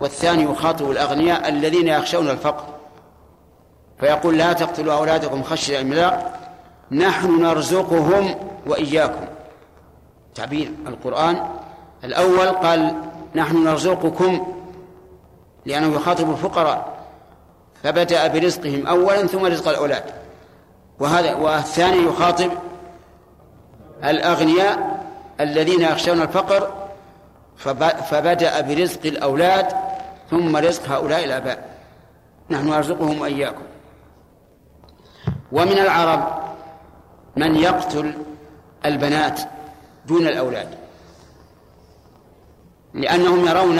والثاني 0.00 0.42
يخاطب 0.42 0.90
الأغنياء 0.90 1.48
الذين 1.48 1.88
يخشون 1.88 2.30
الفقر. 2.30 2.64
فيقول 4.00 4.38
لا 4.38 4.52
تقتلوا 4.52 4.94
أولادكم 4.94 5.42
خشية 5.42 5.80
إملاق. 5.80 6.45
نحن 6.92 7.42
نرزقهم 7.42 8.34
وإياكم. 8.66 9.24
تعبير 10.34 10.72
القرآن. 10.86 11.48
الأول 12.04 12.48
قال 12.48 12.94
نحن 13.34 13.64
نرزقكم 13.64 14.54
لأنه 15.66 15.96
يخاطب 15.96 16.30
الفقراء. 16.30 16.96
فبدأ 17.82 18.26
برزقهم 18.26 18.86
أولا 18.86 19.26
ثم 19.26 19.44
رزق 19.44 19.68
الأولاد. 19.68 20.04
وهذا 21.00 21.34
والثاني 21.34 22.04
يخاطب 22.04 22.50
الأغنياء 24.04 25.04
الذين 25.40 25.82
يخشون 25.82 26.22
الفقر. 26.22 26.72
فبدأ 28.10 28.60
برزق 28.60 29.00
الأولاد 29.06 29.66
ثم 30.30 30.56
رزق 30.56 30.88
هؤلاء 30.88 31.24
الآباء. 31.24 31.68
نحن 32.50 32.68
نرزقهم 32.68 33.20
وإياكم. 33.20 33.62
ومن 35.52 35.78
العرب 35.78 36.46
من 37.36 37.56
يقتل 37.56 38.14
البنات 38.84 39.40
دون 40.06 40.26
الأولاد. 40.26 40.68
لأنهم 42.94 43.48
يرون 43.48 43.78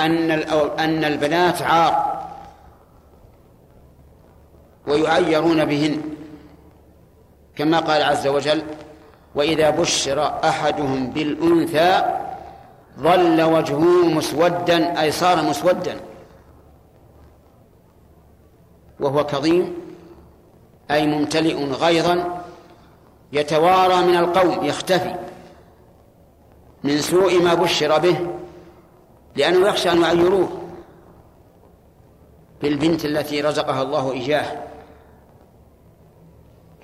أن 0.00 0.30
أن 0.78 1.04
البنات 1.04 1.62
عار. 1.62 2.20
ويعيرون 4.86 5.64
بهن. 5.64 6.02
كما 7.56 7.80
قال 7.80 8.02
عز 8.02 8.26
وجل 8.26 8.62
وإذا 9.34 9.70
بشر 9.70 10.44
أحدهم 10.44 11.10
بالأنثى 11.10 12.16
ظل 12.98 13.42
وجهه 13.42 14.04
مسودا 14.04 15.00
أي 15.00 15.10
صار 15.10 15.42
مسودا. 15.42 16.00
وهو 19.00 19.26
كظيم 19.26 19.74
أي 20.90 21.06
ممتلئ 21.06 21.64
غيظا 21.64 22.39
يتوارى 23.32 24.06
من 24.06 24.16
القوم 24.16 24.64
يختفي 24.64 25.14
من 26.84 26.98
سوء 26.98 27.42
ما 27.42 27.54
بشر 27.54 27.98
به 27.98 28.16
لأنه 29.36 29.68
يخشى 29.68 29.92
أن 29.92 30.02
يعيروه. 30.02 30.48
بالبنت 32.62 33.04
التي 33.04 33.40
رزقها 33.40 33.82
الله 33.82 34.12
إياه. 34.12 34.62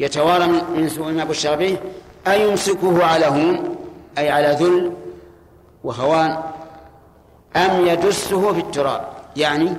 يتوارى 0.01 0.47
من 0.47 0.89
سوء 0.89 1.13
ما 1.13 1.25
بشر 1.25 1.57
به 1.57 1.79
أيمسكه 2.27 3.05
على 3.05 3.27
هون 3.27 3.77
أي 4.19 4.31
على 4.31 4.49
ذل 4.49 4.93
وهوان 5.85 6.43
أم 7.57 7.87
يدسه 7.87 8.53
في 8.53 8.61
التراب 8.61 9.09
يعني 9.37 9.77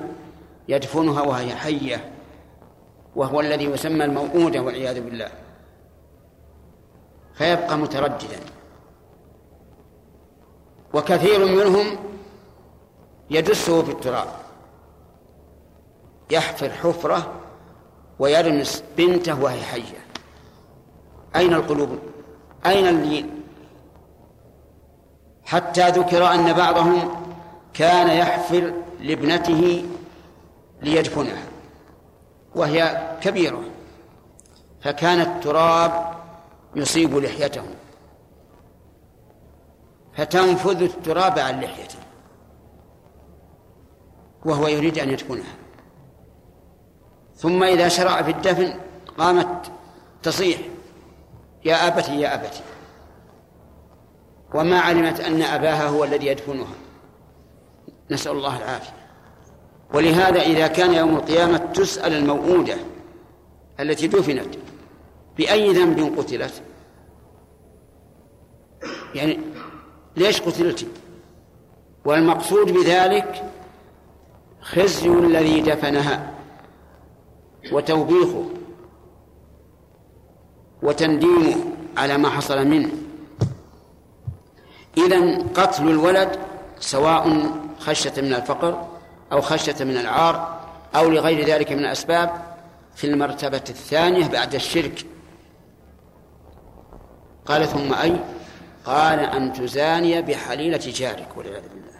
يدفنها 0.68 1.22
وهي 1.22 1.56
حية 1.56 2.12
وهو 3.16 3.42
الذي 3.42 3.66
يسمى 3.66 4.06
الموؤودة 4.06 4.60
والعياذ 4.60 5.02
بالله. 5.02 5.30
فيبقى 7.38 7.78
مترددا. 7.78 8.40
وكثير 10.94 11.46
منهم 11.46 11.98
يدسه 13.30 13.84
في 13.84 13.92
التراب 13.92 14.28
يحفر 16.32 16.70
حفرة 16.70 17.32
ويرمس 18.20 18.84
بنته 18.98 19.44
وهي 19.44 19.62
حية. 19.62 20.06
أين 21.36 21.54
القلوب؟ 21.54 22.00
أين 22.66 22.88
اللين؟ 22.88 23.42
حتى 25.46 25.90
ذكر 25.90 26.34
أن 26.34 26.54
بعضهم 26.54 27.26
كان 27.74 28.18
يحفر 28.18 28.74
لابنته 29.00 29.86
ليدفنها 30.82 31.44
وهي 32.56 33.12
كبيرة. 33.22 33.64
فكان 34.82 35.22
التراب 35.22 36.17
يصيب 36.78 37.18
لحيته. 37.18 37.64
فتنفذ 40.14 40.82
التراب 40.82 41.40
عن 41.40 41.62
لحيته. 41.62 42.00
وهو 44.46 44.68
يريد 44.68 45.00
أن 45.00 45.10
يدفنها 45.10 45.56
ثم 47.36 47.64
إذا 47.64 47.88
شرع 47.88 48.22
في 48.22 48.32
الدفن 48.32 48.80
قامت 49.18 49.72
تصيح. 50.24 50.60
يا 51.66 51.88
أبتي 51.88 52.20
يا 52.20 52.36
أبتي. 52.36 52.62
وما 54.54 54.80
علمت 54.80 55.20
أن 55.20 55.42
أباها 55.42 55.88
هو 55.88 56.04
الذي 56.04 56.28
يدفنها. 56.28 56.76
نسأل 58.12 58.32
الله 58.32 58.58
العافية. 58.58 58.94
ولهذا 59.94 60.42
إذا 60.42 60.68
كان 60.68 60.94
يوم 60.94 61.16
القيامة 61.16 61.58
تسأل 61.58 62.14
الموؤودة 62.14 62.78
التي 63.80 64.08
دفنت 64.08 64.56
بأي 65.38 65.74
ذنب 65.74 66.20
قتلت. 66.20 66.64
يعني 69.16 69.40
ليش 70.16 70.42
قتلت؟ 70.42 70.88
والمقصود 72.06 72.72
بذلك 72.72 73.44
خزي 74.62 75.10
الذي 75.10 75.62
دفنها 75.62 76.34
وتوبيخه 77.72 78.46
وتنديمه 80.84 81.56
على 81.98 82.18
ما 82.18 82.30
حصل 82.30 82.68
منه. 82.68 82.90
إذا 84.98 85.38
قتل 85.38 85.90
الولد 85.90 86.40
سواء 86.80 87.52
خشية 87.80 88.22
من 88.22 88.34
الفقر 88.34 88.88
أو 89.32 89.42
خشية 89.42 89.84
من 89.86 89.98
العار 89.98 90.60
أو 90.96 91.10
لغير 91.10 91.48
ذلك 91.48 91.72
من 91.72 91.80
الأسباب 91.80 92.32
في 92.96 93.08
المرتبة 93.08 93.64
الثانية 93.70 94.28
بعد 94.28 94.56
الشرك. 94.56 95.06
قال 97.46 97.68
ثم 97.68 97.94
أي 97.94 98.20
قال 98.88 99.20
أن 99.20 99.54
تزاني 99.54 100.22
بحليلة 100.22 100.78
جارك 100.78 101.28
والعياذ 101.38 101.64
بالله. 101.70 101.98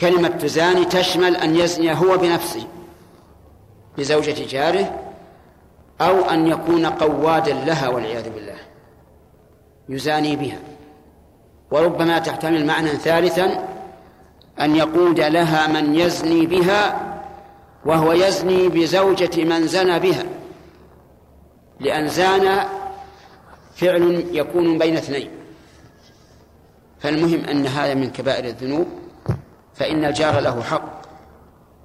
كلمة 0.00 0.28
تزاني 0.28 0.84
تشمل 0.84 1.36
أن 1.36 1.56
يزني 1.56 1.94
هو 1.94 2.16
بنفسه 2.16 2.66
بزوجة 3.98 4.46
جاره 4.48 5.00
أو 6.00 6.20
أن 6.20 6.46
يكون 6.46 6.86
قوادا 6.86 7.52
لها 7.52 7.88
والعياذ 7.88 8.30
بالله. 8.30 8.58
يزاني 9.88 10.36
بها. 10.36 10.58
وربما 11.70 12.18
تحتمل 12.18 12.66
معنى 12.66 12.88
ثالثا 12.88 13.68
أن 14.60 14.76
يقود 14.76 15.20
لها 15.20 15.66
من 15.66 15.94
يزني 15.94 16.46
بها 16.46 17.00
وهو 17.84 18.12
يزني 18.12 18.68
بزوجة 18.68 19.44
من 19.44 19.66
زنى 19.66 19.98
بها. 19.98 20.24
لأن 21.80 22.08
زان 22.08 22.64
فعل 23.74 24.24
يكون 24.32 24.78
بين 24.78 24.96
اثنين. 24.96 25.30
فالمهم 27.00 27.44
أن 27.44 27.66
هذا 27.66 27.94
من 27.94 28.10
كبائر 28.10 28.44
الذنوب 28.44 28.86
فإن 29.74 30.04
الجار 30.04 30.40
له 30.40 30.62
حق 30.62 31.02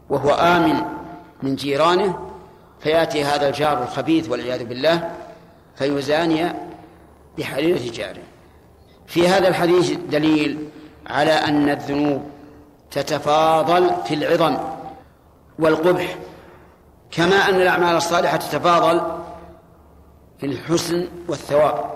وهو 0.09 0.29
آمن 0.29 0.81
من 1.43 1.55
جيرانه 1.55 2.29
فيأتي 2.79 3.23
هذا 3.23 3.47
الجار 3.47 3.83
الخبيث 3.83 4.29
والعياذ 4.29 4.63
بالله 4.63 5.11
فيزاني 5.75 6.53
بحريرة 7.37 7.91
جاره. 7.91 8.23
في 9.07 9.27
هذا 9.27 9.47
الحديث 9.47 9.91
دليل 9.91 10.69
على 11.07 11.31
أن 11.31 11.69
الذنوب 11.69 12.23
تتفاضل 12.91 13.91
في 14.05 14.13
العظم 14.13 14.57
والقبح 15.59 16.17
كما 17.11 17.49
أن 17.49 17.55
الأعمال 17.55 17.95
الصالحة 17.95 18.37
تتفاضل 18.37 19.01
في 20.39 20.45
الحسن 20.45 21.07
والثواب. 21.27 21.91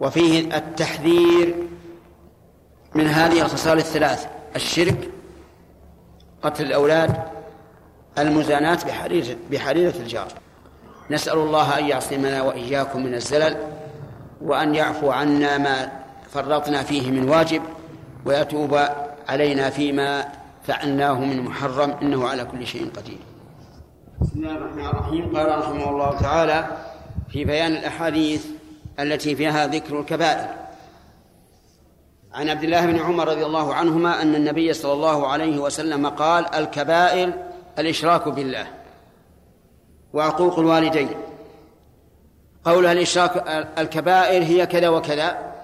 وفيه 0.00 0.56
التحذير 0.56 1.54
من 2.94 3.06
هذه 3.06 3.42
الخصال 3.42 3.78
الثلاث 3.78 4.26
الشرك 4.56 5.10
قتل 6.42 6.64
الأولاد 6.64 7.16
المزاناة 8.18 8.78
بحريرة, 8.86 9.36
بحريرة 9.50 9.94
الجار. 9.96 10.28
نسأل 11.10 11.38
الله 11.38 11.78
أن 11.78 11.86
يعصمنا 11.86 12.42
وإياكم 12.42 13.04
من 13.04 13.14
الزلل 13.14 13.56
وأن 14.42 14.74
يعفو 14.74 15.10
عنا 15.10 15.58
ما 15.58 15.92
فرطنا 16.30 16.82
فيه 16.82 17.10
من 17.10 17.28
واجب 17.28 17.62
ويتوب 18.24 18.78
علينا 19.28 19.70
فيما 19.70 20.28
فعلناه 20.62 21.20
من 21.20 21.40
محرم 21.40 21.90
إنه 22.02 22.28
على 22.28 22.44
كل 22.44 22.66
شيء 22.66 22.90
قدير. 22.96 23.18
بسم 24.20 24.30
الله 24.36 24.56
الرحمن 24.56 24.86
الرحيم 24.86 25.36
قال 25.36 25.58
رحمه 25.58 25.90
الله 25.90 26.20
تعالى 26.20 26.66
في 27.28 27.44
بيان 27.44 27.72
الأحاديث 27.72 28.46
التي 29.00 29.36
فيها 29.36 29.66
ذكر 29.66 30.00
الكبائر 30.00 30.48
عن 32.32 32.48
عبد 32.48 32.64
الله 32.64 32.86
بن 32.86 32.98
عمر 32.98 33.28
رضي 33.28 33.46
الله 33.46 33.74
عنهما 33.74 34.22
أن 34.22 34.34
النبي 34.34 34.72
صلى 34.72 34.92
الله 34.92 35.28
عليه 35.28 35.58
وسلم 35.58 36.06
قال 36.06 36.54
الكبائر 36.54 37.32
الإشراك 37.78 38.28
بالله 38.28 38.66
وعقوق 40.12 40.58
الوالدين 40.58 41.10
قولها 42.64 42.92
الإشراك 42.92 43.44
الكبائر 43.78 44.42
هي 44.42 44.66
كذا 44.66 44.88
وكذا 44.88 45.54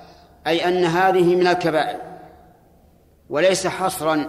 أي 0.46 0.68
أن 0.68 0.84
هذه 0.84 1.36
من 1.36 1.46
الكبائر 1.46 1.98
وليس 3.30 3.66
حصرا 3.66 4.26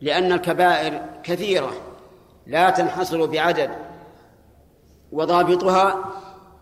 لأن 0.00 0.32
الكبائر 0.32 1.02
كثيرة 1.22 1.89
لا 2.46 2.70
تنحصر 2.70 3.26
بعدد 3.26 3.70
وضابطها 5.12 6.04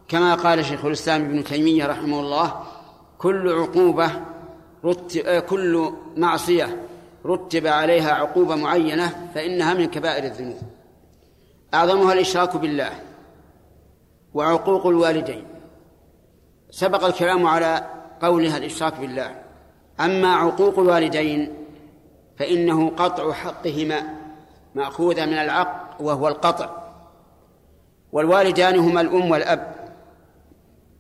كما 0.09 0.35
قال 0.35 0.65
شيخ 0.65 0.85
الإسلام 0.85 1.25
ابن 1.25 1.45
تيمية 1.45 1.87
رحمه 1.87 2.21
الله 2.21 2.63
كل 3.19 3.53
عقوبة 3.53 4.11
رتب 4.85 5.43
كل 5.43 5.93
معصية 6.17 6.85
رتب 7.27 7.67
عليها 7.67 8.13
عقوبة 8.13 8.55
معينة 8.55 9.31
فإنها 9.35 9.75
من 9.75 9.87
كبائر 9.87 10.25
الذنوب. 10.25 10.61
أعظمها 11.75 12.13
الإشراك 12.13 12.57
بالله 12.57 12.91
وعقوق 14.35 14.87
الوالدين. 14.87 15.45
سبق 16.71 17.05
الكلام 17.05 17.47
على 17.47 17.87
قولها 18.23 18.57
الإشراك 18.57 19.01
بالله. 19.01 19.43
أما 20.01 20.35
عقوق 20.35 20.79
الوالدين 20.79 21.55
فإنه 22.39 22.91
قطع 22.91 23.33
حقهما 23.33 24.18
مأخوذة 24.79 25.27
من 25.27 25.39
العق 25.39 25.97
وهو 26.01 26.29
القطع. 26.29 26.71
والوالدان 28.13 28.79
هما 28.79 29.01
الأم 29.01 29.31
والأب 29.31 29.75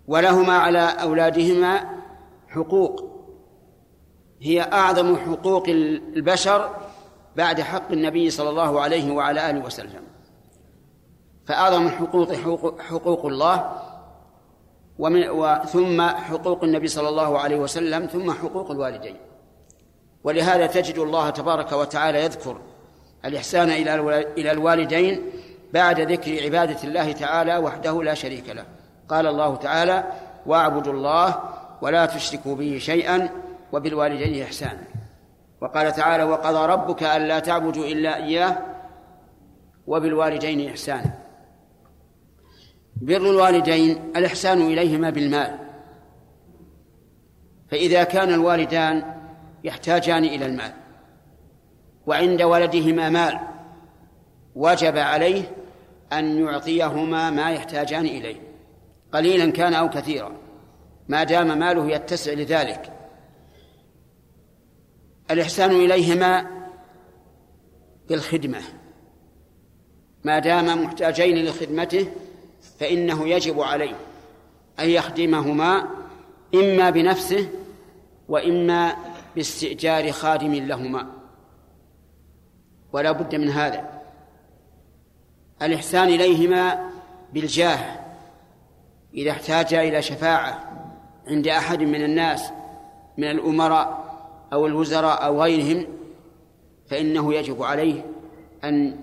ولهما 0.06 0.52
على 0.52 0.78
أولادهما 1.02 1.80
حقوق. 2.48 3.05
هي 4.40 4.62
أعظم 4.62 5.16
حقوق 5.16 5.68
البشر 6.16 6.76
بعد 7.36 7.60
حق 7.60 7.92
النبي 7.92 8.30
صلى 8.30 8.50
الله 8.50 8.80
عليه 8.80 9.12
وعلى 9.12 9.50
آله 9.50 9.64
وسلم. 9.64 10.02
فأعظم 11.46 11.86
الحقوق 11.86 12.32
حقوق, 12.32 12.80
حقوق 12.80 13.26
الله 13.26 13.72
ومن 14.98 15.22
ثم 15.64 16.02
حقوق 16.02 16.64
النبي 16.64 16.88
صلى 16.88 17.09
الله 17.09 17.38
عليه 17.38 17.56
وسلم 17.56 18.06
ثم 18.06 18.32
حقوق 18.32 18.70
الوالدين. 18.70 19.16
ولهذا 20.24 20.66
تجد 20.66 20.98
الله 20.98 21.30
تبارك 21.30 21.72
وتعالى 21.72 22.24
يذكر 22.24 22.60
الإحسان 23.24 23.70
إلى 24.39 24.53
الوالدين 24.53 25.23
بعد 25.73 26.01
ذكر 26.01 26.45
عبادة 26.45 26.82
الله 26.85 27.12
تعالى 27.12 27.57
وحده 27.57 28.03
لا 28.03 28.15
شريك 28.15 28.49
له. 28.49 28.65
قال 29.09 29.27
الله 29.27 29.57
تعالى 29.57 30.05
واعبدوا 30.47 30.93
الله 30.93 31.43
ولا 31.82 32.07
تشركوا 32.07 32.55
به 32.55 32.78
شيئا 32.78 33.28
وبالوالدين 33.73 34.43
إحسانا 34.43 34.85
وقال 35.61 35.93
تعالى 35.93 36.24
وقضى 36.24 36.66
ربك 36.73 37.03
ألا 37.03 37.39
تعبدوا 37.39 37.85
إلا 37.85 38.16
إياه 38.16 38.59
وبالوالدين 39.86 40.69
إحسانا 40.69 41.19
بر 42.97 43.16
الوالدين 43.16 44.12
الإحسان 44.16 44.62
إليهما 44.62 45.11
بالمال. 45.11 45.59
فإذا 47.70 48.05
كان 48.05 48.35
الوالدان 48.35 49.15
يحتاجان 49.65 50.24
إلى 50.24 50.47
المال. 50.47 50.73
وعند 52.09 52.43
ولدهما 52.43 53.10
مال. 53.10 53.39
وجب 54.55 54.98
عليه 54.98 55.55
أن 56.12 56.39
يعطيهما 56.39 57.30
ما 57.30 57.51
يحتاجان 57.51 58.06
إليه. 58.06 58.40
قليلا 59.12 59.51
كان 59.51 59.74
أو 59.74 59.90
كثيرا. 59.90 60.32
ما 61.09 61.24
دام 61.24 61.59
ماله 61.59 61.90
يتسع 61.90 62.32
لذلك. 62.32 62.93
الإحسان 65.30 65.70
إليهما 65.70 66.47
بالخدمة. 68.09 68.60
ما 70.24 70.39
دام 70.39 70.85
محتاجين 70.85 71.44
لخدمته 71.44 72.09
فإنه 72.78 73.28
يجب 73.28 73.60
عليه 73.60 73.97
أن 74.80 74.89
يخدمهما 74.89 75.89
إما 76.55 76.90
بنفسه 76.90 77.48
وإما 78.28 78.97
باستئجار 79.36 80.12
خادم 80.12 80.55
لهما. 80.55 81.18
ولا 82.98 83.12
بد 83.12 83.34
من 83.34 83.48
هذا. 83.48 84.02
الإحسان 85.62 86.08
إليهما 86.08 86.90
بالجاه 87.32 88.00
إذا 89.14 89.30
احتاج 89.30 89.74
إلى 89.74 90.02
شفاعة 90.02 90.72
عند 91.28 91.48
أحد 91.48 91.82
من 91.82 92.04
الناس 92.04 92.50
من 93.18 93.30
الأمراء 93.30 94.18
أو 94.52 94.66
الوزراء 94.66 95.24
أو 95.24 95.42
غيرهم 95.42 95.86
فإنه 96.90 97.34
يجب 97.34 97.62
عليه 97.62 98.04
أن 98.64 99.00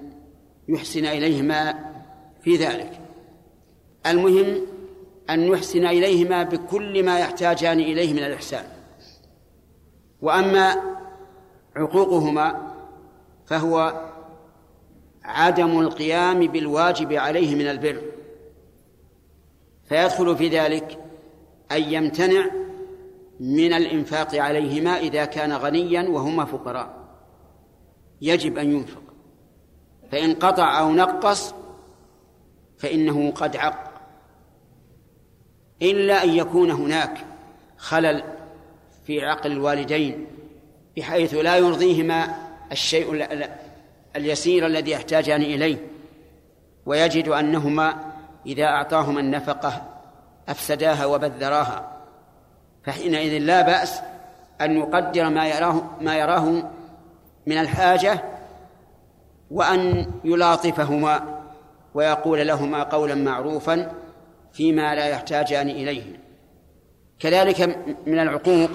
يحسن 0.68 1.06
إليهما 1.06 1.92
في 2.42 2.56
ذلك. 2.56 3.00
المهم 4.06 4.62
أن 5.30 5.52
نحسن 5.52 5.86
إليهما 5.86 6.44
بكل 6.44 7.04
ما 7.04 7.20
يحتاجان 7.20 7.80
إليه 7.80 8.14
من 8.14 8.24
الإحسان. 8.24 8.64
وأما 10.22 10.76
عقوقهما 11.76 12.65
فهو 13.46 14.02
عدم 15.24 15.80
القيام 15.80 16.48
بالواجب 16.48 17.14
عليه 17.14 17.56
من 17.56 17.68
البر. 17.68 18.02
فيدخل 19.84 20.38
في 20.38 20.48
ذلك 20.48 21.00
أن 21.72 21.82
يمتنع 21.82 22.46
من 23.40 23.74
الإنفاق 23.74 24.36
عليهما 24.36 24.98
إذا 24.98 25.26
كان 25.26 25.54
غنيا 25.54 26.10
وهما 26.10 26.46
فقراء. 26.46 27.06
يجب 28.22 28.58
أن 28.58 28.72
ينفق. 28.72 29.02
فإن 30.12 30.34
قطع 30.34 30.80
أو 30.80 30.92
نقص 30.92 31.54
فإنه 32.78 33.32
قد 33.32 33.58
عق. 33.58 33.92
إلا 35.82 36.24
أن 36.24 36.30
يكون 36.30 36.72
هناك 36.72 37.26
خلل 37.78 38.24
في 39.06 39.26
عقل 39.26 39.52
الوالدين 39.52 40.28
بحيث 40.98 41.34
لا 41.34 41.58
يرضيهما 41.58 42.45
الشيء 42.72 43.28
اليسير 44.16 44.66
الذي 44.66 44.92
يحتاجان 44.92 45.42
إليه 45.42 45.78
ويجد 46.86 47.28
أنهما 47.28 47.96
إذا 48.46 48.66
أعطاهما 48.66 49.20
النفقة 49.20 49.82
أفسداها 50.50 51.06
وبذراها 51.06 51.92
فحينئذ 52.84 53.38
لا 53.38 53.62
بأس 53.62 54.00
أن 54.62 54.78
يقدر 54.78 55.30
ما 55.30 55.48
يراه 55.48 55.82
ما 56.02 56.18
يراه 56.18 56.72
من 57.48 57.58
الحاجة 57.58 58.24
وأن 59.52 60.12
يلاطفهما 60.24 61.42
ويقول 61.94 62.48
لهما 62.48 62.84
قولا 62.84 63.16
معروفا 63.16 63.92
فيما 64.54 64.96
لا 64.96 65.06
يحتاجان 65.06 65.70
إليه. 65.70 66.20
كذلك 67.20 67.62
من 68.08 68.20
العقوق 68.20 68.70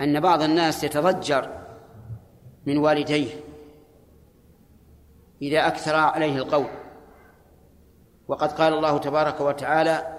أن 0.00 0.20
بعض 0.20 0.42
الناس 0.42 0.84
يتضجر 0.84 1.57
من 2.66 2.78
والديه 2.78 3.28
إذا 5.42 5.66
أكثر 5.66 5.96
عليه 5.96 6.36
القول. 6.36 6.66
وقد 8.28 8.52
قال 8.52 8.72
الله 8.72 8.98
تبارك 8.98 9.40
وتعالى 9.40 10.18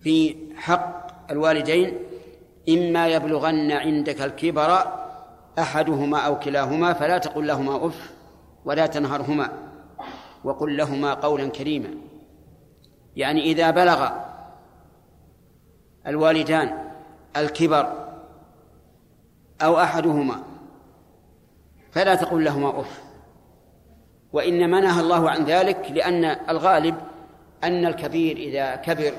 في 0.00 0.36
حق 0.56 1.08
الوالدين 1.30 1.98
إما 2.68 3.08
يبلغن 3.08 3.72
عندك 3.72 4.22
الكبر 4.22 4.78
أحدهما 5.58 6.18
أو 6.18 6.38
كلاهما 6.38 6.92
فلا 6.92 7.18
تقل 7.18 7.46
لهما 7.46 7.86
أف 7.86 8.12
ولا 8.64 8.86
تنهرهما 8.86 9.52
وقل 10.44 10.76
لهما 10.76 11.14
قولا 11.14 11.48
كريما. 11.48 11.88
يعني 13.16 13.42
إذا 13.42 13.70
بلغ 13.70 14.08
الوالدان 16.06 16.90
الكبر 17.36 18.08
أو 19.62 19.80
أحدهما 19.80 20.47
فلا 21.98 22.14
تقل 22.14 22.44
لهما 22.44 22.80
أف 22.80 23.02
وإنما 24.32 24.80
نهى 24.80 25.00
الله 25.00 25.30
عن 25.30 25.44
ذلك 25.44 25.90
لأن 25.90 26.24
الغالب 26.24 27.00
أن 27.64 27.86
الكبير 27.86 28.36
إذا 28.36 28.76
كبر 28.76 29.12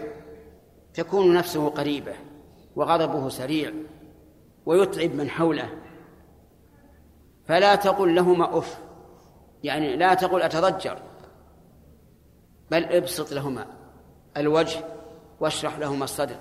تكون 0.94 1.34
نفسه 1.34 1.70
قريبة 1.70 2.14
وغضبه 2.76 3.30
سريع 3.30 3.72
ويتعب 4.66 5.16
من 5.16 5.30
حوله. 5.30 5.70
فلا 7.46 7.76
تقل 7.76 8.16
لهما 8.16 8.58
أف 8.58 8.80
يعني 9.64 9.96
لا 9.96 10.14
تقل 10.14 10.42
أتضجر 10.42 11.00
بل 12.72 12.84
ابسط 12.84 13.32
لهما 13.32 13.66
الوجه 14.38 14.80
واشرح 15.40 15.80
لهما 15.80 16.04
الصدر. 16.04 16.36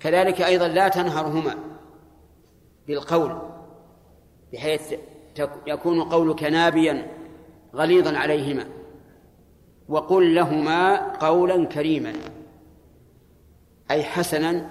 كذلك 0.00 0.42
أيضا 0.42 0.68
لا 0.68 0.88
تنهرهما 0.88 1.54
بالقول 2.86 3.38
بحيث 4.52 4.94
يكون 5.66 6.02
قولك 6.02 6.42
نابيا 6.42 7.06
غليظا 7.74 8.18
عليهما. 8.18 8.66
وقل 9.88 10.34
لهما 10.34 11.12
قولا 11.12 11.66
كريما. 11.66 12.12
أي 13.90 14.04
حسنا 14.04 14.70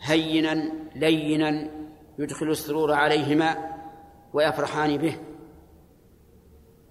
هينا 0.00 0.72
لينا 0.94 1.70
يدخل 2.18 2.50
السرور 2.50 2.92
عليهما 2.92 3.56
ويفرحان 4.32 4.96
به. 4.96 5.16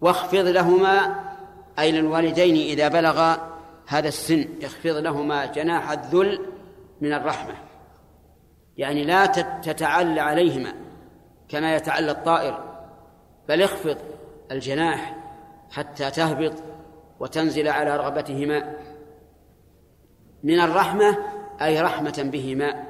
واخفض 0.02 0.46
لهما 0.48 1.16
أي 1.80 1.92
للوالدين 1.92 2.56
إذا 2.56 2.88
بلغا 2.88 3.60
هذا 3.88 4.08
السن. 4.08 4.46
اخفض 4.64 4.96
لهما 4.96 5.46
جناح 5.46 5.92
الذل 5.92 6.40
من 7.02 7.14
الرحمة. 7.14 7.54
يعني 8.78 9.04
لا 9.04 9.26
تتعلى 9.62 10.22
عليهما 10.22 10.74
كما 11.50 11.76
يتعلى 11.76 12.12
الطائر. 12.12 12.73
بل 13.50 13.62
اخفض 13.62 13.98
الجناح 14.52 15.16
حتى 15.72 16.12
تهبط 16.12 16.54
وتنزل 17.20 17.68
على 17.68 17.98
رغبتهما 17.98 18.76
من 20.44 20.60
الرحمة 20.60 21.18
أي 21.62 21.82
رحمة 21.82 22.30
بهما 22.34 22.84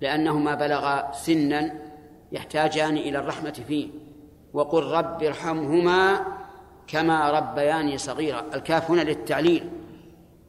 لأنهما 0.00 0.54
بلغا 0.54 1.12
سنا 1.12 1.74
يحتاجان 2.32 2.96
إلى 2.96 3.18
الرحمة 3.18 3.50
فيه. 3.50 3.88
وقل 4.52 4.82
رب 4.82 5.22
ارحمهما 5.22 6.26
كما 6.86 7.30
ربياني 7.30 7.98
صغيرا. 7.98 8.44
الكاف 8.54 8.90
هنا 8.90 9.00
للتعليل. 9.00 9.70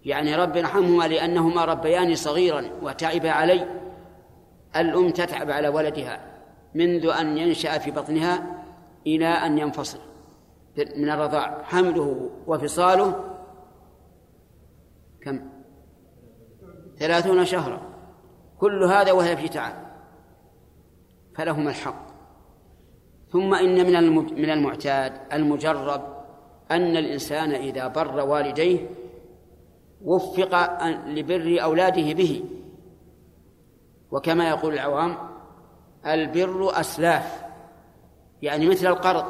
يعني 0.06 0.36
رب 0.36 0.58
ارحمهما 0.58 1.04
لأنهما 1.08 1.66
ربياني 1.66 2.16
صغيرا 2.16 2.70
وتعب 2.82 3.26
علي. 3.26 3.68
الأم 4.76 5.10
تتعب 5.10 5.52
على 5.52 5.68
ولدها 5.68 6.22
منذ 6.76 7.06
أن 7.20 7.38
ينشأ 7.38 7.78
في 7.78 7.92
بطنها 7.92 8.57
إلى 9.06 9.28
أن 9.28 9.58
ينفصل 9.58 10.00
من 10.78 11.10
الرضاع. 11.10 11.64
حمله 11.64 12.30
وفصاله 12.48 13.24
كم؟ 15.22 15.50
ثلاثون 17.00 17.46
شهرا. 17.46 17.82
كل 18.60 18.84
هذا 18.84 19.12
وهي 19.12 19.38
في 19.38 19.48
تعب. 19.48 19.74
فلهما 21.36 21.70
الحق. 21.70 22.08
ثم 23.30 23.54
إن 23.54 23.76
من 23.76 24.16
من 24.16 24.50
المعتاد 24.50 25.14
المجرب 25.34 26.02
أن 26.72 26.98
الإنسان 26.98 27.52
إذا 27.52 27.88
بر 27.88 28.20
والديه 28.22 28.90
وفق 30.02 30.74
لبر 31.08 31.58
أولاده 31.64 32.14
به. 32.14 32.44
وكما 34.12 34.50
يقول 34.50 34.74
العوام 34.74 35.18
البر 36.06 36.80
أسلاف. 36.80 37.47
يعني 38.42 38.70
مثل 38.70 38.88
القرض 38.88 39.26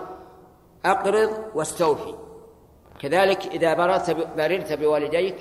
أقرض 0.86 1.30
واستوفي. 1.56 2.14
كذلك 3.00 3.48
إذا 3.48 3.74
بررت 3.74 4.18
بررت 4.38 4.74
بوالديك 4.74 5.36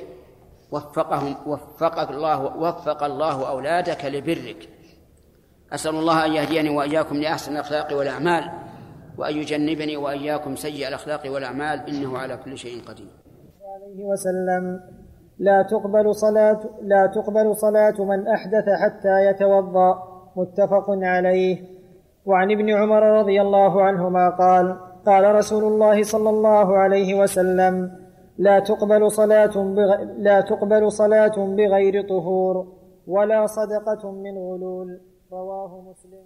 وفقهم 0.72 1.36
وفق 1.46 2.10
الله 2.10 2.56
وفق 2.56 3.02
الله 3.02 3.48
أولادك 3.48 4.04
لبرك. 4.04 4.68
أسأل 5.72 5.94
الله 5.94 6.24
أن 6.26 6.32
يهديني 6.32 6.70
وإياكم 6.70 7.16
لأحسن 7.16 7.52
الأخلاق 7.52 7.98
والأعمال 7.98 8.50
وأن 9.18 9.36
يجنبني 9.36 9.96
وإياكم 9.96 10.56
سيء 10.56 10.88
الأخلاق 10.88 11.32
والأعمال 11.32 11.88
إنه 11.88 12.18
على 12.18 12.36
كل 12.36 12.58
شيء 12.58 12.82
قدير. 12.88 13.10
عليه 13.74 14.04
وسلم. 14.04 14.80
لا 15.38 15.62
تقبل 15.62 16.14
صلاة 16.14 16.60
لا 16.82 17.06
تقبل 17.06 17.56
صلاة 17.56 18.04
من 18.04 18.28
أحدث 18.28 18.64
حتى 18.68 19.26
يتوضأ. 19.30 20.16
متفق 20.36 20.86
عليه. 20.88 21.75
وعن 22.26 22.48
ابن 22.50 22.68
عمر 22.70 23.02
رضي 23.20 23.38
الله 23.42 23.82
عنهما 23.82 24.24
قال 24.42 24.66
قال 25.06 25.34
رسول 25.34 25.64
الله 25.64 26.02
صلى 26.02 26.30
الله 26.30 26.68
عليه 26.82 27.10
وسلم 27.20 27.74
لا 28.38 28.56
تقبل 28.58 29.10
صلاة 29.10 29.54
بغ... 29.76 29.90
لا 30.18 30.40
تقبل 30.40 30.92
صلاة 30.92 31.36
بغير 31.58 31.94
طهور 32.08 32.54
ولا 33.06 33.46
صدقة 33.46 34.02
من 34.10 34.34
غلول. 34.38 35.00
رواه 35.32 35.72
مسلم. 35.90 36.25